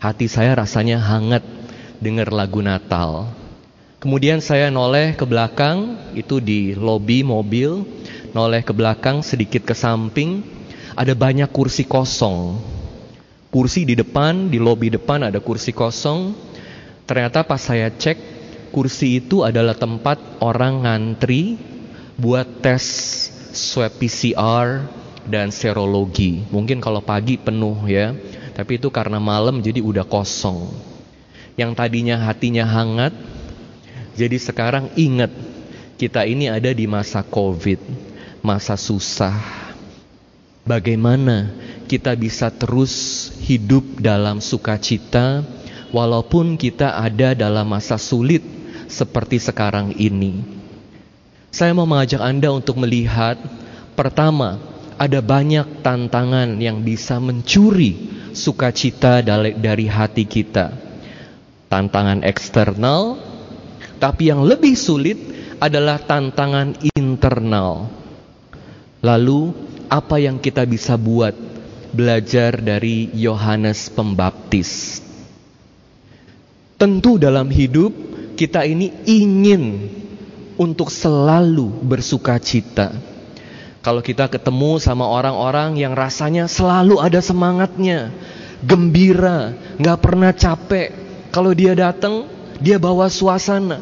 Hati 0.01 0.25
saya 0.25 0.57
rasanya 0.57 0.97
hangat 0.97 1.45
dengar 2.01 2.33
lagu 2.33 2.65
Natal. 2.65 3.29
Kemudian 4.01 4.41
saya 4.41 4.73
noleh 4.73 5.13
ke 5.13 5.29
belakang, 5.29 6.01
itu 6.17 6.41
di 6.41 6.73
lobi 6.73 7.21
mobil, 7.21 7.85
noleh 8.33 8.65
ke 8.65 8.73
belakang 8.73 9.21
sedikit 9.21 9.69
ke 9.69 9.77
samping, 9.77 10.41
ada 10.97 11.13
banyak 11.13 11.47
kursi 11.53 11.85
kosong. 11.85 12.73
Kursi 13.53 13.85
di 13.85 13.93
depan, 13.93 14.49
di 14.49 14.57
lobi 14.57 14.89
depan 14.89 15.29
ada 15.29 15.37
kursi 15.37 15.69
kosong. 15.69 16.33
Ternyata 17.05 17.45
pas 17.45 17.61
saya 17.61 17.93
cek, 17.93 18.17
kursi 18.73 19.21
itu 19.21 19.45
adalah 19.45 19.77
tempat 19.77 20.17
orang 20.41 20.81
ngantri 20.81 21.61
buat 22.17 22.65
tes 22.65 22.81
swab 23.53 23.93
PCR 24.01 24.89
dan 25.29 25.53
serologi. 25.53 26.41
Mungkin 26.49 26.81
kalau 26.81 27.05
pagi 27.05 27.37
penuh 27.37 27.77
ya, 27.85 28.17
tapi 28.57 28.81
itu 28.81 28.89
karena 28.89 29.21
malam 29.21 29.61
jadi 29.61 29.85
udah 29.85 30.09
kosong. 30.09 30.73
Yang 31.53 31.77
tadinya 31.77 32.17
hatinya 32.25 32.65
hangat, 32.65 33.13
jadi 34.17 34.37
sekarang 34.41 34.89
ingat 34.97 35.29
kita 36.01 36.25
ini 36.25 36.49
ada 36.49 36.73
di 36.73 36.89
masa 36.89 37.21
Covid, 37.21 37.77
masa 38.41 38.73
susah. 38.73 39.37
Bagaimana 40.65 41.53
kita 41.93 42.17
bisa 42.17 42.49
terus 42.49 43.29
hidup 43.45 44.01
dalam 44.01 44.41
sukacita 44.41 45.45
walaupun 45.93 46.57
kita 46.57 46.97
ada 46.97 47.37
dalam 47.37 47.69
masa 47.69 48.01
sulit 48.01 48.41
seperti 48.89 49.37
sekarang 49.37 49.93
ini. 50.01 50.41
Saya 51.53 51.69
mau 51.77 51.85
mengajak 51.85 52.17
Anda 52.17 52.49
untuk 52.49 52.81
melihat 52.81 53.37
pertama, 53.93 54.57
ada 54.97 55.21
banyak 55.21 55.85
tantangan 55.85 56.57
yang 56.57 56.81
bisa 56.81 57.21
mencuri 57.21 58.09
sukacita 58.33 59.21
dari 59.53 59.85
hati 59.85 60.25
kita. 60.25 60.73
Tantangan 61.69 62.25
eksternal, 62.25 63.21
tapi 64.01 64.33
yang 64.33 64.41
lebih 64.41 64.73
sulit 64.73 65.21
adalah 65.61 66.01
tantangan 66.01 66.73
internal. 66.97 67.85
Lalu, 69.05 69.53
apa 69.93 70.17
yang 70.17 70.41
kita 70.41 70.65
bisa 70.65 70.97
buat? 70.97 71.52
Belajar 71.93 72.57
dari 72.57 73.13
Yohanes 73.13 73.85
Pembaptis. 73.93 74.97
Tentu 76.73 77.21
dalam 77.21 77.53
hidup 77.53 77.93
kita 78.33 78.65
ini 78.65 78.89
ingin 79.05 79.93
untuk 80.57 80.89
selalu 80.89 81.69
bersuka 81.85 82.41
cita. 82.41 82.97
Kalau 83.85 84.01
kita 84.01 84.25
ketemu 84.25 84.81
sama 84.81 85.05
orang-orang 85.05 85.77
yang 85.77 85.93
rasanya 85.93 86.49
selalu 86.49 86.97
ada 86.97 87.21
semangatnya, 87.21 88.09
gembira, 88.65 89.53
nggak 89.77 89.99
pernah 90.01 90.33
capek. 90.33 90.89
Kalau 91.29 91.53
dia 91.53 91.77
datang, 91.77 92.25
dia 92.57 92.81
bawa 92.81 93.05
suasana. 93.05 93.77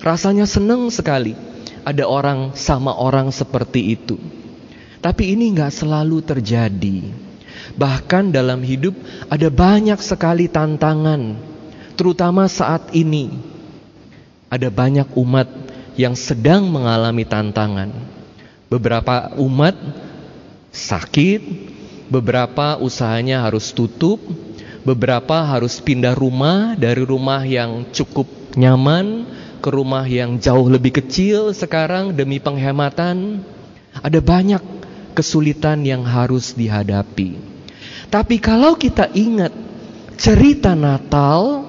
Rasanya 0.00 0.48
senang 0.48 0.88
sekali 0.88 1.36
ada 1.84 2.08
orang 2.08 2.56
sama 2.56 2.96
orang 2.96 3.28
seperti 3.28 3.92
itu. 3.92 4.16
Tapi 5.04 5.36
ini 5.36 5.52
nggak 5.52 5.68
selalu 5.68 6.24
terjadi. 6.24 7.28
Bahkan 7.72 8.32
dalam 8.32 8.60
hidup 8.60 8.92
ada 9.32 9.48
banyak 9.48 9.96
sekali 10.00 10.48
tantangan, 10.48 11.36
terutama 11.96 12.48
saat 12.48 12.92
ini. 12.92 13.32
Ada 14.52 14.68
banyak 14.68 15.16
umat 15.16 15.48
yang 15.96 16.12
sedang 16.12 16.68
mengalami 16.68 17.24
tantangan. 17.24 17.88
Beberapa 18.68 19.32
umat 19.40 19.76
sakit, 20.72 21.40
beberapa 22.12 22.76
usahanya 22.80 23.44
harus 23.44 23.72
tutup, 23.72 24.20
beberapa 24.84 25.44
harus 25.44 25.80
pindah 25.80 26.12
rumah 26.12 26.76
dari 26.76 27.04
rumah 27.04 27.44
yang 27.44 27.88
cukup 27.92 28.28
nyaman 28.56 29.24
ke 29.62 29.68
rumah 29.72 30.04
yang 30.04 30.36
jauh 30.36 30.68
lebih 30.68 31.00
kecil 31.00 31.56
sekarang 31.56 32.12
demi 32.12 32.36
penghematan. 32.36 33.40
Ada 33.92 34.20
banyak 34.24 34.60
kesulitan 35.12 35.84
yang 35.84 36.04
harus 36.04 36.56
dihadapi. 36.56 37.51
Tapi 38.12 38.36
kalau 38.36 38.76
kita 38.76 39.08
ingat 39.16 39.56
cerita 40.20 40.76
Natal, 40.76 41.64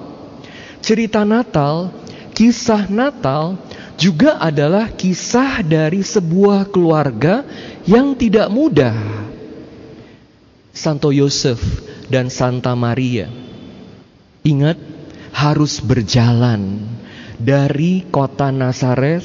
cerita 0.84 1.24
Natal, 1.24 1.88
kisah 2.36 2.84
Natal 2.92 3.56
juga 3.96 4.36
adalah 4.36 4.92
kisah 4.92 5.64
dari 5.64 6.04
sebuah 6.04 6.68
keluarga 6.68 7.48
yang 7.88 8.12
tidak 8.12 8.52
mudah. 8.52 8.92
Santo 10.68 11.08
Yosef 11.16 11.64
dan 12.12 12.28
Santa 12.28 12.76
Maria. 12.76 13.32
Ingat, 14.44 14.76
harus 15.32 15.80
berjalan 15.80 16.84
dari 17.40 18.04
kota 18.12 18.52
Nazaret 18.52 19.24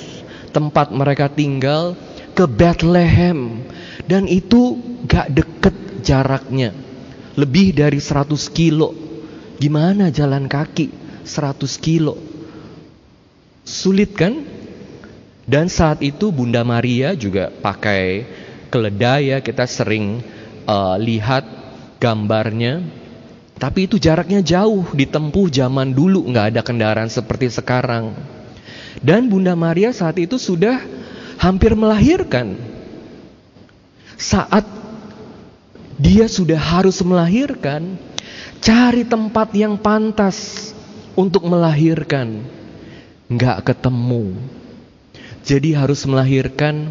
tempat 0.56 0.96
mereka 0.96 1.28
tinggal 1.28 2.00
ke 2.32 2.48
Bethlehem 2.48 3.68
dan 4.08 4.24
itu 4.26 4.80
gak 5.06 5.30
deket 5.36 5.76
jaraknya 6.02 6.89
lebih 7.40 7.72
dari 7.72 8.04
100 8.04 8.36
kilo. 8.52 8.92
Gimana 9.56 10.12
jalan 10.12 10.52
kaki? 10.52 10.92
100 11.24 11.80
kilo. 11.80 12.20
Sulit 13.64 14.12
kan? 14.12 14.44
Dan 15.48 15.72
saat 15.72 16.04
itu 16.04 16.30
Bunda 16.30 16.62
Maria 16.68 17.16
juga 17.16 17.48
pakai 17.50 18.28
keledai 18.68 19.34
ya. 19.34 19.38
Kita 19.40 19.64
sering 19.64 20.20
uh, 20.68 21.00
lihat 21.00 21.48
gambarnya. 21.98 22.84
Tapi 23.60 23.92
itu 23.92 24.00
jaraknya 24.00 24.40
jauh, 24.40 24.88
ditempuh 24.96 25.52
zaman 25.52 25.92
dulu, 25.92 26.24
nggak 26.32 26.56
ada 26.56 26.62
kendaraan 26.64 27.12
seperti 27.12 27.52
sekarang. 27.52 28.16
Dan 29.04 29.28
Bunda 29.28 29.52
Maria 29.52 29.92
saat 29.92 30.16
itu 30.16 30.40
sudah 30.40 30.80
hampir 31.36 31.76
melahirkan. 31.76 32.56
Saat 34.16 34.64
dia 36.00 36.32
sudah 36.32 36.58
harus 36.58 37.04
melahirkan, 37.04 38.00
cari 38.64 39.04
tempat 39.04 39.52
yang 39.52 39.76
pantas 39.76 40.72
untuk 41.14 41.44
melahirkan. 41.44 42.40
Nggak 43.28 43.68
ketemu. 43.68 44.40
Jadi 45.44 45.76
harus 45.76 46.08
melahirkan 46.08 46.90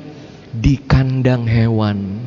di 0.53 0.77
kandang 0.77 1.49
hewan. 1.49 2.21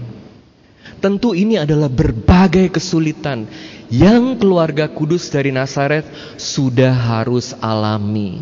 Tentu 1.01 1.33
ini 1.33 1.57
adalah 1.57 1.89
berbagai 1.89 2.77
kesulitan 2.77 3.49
yang 3.89 4.37
keluarga 4.37 4.85
kudus 4.85 5.33
dari 5.33 5.49
Nazaret 5.49 6.05
sudah 6.37 6.93
harus 6.93 7.57
alami. 7.57 8.37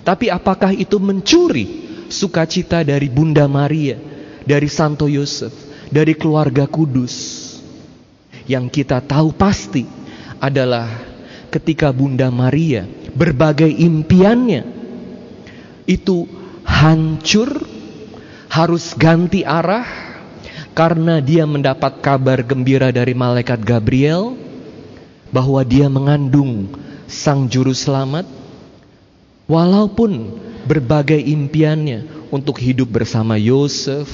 Tapi 0.00 0.32
apakah 0.32 0.72
itu 0.72 0.96
mencuri 0.96 1.84
sukacita 2.08 2.80
dari 2.80 3.12
Bunda 3.12 3.44
Maria, 3.44 4.00
dari 4.48 4.64
Santo 4.72 5.04
Yosef, 5.12 5.52
dari 5.92 6.16
keluarga 6.16 6.64
kudus? 6.64 7.37
Yang 8.48 8.82
kita 8.82 9.04
tahu 9.04 9.36
pasti 9.36 9.84
adalah 10.40 10.88
ketika 11.52 11.92
Bunda 11.92 12.32
Maria 12.32 12.88
berbagai 13.12 13.68
impiannya 13.68 14.64
itu 15.84 16.24
hancur, 16.64 17.60
harus 18.48 18.96
ganti 18.96 19.44
arah 19.44 19.84
karena 20.72 21.20
dia 21.20 21.44
mendapat 21.44 22.00
kabar 22.00 22.40
gembira 22.40 22.88
dari 22.88 23.12
malaikat 23.12 23.60
Gabriel 23.60 24.36
bahwa 25.28 25.60
dia 25.64 25.92
mengandung 25.92 26.72
sang 27.08 27.48
juru 27.48 27.76
selamat 27.76 28.24
walaupun 29.48 30.40
berbagai 30.68 31.18
impiannya 31.18 32.28
untuk 32.28 32.60
hidup 32.60 32.92
bersama 32.92 33.40
Yosef, 33.40 34.08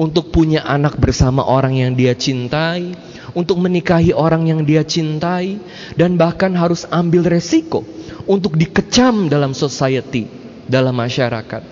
untuk 0.00 0.32
punya 0.32 0.64
anak 0.64 0.96
bersama 0.96 1.44
orang 1.44 1.76
yang 1.76 1.92
dia 1.92 2.16
cintai, 2.16 2.96
untuk 3.38 3.62
menikahi 3.62 4.10
orang 4.10 4.50
yang 4.50 4.66
dia 4.66 4.82
cintai 4.82 5.62
dan 5.94 6.18
bahkan 6.18 6.50
harus 6.58 6.82
ambil 6.90 7.30
resiko 7.30 7.86
untuk 8.26 8.58
dikecam 8.58 9.30
dalam 9.30 9.54
society, 9.54 10.26
dalam 10.66 10.98
masyarakat. 10.98 11.62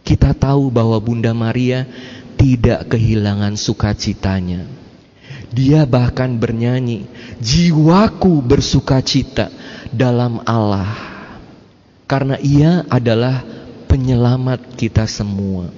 Kita 0.00 0.32
tahu 0.32 0.72
bahwa 0.72 0.96
Bunda 0.96 1.36
Maria 1.36 1.84
tidak 2.40 2.96
kehilangan 2.96 3.54
sukacitanya 3.60 4.82
dia 5.52 5.84
bahkan 5.84 6.32
bernyanyi, 6.40 7.04
jiwaku 7.38 8.40
bersukacita 8.40 9.52
dalam 9.92 10.40
Allah. 10.48 11.12
Karena 12.08 12.40
ia 12.40 12.88
adalah 12.88 13.44
penyelamat 13.84 14.80
kita 14.80 15.04
semua. 15.04 15.68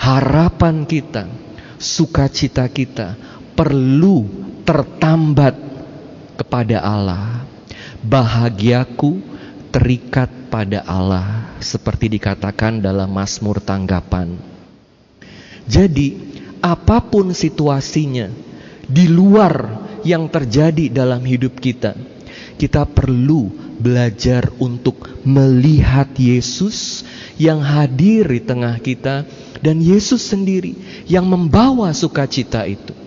Harapan 0.00 0.88
kita, 0.88 1.28
sukacita 1.76 2.64
kita 2.72 3.14
perlu 3.54 4.26
tertambat 4.62 5.54
kepada 6.38 6.82
Allah. 6.82 7.44
Bahagiaku 8.02 9.22
terikat 9.70 10.28
pada 10.50 10.82
Allah 10.84 11.54
seperti 11.62 12.18
dikatakan 12.18 12.82
dalam 12.82 13.08
Mazmur 13.08 13.62
tanggapan. 13.62 14.34
Jadi 15.64 16.18
apa 16.58 16.98
pun 16.98 17.30
situasinya 17.30 18.26
di 18.84 19.06
luar 19.06 19.80
yang 20.02 20.26
terjadi 20.26 20.90
dalam 20.90 21.22
hidup 21.22 21.56
kita, 21.62 21.94
kita 22.58 22.82
perlu 22.84 23.48
belajar 23.78 24.50
untuk 24.58 25.22
melihat 25.22 26.10
Yesus 26.18 27.06
yang 27.38 27.62
hadir 27.62 28.26
di 28.26 28.42
tengah 28.42 28.78
kita 28.82 29.26
dan 29.62 29.78
Yesus 29.78 30.22
sendiri 30.26 30.74
yang 31.06 31.26
membawa 31.26 31.90
sukacita 31.94 32.66
itu. 32.66 33.01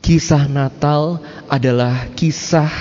Kisah 0.00 0.48
Natal 0.48 1.20
adalah 1.46 2.08
kisah 2.16 2.72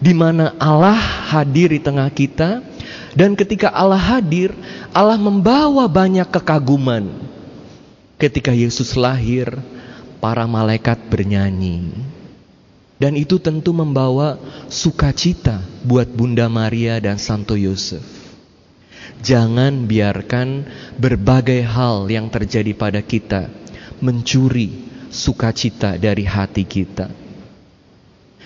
di 0.00 0.16
mana 0.16 0.56
Allah 0.56 0.96
hadir 1.28 1.76
di 1.76 1.80
tengah 1.80 2.08
kita 2.08 2.64
dan 3.14 3.34
ketika 3.34 3.74
Allah 3.74 3.98
hadir, 3.98 4.54
Allah 4.94 5.18
membawa 5.18 5.86
banyak 5.90 6.26
kekaguman. 6.30 7.10
Ketika 8.20 8.52
Yesus 8.52 8.94
lahir, 8.94 9.50
para 10.20 10.44
malaikat 10.44 11.00
bernyanyi. 11.08 11.90
Dan 13.00 13.16
itu 13.16 13.40
tentu 13.40 13.72
membawa 13.72 14.36
sukacita 14.68 15.64
buat 15.80 16.04
Bunda 16.04 16.52
Maria 16.52 17.00
dan 17.00 17.16
Santo 17.16 17.56
Yosef. 17.56 18.04
Jangan 19.24 19.88
biarkan 19.88 20.68
berbagai 21.00 21.64
hal 21.64 22.12
yang 22.12 22.28
terjadi 22.28 22.76
pada 22.76 23.00
kita 23.00 23.48
mencuri 24.04 24.89
sukacita 25.10 25.98
dari 25.98 26.24
hati 26.24 26.64
kita. 26.64 27.10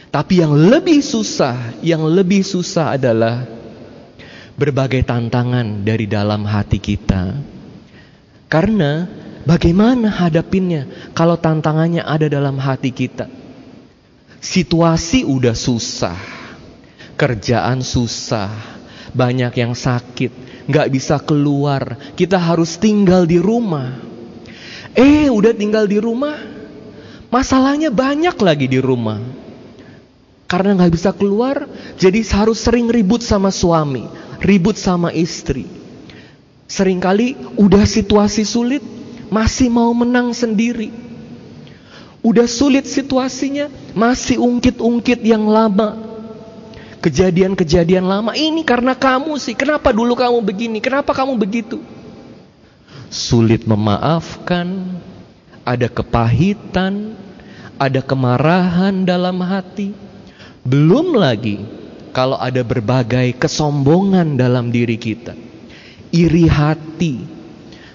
Tapi 0.08 0.40
yang 0.40 0.54
lebih 0.54 1.04
susah, 1.04 1.76
yang 1.84 2.06
lebih 2.06 2.40
susah 2.46 2.94
adalah 2.96 3.44
berbagai 4.54 5.02
tantangan 5.02 5.82
dari 5.82 6.06
dalam 6.06 6.46
hati 6.46 6.78
kita. 6.78 7.34
Karena 8.46 9.10
bagaimana 9.42 10.08
hadapinnya 10.08 11.10
kalau 11.12 11.34
tantangannya 11.34 12.06
ada 12.06 12.30
dalam 12.30 12.54
hati 12.62 12.94
kita? 12.94 13.26
Situasi 14.38 15.26
udah 15.26 15.56
susah, 15.56 16.20
kerjaan 17.18 17.82
susah, 17.82 18.54
banyak 19.10 19.50
yang 19.58 19.74
sakit, 19.74 20.30
nggak 20.70 20.88
bisa 20.94 21.18
keluar, 21.18 22.14
kita 22.14 22.38
harus 22.38 22.78
tinggal 22.78 23.26
di 23.26 23.42
rumah. 23.42 23.98
Eh, 24.94 25.26
udah 25.26 25.50
tinggal 25.50 25.90
di 25.90 25.98
rumah, 25.98 26.53
masalahnya 27.35 27.91
banyak 27.91 28.39
lagi 28.39 28.70
di 28.70 28.78
rumah. 28.78 29.18
Karena 30.47 30.78
nggak 30.78 30.93
bisa 30.95 31.11
keluar, 31.11 31.66
jadi 31.99 32.22
harus 32.30 32.62
sering 32.62 32.87
ribut 32.87 33.26
sama 33.26 33.51
suami, 33.51 34.07
ribut 34.39 34.78
sama 34.78 35.11
istri. 35.11 35.66
Seringkali 36.70 37.59
udah 37.59 37.82
situasi 37.82 38.47
sulit, 38.47 38.87
masih 39.35 39.66
mau 39.66 39.91
menang 39.91 40.30
sendiri. 40.30 40.95
Udah 42.22 42.47
sulit 42.47 42.87
situasinya, 42.87 43.66
masih 43.99 44.39
ungkit-ungkit 44.39 45.26
yang 45.26 45.45
lama. 45.51 45.99
Kejadian-kejadian 47.03 48.07
lama 48.07 48.32
ini 48.32 48.64
karena 48.64 48.97
kamu 48.97 49.37
sih. 49.37 49.53
Kenapa 49.53 49.93
dulu 49.93 50.16
kamu 50.16 50.41
begini? 50.41 50.78
Kenapa 50.80 51.12
kamu 51.12 51.37
begitu? 51.37 51.82
Sulit 53.12 53.68
memaafkan, 53.68 54.97
ada 55.68 55.85
kepahitan, 55.85 57.23
ada 57.85 58.01
kemarahan 58.01 59.05
dalam 59.05 59.45
hati. 59.45 59.93
Belum 60.64 61.12
lagi 61.12 61.61
kalau 62.16 62.41
ada 62.41 62.64
berbagai 62.64 63.37
kesombongan 63.37 64.41
dalam 64.41 64.72
diri 64.72 64.97
kita. 64.97 65.37
Iri 66.09 66.49
hati. 66.49 67.20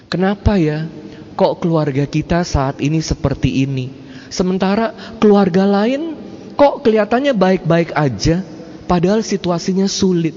Kenapa 0.06 0.54
ya? 0.54 0.86
Kok 1.34 1.58
keluarga 1.58 2.06
kita 2.06 2.46
saat 2.46 2.78
ini 2.78 3.02
seperti 3.02 3.66
ini? 3.66 3.90
Sementara 4.30 4.94
keluarga 5.18 5.66
lain 5.66 6.14
kok 6.54 6.86
kelihatannya 6.86 7.34
baik-baik 7.34 7.90
aja, 7.96 8.44
padahal 8.86 9.26
situasinya 9.26 9.90
sulit. 9.90 10.36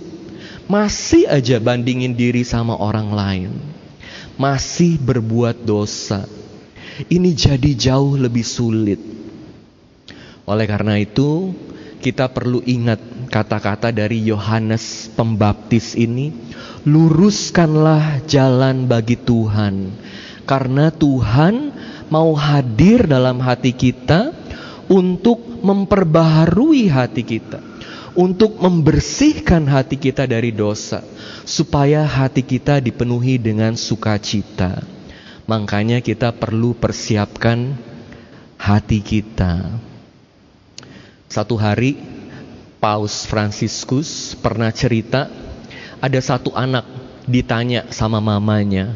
Masih 0.65 1.27
aja 1.27 1.59
bandingin 1.59 2.15
diri 2.15 2.41
sama 2.47 2.73
orang 2.79 3.11
lain. 3.13 3.51
Masih 4.39 4.97
berbuat 4.97 5.61
dosa. 5.61 6.25
Ini 7.11 7.29
jadi 7.35 7.75
jauh 7.75 8.15
lebih 8.15 8.47
sulit. 8.47 9.22
Oleh 10.43 10.67
karena 10.67 10.99
itu, 10.99 11.55
kita 12.03 12.27
perlu 12.27 12.59
ingat 12.67 12.99
kata-kata 13.31 13.95
dari 13.95 14.19
Yohanes 14.27 15.07
Pembaptis 15.15 15.95
ini, 15.95 16.35
luruskanlah 16.83 18.27
jalan 18.27 18.83
bagi 18.91 19.15
Tuhan. 19.15 19.95
Karena 20.43 20.91
Tuhan 20.91 21.71
mau 22.11 22.35
hadir 22.35 23.07
dalam 23.07 23.39
hati 23.39 23.71
kita 23.71 24.35
untuk 24.91 25.39
memperbaharui 25.63 26.91
hati 26.91 27.23
kita, 27.23 27.63
untuk 28.11 28.59
membersihkan 28.59 29.63
hati 29.71 29.95
kita 29.95 30.27
dari 30.27 30.51
dosa, 30.51 30.99
supaya 31.47 32.03
hati 32.03 32.43
kita 32.43 32.83
dipenuhi 32.83 33.39
dengan 33.39 33.79
sukacita. 33.79 34.83
Makanya 35.47 36.03
kita 36.03 36.35
perlu 36.35 36.75
persiapkan 36.75 37.79
hati 38.59 38.99
kita. 38.99 39.79
Satu 41.33 41.57
hari 41.57 41.97
Paus 42.77 43.25
Fransiskus 43.25 44.37
pernah 44.37 44.69
cerita 44.69 45.33
ada 45.97 46.19
satu 46.21 46.53
anak 46.53 46.85
ditanya 47.25 47.89
sama 47.89 48.21
mamanya, 48.21 48.93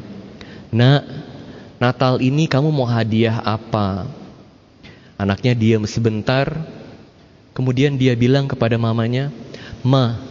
"Nak, 0.69 1.01
Natal 1.81 2.21
ini 2.21 2.45
kamu 2.45 2.69
mau 2.69 2.85
hadiah 2.85 3.41
apa? 3.41 4.05
Anaknya 5.17 5.57
diam 5.57 5.81
sebentar, 5.89 6.45
kemudian 7.57 7.97
dia 7.97 8.13
bilang 8.13 8.45
kepada 8.45 8.77
mamanya, 8.77 9.33
Ma, 9.81 10.21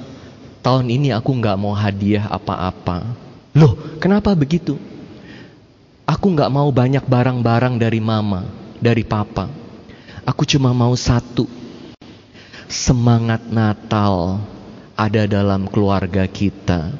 tahun 0.62 0.86
ini 0.86 1.10
aku 1.10 1.34
nggak 1.42 1.58
mau 1.58 1.74
hadiah 1.74 2.30
apa-apa. 2.30 3.02
Loh, 3.50 3.74
kenapa 3.98 4.30
begitu? 4.38 4.78
Aku 6.06 6.30
nggak 6.30 6.54
mau 6.54 6.70
banyak 6.70 7.02
barang-barang 7.02 7.82
dari 7.82 7.98
mama, 7.98 8.46
dari 8.78 9.02
papa. 9.02 9.50
Aku 10.22 10.46
cuma 10.46 10.70
mau 10.70 10.94
satu. 10.94 11.55
Semangat 12.66 13.46
Natal 13.46 14.42
ada 14.98 15.22
dalam 15.30 15.70
keluarga 15.70 16.26
kita. 16.26 16.90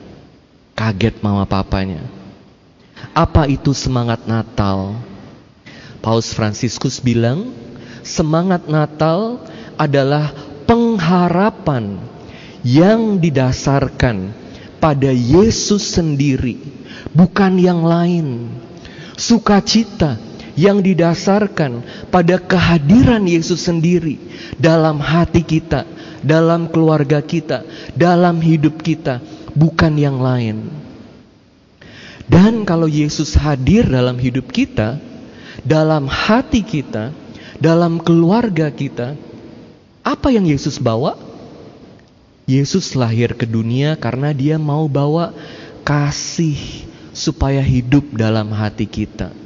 Kaget 0.78 1.18
mama 1.26 1.42
papanya. 1.42 2.06
Apa 3.10 3.50
itu 3.50 3.74
semangat 3.74 4.22
Natal? 4.30 4.94
Paus 5.98 6.30
Fransiskus 6.30 7.02
bilang, 7.02 7.50
semangat 8.06 8.70
Natal 8.70 9.42
adalah 9.74 10.30
pengharapan 10.70 11.98
yang 12.62 13.18
didasarkan 13.18 14.30
pada 14.78 15.10
Yesus 15.10 15.98
sendiri, 15.98 16.62
bukan 17.10 17.58
yang 17.58 17.82
lain. 17.82 18.54
Sukacita 19.18 20.20
yang 20.56 20.80
didasarkan 20.80 21.84
pada 22.08 22.40
kehadiran 22.40 23.22
Yesus 23.28 23.68
sendiri 23.68 24.16
dalam 24.56 24.98
hati 24.98 25.44
kita, 25.44 25.84
dalam 26.24 26.72
keluarga 26.72 27.20
kita, 27.20 27.62
dalam 27.92 28.40
hidup 28.40 28.80
kita, 28.80 29.20
bukan 29.52 29.92
yang 30.00 30.18
lain. 30.18 30.72
Dan 32.26 32.66
kalau 32.66 32.90
Yesus 32.90 33.38
hadir 33.38 33.86
dalam 33.86 34.18
hidup 34.18 34.50
kita, 34.50 34.98
dalam 35.62 36.10
hati 36.10 36.64
kita, 36.66 37.14
dalam 37.62 38.02
keluarga 38.02 38.72
kita, 38.72 39.14
apa 40.02 40.28
yang 40.34 40.48
Yesus 40.48 40.82
bawa? 40.82 41.14
Yesus 42.46 42.94
lahir 42.94 43.34
ke 43.34 43.46
dunia 43.46 43.98
karena 43.98 44.30
dia 44.30 44.54
mau 44.54 44.86
bawa 44.86 45.34
kasih 45.82 46.58
supaya 47.10 47.58
hidup 47.58 48.14
dalam 48.14 48.50
hati 48.54 48.86
kita. 48.86 49.45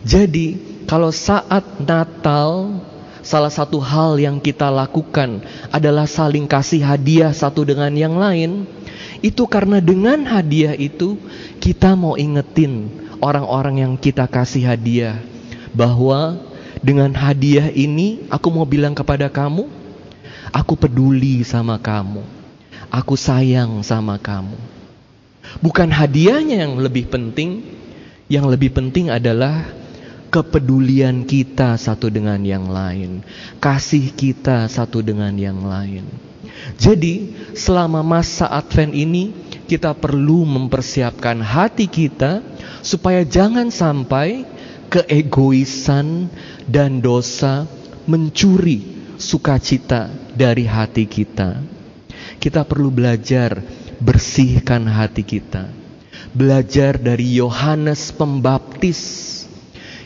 Jadi, 0.00 0.56
kalau 0.88 1.12
saat 1.12 1.62
Natal, 1.80 2.80
salah 3.20 3.52
satu 3.52 3.78
hal 3.78 4.16
yang 4.16 4.40
kita 4.40 4.72
lakukan 4.72 5.44
adalah 5.68 6.08
saling 6.08 6.48
kasih 6.48 6.80
hadiah 6.80 7.30
satu 7.30 7.62
dengan 7.68 7.92
yang 7.92 8.16
lain, 8.16 8.64
itu 9.20 9.44
karena 9.44 9.78
dengan 9.78 10.24
hadiah 10.24 10.72
itu 10.72 11.20
kita 11.60 11.92
mau 11.92 12.16
ingetin 12.16 12.88
orang-orang 13.20 13.84
yang 13.84 13.92
kita 14.00 14.24
kasih 14.24 14.64
hadiah 14.64 15.20
bahwa 15.76 16.40
dengan 16.80 17.12
hadiah 17.12 17.68
ini 17.68 18.24
aku 18.32 18.48
mau 18.48 18.64
bilang 18.64 18.96
kepada 18.96 19.28
kamu, 19.28 19.68
aku 20.48 20.74
peduli 20.74 21.44
sama 21.44 21.76
kamu. 21.76 22.24
Aku 22.90 23.14
sayang 23.14 23.86
sama 23.86 24.18
kamu. 24.18 24.58
Bukan 25.62 25.86
hadiahnya 25.94 26.66
yang 26.66 26.74
lebih 26.80 27.06
penting, 27.06 27.62
yang 28.26 28.50
lebih 28.50 28.74
penting 28.74 29.14
adalah 29.14 29.62
kepedulian 30.30 31.26
kita 31.26 31.74
satu 31.74 32.06
dengan 32.08 32.38
yang 32.46 32.70
lain, 32.70 33.26
kasih 33.58 34.14
kita 34.14 34.70
satu 34.70 35.02
dengan 35.02 35.34
yang 35.34 35.60
lain. 35.66 36.06
Jadi, 36.78 37.34
selama 37.58 38.00
masa 38.06 38.46
Advent 38.46 38.94
ini, 38.94 39.34
kita 39.66 39.94
perlu 39.94 40.46
mempersiapkan 40.46 41.42
hati 41.42 41.90
kita 41.90 42.42
supaya 42.82 43.26
jangan 43.26 43.70
sampai 43.70 44.46
keegoisan 44.90 46.26
dan 46.66 46.98
dosa 46.98 47.66
mencuri 48.06 49.14
sukacita 49.18 50.10
dari 50.34 50.66
hati 50.66 51.06
kita. 51.06 51.62
Kita 52.40 52.66
perlu 52.66 52.90
belajar 52.90 53.62
bersihkan 54.00 54.88
hati 54.88 55.22
kita. 55.22 55.70
Belajar 56.34 56.96
dari 56.98 57.36
Yohanes 57.38 58.10
Pembaptis 58.14 59.39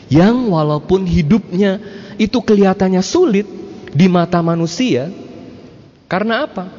yang 0.09 0.49
walaupun 0.53 1.05
hidupnya 1.07 1.81
itu 2.15 2.39
kelihatannya 2.39 3.01
sulit 3.01 3.47
di 3.91 4.05
mata 4.11 4.43
manusia. 4.43 5.09
Karena 6.05 6.45
apa? 6.45 6.69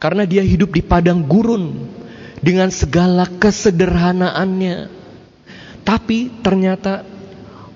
Karena 0.00 0.24
dia 0.28 0.44
hidup 0.44 0.74
di 0.74 0.82
padang 0.84 1.24
gurun 1.24 1.88
dengan 2.40 2.68
segala 2.72 3.28
kesederhanaannya. 3.28 4.88
Tapi 5.84 6.28
ternyata 6.44 7.04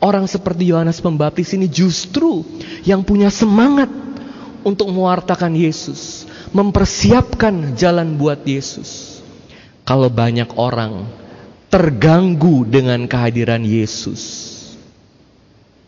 orang 0.04 0.28
seperti 0.28 0.68
Yohanes 0.68 1.00
Pembaptis 1.00 1.56
ini 1.56 1.68
justru 1.68 2.44
yang 2.84 3.00
punya 3.00 3.32
semangat 3.32 3.88
untuk 4.64 4.88
mewartakan 4.92 5.52
Yesus, 5.56 6.28
mempersiapkan 6.52 7.76
jalan 7.76 8.16
buat 8.16 8.44
Yesus. 8.44 9.20
Kalau 9.84 10.08
banyak 10.08 10.56
orang 10.56 11.04
terganggu 11.68 12.64
dengan 12.64 13.04
kehadiran 13.04 13.60
Yesus, 13.60 14.53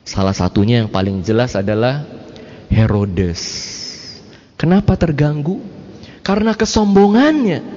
salah 0.06 0.32
satunya 0.32 0.86
yang 0.86 0.88
paling 0.88 1.20
jelas 1.26 1.58
adalah 1.58 2.06
Herodes. 2.70 3.42
Kenapa 4.54 4.94
terganggu? 4.94 5.60
Karena 6.22 6.54
kesombongannya. 6.54 7.76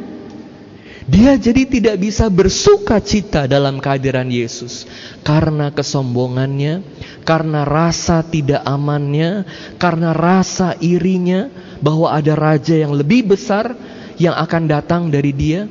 Dia 1.09 1.33
jadi 1.41 1.65
tidak 1.65 1.97
bisa 2.05 2.29
bersuka 2.29 3.01
cita 3.01 3.49
dalam 3.49 3.81
kehadiran 3.81 4.29
Yesus 4.29 4.85
karena 5.25 5.73
kesombongannya, 5.73 6.85
karena 7.25 7.65
rasa 7.65 8.21
tidak 8.21 8.61
amannya, 8.61 9.41
karena 9.81 10.13
rasa 10.13 10.77
irinya 10.77 11.49
bahwa 11.81 12.13
ada 12.13 12.37
raja 12.37 12.77
yang 12.77 12.93
lebih 12.93 13.33
besar 13.33 13.73
yang 14.21 14.37
akan 14.37 14.69
datang 14.69 15.09
dari 15.09 15.33
dia. 15.33 15.65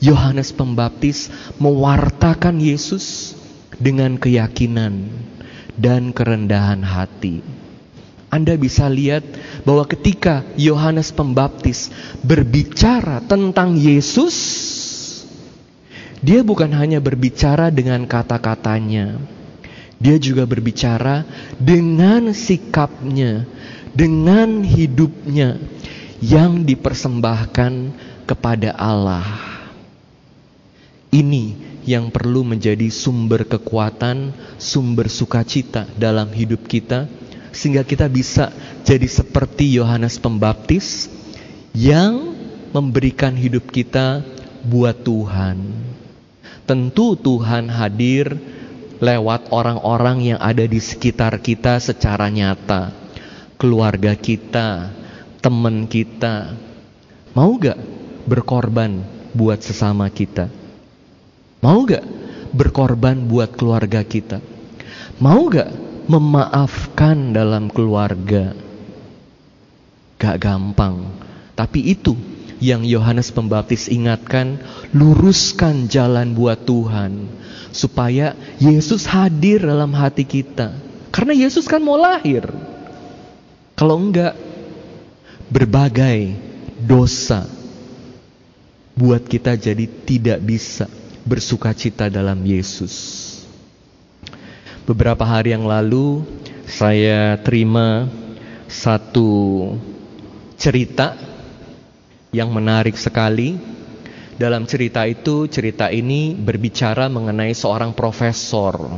Yohanes 0.00 0.50
Pembaptis 0.56 1.28
mewartakan 1.60 2.56
Yesus 2.56 3.36
dengan 3.82 4.14
keyakinan 4.14 5.10
dan 5.74 6.14
kerendahan 6.14 6.86
hati. 6.86 7.42
Anda 8.32 8.56
bisa 8.56 8.88
lihat 8.88 9.26
bahwa 9.66 9.84
ketika 9.84 10.46
Yohanes 10.56 11.12
Pembaptis 11.12 11.92
berbicara 12.24 13.20
tentang 13.20 13.76
Yesus, 13.76 14.32
dia 16.24 16.40
bukan 16.40 16.72
hanya 16.72 16.96
berbicara 17.02 17.68
dengan 17.68 18.08
kata-katanya, 18.08 19.20
dia 20.00 20.16
juga 20.16 20.48
berbicara 20.48 21.28
dengan 21.60 22.32
sikapnya, 22.32 23.44
dengan 23.92 24.64
hidupnya 24.64 25.60
yang 26.24 26.64
dipersembahkan 26.64 27.72
kepada 28.24 28.72
Allah. 28.80 29.28
Ini 31.12 31.71
yang 31.82 32.14
perlu 32.14 32.46
menjadi 32.46 32.86
sumber 32.90 33.42
kekuatan, 33.46 34.30
sumber 34.58 35.10
sukacita 35.10 35.86
dalam 35.98 36.30
hidup 36.30 36.66
kita 36.70 37.10
sehingga 37.52 37.84
kita 37.84 38.08
bisa 38.08 38.50
jadi 38.82 39.04
seperti 39.04 39.76
Yohanes 39.76 40.16
Pembaptis 40.16 41.10
yang 41.76 42.32
memberikan 42.72 43.36
hidup 43.36 43.68
kita 43.68 44.24
buat 44.64 45.04
Tuhan. 45.04 45.58
Tentu 46.64 47.18
Tuhan 47.18 47.68
hadir 47.68 48.38
lewat 49.02 49.50
orang-orang 49.50 50.32
yang 50.34 50.40
ada 50.40 50.62
di 50.62 50.78
sekitar 50.78 51.42
kita 51.42 51.82
secara 51.82 52.30
nyata. 52.30 52.94
Keluarga 53.58 54.14
kita, 54.14 54.90
teman 55.42 55.90
kita. 55.90 56.54
Mau 57.34 57.58
gak 57.58 57.78
berkorban 58.24 59.02
buat 59.34 59.58
sesama 59.60 60.06
kita? 60.06 60.61
Mau 61.62 61.86
gak 61.86 62.02
berkorban 62.50 63.30
buat 63.30 63.54
keluarga 63.54 64.02
kita? 64.02 64.42
Mau 65.22 65.46
gak 65.46 65.70
memaafkan 66.10 67.30
dalam 67.30 67.70
keluarga. 67.70 68.50
Gak 70.18 70.42
gampang, 70.42 71.06
tapi 71.54 71.94
itu 71.94 72.18
yang 72.58 72.82
Yohanes 72.82 73.30
Pembaptis 73.30 73.86
ingatkan, 73.86 74.58
luruskan 74.90 75.86
jalan 75.86 76.34
buat 76.34 76.66
Tuhan 76.66 77.30
supaya 77.70 78.34
Yesus 78.58 79.06
hadir 79.06 79.62
dalam 79.62 79.94
hati 79.94 80.26
kita. 80.26 80.74
Karena 81.14 81.30
Yesus 81.46 81.70
kan 81.70 81.78
mau 81.78 81.94
lahir. 81.94 82.42
Kalau 83.78 84.02
enggak 84.02 84.34
berbagai 85.46 86.34
dosa 86.82 87.46
buat 88.98 89.22
kita 89.26 89.54
jadi 89.54 89.86
tidak 90.06 90.38
bisa 90.42 90.90
bersuka 91.22 91.70
cita 91.74 92.10
dalam 92.10 92.42
Yesus. 92.42 93.20
Beberapa 94.82 95.22
hari 95.22 95.54
yang 95.54 95.62
lalu 95.62 96.26
saya 96.66 97.38
terima 97.38 98.10
satu 98.66 99.70
cerita 100.58 101.14
yang 102.34 102.50
menarik 102.50 102.98
sekali. 102.98 103.54
Dalam 104.32 104.66
cerita 104.66 105.06
itu, 105.06 105.46
cerita 105.46 105.86
ini 105.92 106.34
berbicara 106.34 107.06
mengenai 107.06 107.54
seorang 107.54 107.94
profesor. 107.94 108.90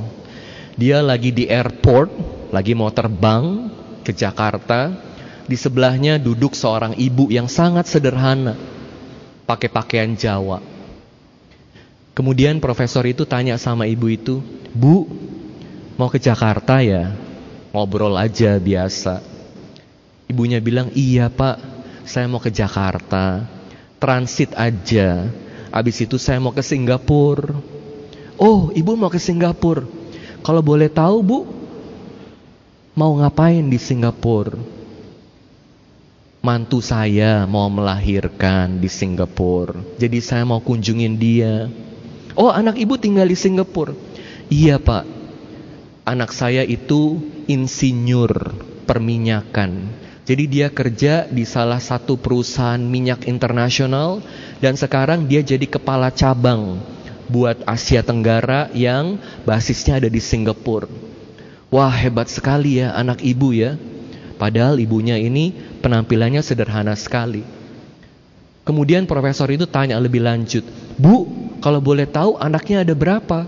Dia 0.79 1.05
lagi 1.05 1.37
di 1.37 1.45
airport, 1.45 2.09
lagi 2.49 2.73
mau 2.73 2.89
terbang 2.89 3.69
ke 4.01 4.17
Jakarta. 4.17 5.13
Di 5.45 5.61
sebelahnya 5.61 6.17
duduk 6.17 6.57
seorang 6.57 6.97
ibu 6.97 7.29
yang 7.29 7.53
sangat 7.53 7.85
sederhana, 7.85 8.57
pakai 9.45 9.69
pakaian 9.69 10.17
Jawa. 10.17 10.74
Kemudian 12.15 12.63
profesor 12.63 13.03
itu 13.11 13.27
tanya 13.27 13.59
sama 13.59 13.91
ibu 13.91 14.07
itu, 14.07 14.39
"Bu, 14.71 15.11
Mau 15.95 16.11
ke 16.11 16.19
Jakarta 16.19 16.83
ya? 16.83 17.15
Ngobrol 17.71 18.19
aja 18.19 18.59
biasa. 18.59 19.23
Ibunya 20.27 20.59
bilang, 20.59 20.91
iya 20.99 21.31
pak, 21.31 21.63
saya 22.03 22.27
mau 22.27 22.43
ke 22.43 22.51
Jakarta. 22.51 23.47
Transit 24.03 24.51
aja. 24.59 25.31
Abis 25.71 26.03
itu 26.03 26.19
saya 26.19 26.43
mau 26.43 26.51
ke 26.51 26.67
Singapura. 26.67 27.55
Oh, 28.35 28.75
ibu 28.75 28.99
mau 28.99 29.07
ke 29.07 29.23
Singapura. 29.23 29.87
Kalau 30.43 30.63
boleh 30.67 30.91
tahu 30.91 31.17
bu, 31.23 31.39
mau 32.99 33.15
ngapain 33.23 33.63
di 33.63 33.79
Singapura? 33.79 34.59
Mantu 36.43 36.83
saya 36.83 37.47
mau 37.47 37.71
melahirkan 37.71 38.83
di 38.83 38.91
Singapura. 38.91 39.79
Jadi 39.97 40.19
saya 40.19 40.43
mau 40.43 40.59
kunjungin 40.59 41.15
dia. 41.15 41.71
Oh, 42.35 42.51
anak 42.51 42.83
ibu 42.83 42.99
tinggal 42.99 43.31
di 43.31 43.39
Singapura. 43.39 43.95
Iya 44.51 44.83
pak, 44.83 45.07
anak 46.03 46.35
saya 46.35 46.67
itu 46.67 47.23
insinyur 47.47 48.53
perminyakan. 48.85 50.03
Jadi 50.25 50.45
dia 50.49 50.73
kerja 50.73 51.29
di 51.29 51.45
salah 51.45 51.79
satu 51.79 52.17
perusahaan 52.17 52.81
minyak 52.81 53.29
internasional 53.29 54.25
dan 54.59 54.75
sekarang 54.75 55.29
dia 55.29 55.45
jadi 55.45 55.69
kepala 55.69 56.09
cabang 56.11 56.81
buat 57.29 57.61
Asia 57.69 58.01
Tenggara 58.01 58.73
yang 58.73 59.21
basisnya 59.45 60.01
ada 60.01 60.09
di 60.09 60.21
Singapura. 60.21 60.89
Wah, 61.69 61.93
hebat 61.93 62.33
sekali 62.33 62.81
ya 62.81 62.97
anak 62.97 63.21
ibu 63.21 63.53
ya. 63.53 63.77
Padahal 64.35 64.81
ibunya 64.83 65.21
ini 65.21 65.55
penampilannya 65.85 66.43
sederhana 66.43 66.97
sekali. 66.99 67.64
Kemudian 68.65 69.05
profesor 69.05 69.49
itu 69.53 69.69
tanya 69.69 70.01
lebih 70.01 70.25
lanjut, 70.25 70.65
"Bu, 70.97 71.29
kalau 71.61 71.85
boleh 71.85 72.09
tahu 72.09 72.41
anaknya 72.41 72.81
ada 72.81 72.97
berapa?" 72.97 73.45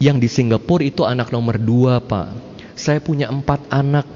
Yang 0.00 0.16
di 0.16 0.28
Singapura 0.32 0.80
itu 0.80 1.04
anak 1.04 1.28
nomor 1.28 1.60
dua 1.60 2.00
pak. 2.00 2.32
Saya 2.72 3.04
punya 3.04 3.28
empat 3.28 3.68
anak. 3.68 4.08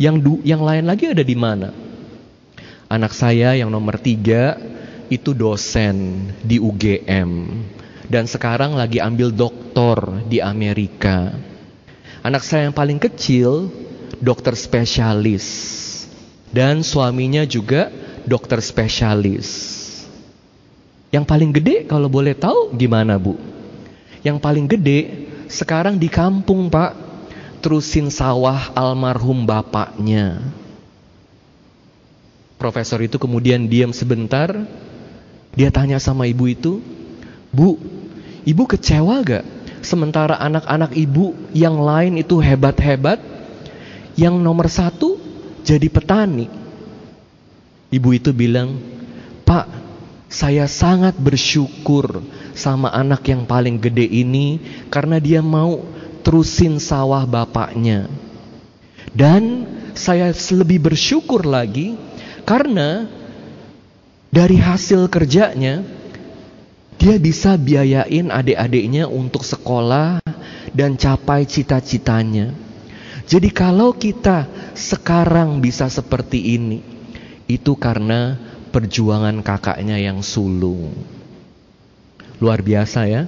Yang 0.00 0.16
du 0.24 0.32
yang 0.40 0.64
lain 0.64 0.88
lagi 0.88 1.12
ada 1.12 1.20
di 1.20 1.36
mana? 1.36 1.68
Anak 2.88 3.12
saya 3.12 3.52
yang 3.52 3.68
nomor 3.68 4.00
tiga 4.00 4.56
itu 5.12 5.36
dosen 5.36 6.30
di 6.40 6.56
UGM 6.56 7.30
dan 8.08 8.24
sekarang 8.24 8.72
lagi 8.72 8.98
ambil 8.98 9.28
doktor 9.30 10.24
di 10.26 10.40
Amerika. 10.40 11.30
Anak 12.24 12.40
saya 12.40 12.72
yang 12.72 12.74
paling 12.74 12.96
kecil 12.96 13.68
dokter 14.16 14.56
spesialis 14.56 15.46
dan 16.50 16.80
suaminya 16.80 17.44
juga 17.44 17.92
dokter 18.28 18.60
spesialis. 18.60 19.78
Yang 21.10 21.24
paling 21.26 21.50
gede 21.50 21.90
kalau 21.90 22.06
boleh 22.06 22.38
tahu 22.38 22.70
gimana 22.78 23.18
bu? 23.18 23.34
Yang 24.22 24.38
paling 24.38 24.66
gede 24.70 25.26
sekarang 25.50 25.98
di 25.98 26.06
kampung 26.06 26.70
pak 26.70 26.94
Terusin 27.60 28.08
sawah 28.08 28.72
almarhum 28.72 29.44
bapaknya 29.44 30.38
Profesor 32.56 33.02
itu 33.02 33.18
kemudian 33.18 33.66
diam 33.66 33.90
sebentar 33.90 34.54
Dia 35.52 35.68
tanya 35.74 35.98
sama 35.98 36.30
ibu 36.30 36.46
itu 36.46 36.78
Bu, 37.50 37.74
ibu 38.46 38.62
kecewa 38.70 39.18
gak? 39.26 39.44
Sementara 39.82 40.38
anak-anak 40.38 40.94
ibu 40.94 41.34
yang 41.50 41.82
lain 41.82 42.22
itu 42.22 42.38
hebat-hebat 42.38 43.18
Yang 44.14 44.36
nomor 44.38 44.70
satu 44.70 45.18
jadi 45.66 45.90
petani. 45.90 46.59
Ibu 47.90 48.08
itu 48.14 48.30
bilang, 48.30 48.78
Pak, 49.42 49.66
saya 50.30 50.70
sangat 50.70 51.18
bersyukur 51.18 52.22
sama 52.54 52.94
anak 52.94 53.26
yang 53.26 53.42
paling 53.42 53.82
gede 53.82 54.06
ini 54.06 54.62
karena 54.86 55.18
dia 55.18 55.42
mau 55.42 55.82
terusin 56.22 56.78
sawah 56.78 57.26
bapaknya. 57.26 58.06
Dan 59.10 59.66
saya 59.98 60.30
lebih 60.30 60.86
bersyukur 60.86 61.42
lagi 61.42 61.98
karena 62.46 63.10
dari 64.30 64.54
hasil 64.54 65.10
kerjanya 65.10 65.82
dia 66.94 67.16
bisa 67.18 67.58
biayain 67.58 68.30
adik-adiknya 68.30 69.10
untuk 69.10 69.42
sekolah 69.42 70.22
dan 70.70 70.94
capai 70.94 71.42
cita-citanya. 71.42 72.54
Jadi 73.26 73.50
kalau 73.50 73.94
kita 73.94 74.46
sekarang 74.78 75.58
bisa 75.58 75.90
seperti 75.90 76.54
ini, 76.54 76.82
itu 77.50 77.74
karena 77.74 78.38
perjuangan 78.70 79.42
kakaknya 79.42 79.98
yang 79.98 80.22
sulung. 80.22 80.94
Luar 82.38 82.62
biasa 82.62 83.10
ya. 83.10 83.26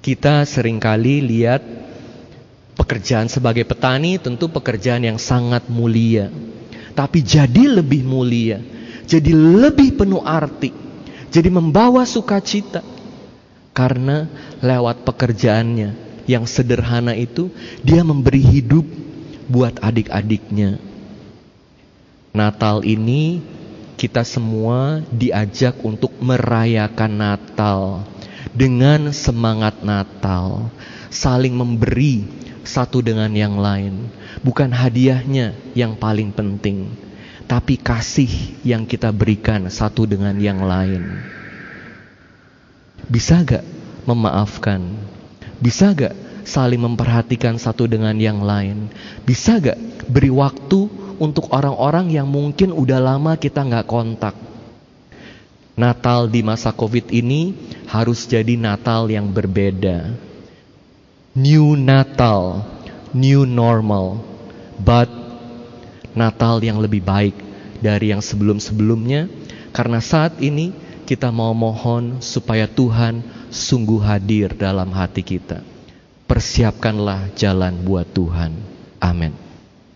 Kita 0.00 0.48
sering 0.48 0.80
kali 0.80 1.20
lihat 1.20 1.60
pekerjaan 2.78 3.28
sebagai 3.28 3.68
petani 3.68 4.16
tentu 4.16 4.48
pekerjaan 4.48 5.04
yang 5.04 5.18
sangat 5.20 5.68
mulia. 5.68 6.32
Tapi 6.96 7.22
jadi 7.22 7.78
lebih 7.78 8.02
mulia, 8.02 8.58
jadi 9.06 9.30
lebih 9.30 10.00
penuh 10.00 10.24
arti, 10.24 10.74
jadi 11.30 11.46
membawa 11.52 12.02
sukacita. 12.02 12.82
Karena 13.70 14.26
lewat 14.58 15.06
pekerjaannya 15.06 15.94
yang 16.26 16.42
sederhana 16.42 17.14
itu, 17.14 17.46
dia 17.86 18.02
memberi 18.02 18.42
hidup 18.42 18.82
buat 19.46 19.78
adik-adiknya. 19.78 20.87
Natal 22.38 22.86
ini 22.86 23.42
kita 23.98 24.22
semua 24.22 25.02
diajak 25.10 25.82
untuk 25.82 26.14
merayakan 26.22 27.18
Natal 27.18 28.06
dengan 28.54 29.10
semangat 29.10 29.82
Natal, 29.82 30.70
saling 31.10 31.50
memberi 31.50 32.22
satu 32.62 33.02
dengan 33.02 33.34
yang 33.34 33.58
lain. 33.58 34.06
Bukan 34.46 34.70
hadiahnya 34.70 35.58
yang 35.74 35.98
paling 35.98 36.30
penting, 36.30 36.94
tapi 37.50 37.74
kasih 37.74 38.30
yang 38.62 38.86
kita 38.86 39.10
berikan 39.10 39.66
satu 39.66 40.06
dengan 40.06 40.38
yang 40.38 40.62
lain. 40.62 41.18
Bisa 43.10 43.42
gak 43.42 43.66
memaafkan? 44.06 44.94
Bisa 45.58 45.90
gak 45.90 46.14
saling 46.46 46.78
memperhatikan 46.78 47.58
satu 47.58 47.90
dengan 47.90 48.14
yang 48.14 48.46
lain? 48.46 48.86
Bisa 49.26 49.58
gak 49.58 49.80
beri 50.06 50.30
waktu 50.30 51.07
untuk 51.18 51.50
orang-orang 51.50 52.14
yang 52.14 52.30
mungkin 52.30 52.70
udah 52.70 52.98
lama 53.02 53.34
kita 53.34 53.62
nggak 53.62 53.86
kontak? 53.86 54.34
Natal 55.78 56.26
di 56.26 56.42
masa 56.42 56.74
COVID 56.74 57.14
ini 57.14 57.54
harus 57.86 58.26
jadi 58.26 58.58
Natal 58.58 59.06
yang 59.06 59.30
berbeda. 59.30 60.10
New 61.38 61.78
Natal, 61.78 62.66
new 63.14 63.46
normal, 63.46 64.18
but 64.82 65.06
Natal 66.18 66.58
yang 66.58 66.82
lebih 66.82 67.06
baik 67.06 67.38
dari 67.78 68.10
yang 68.10 68.18
sebelum-sebelumnya 68.18 69.30
karena 69.70 70.02
saat 70.02 70.42
ini 70.42 70.74
kita 71.06 71.30
mau 71.30 71.54
mohon 71.54 72.18
supaya 72.18 72.66
Tuhan 72.66 73.22
sungguh 73.54 74.02
hadir 74.02 74.52
dalam 74.58 74.90
hati 74.90 75.22
kita. 75.22 75.62
Persiapkanlah 76.26 77.32
jalan 77.38 77.78
buat 77.86 78.04
Tuhan. 78.12 78.52
Amin. 78.98 79.47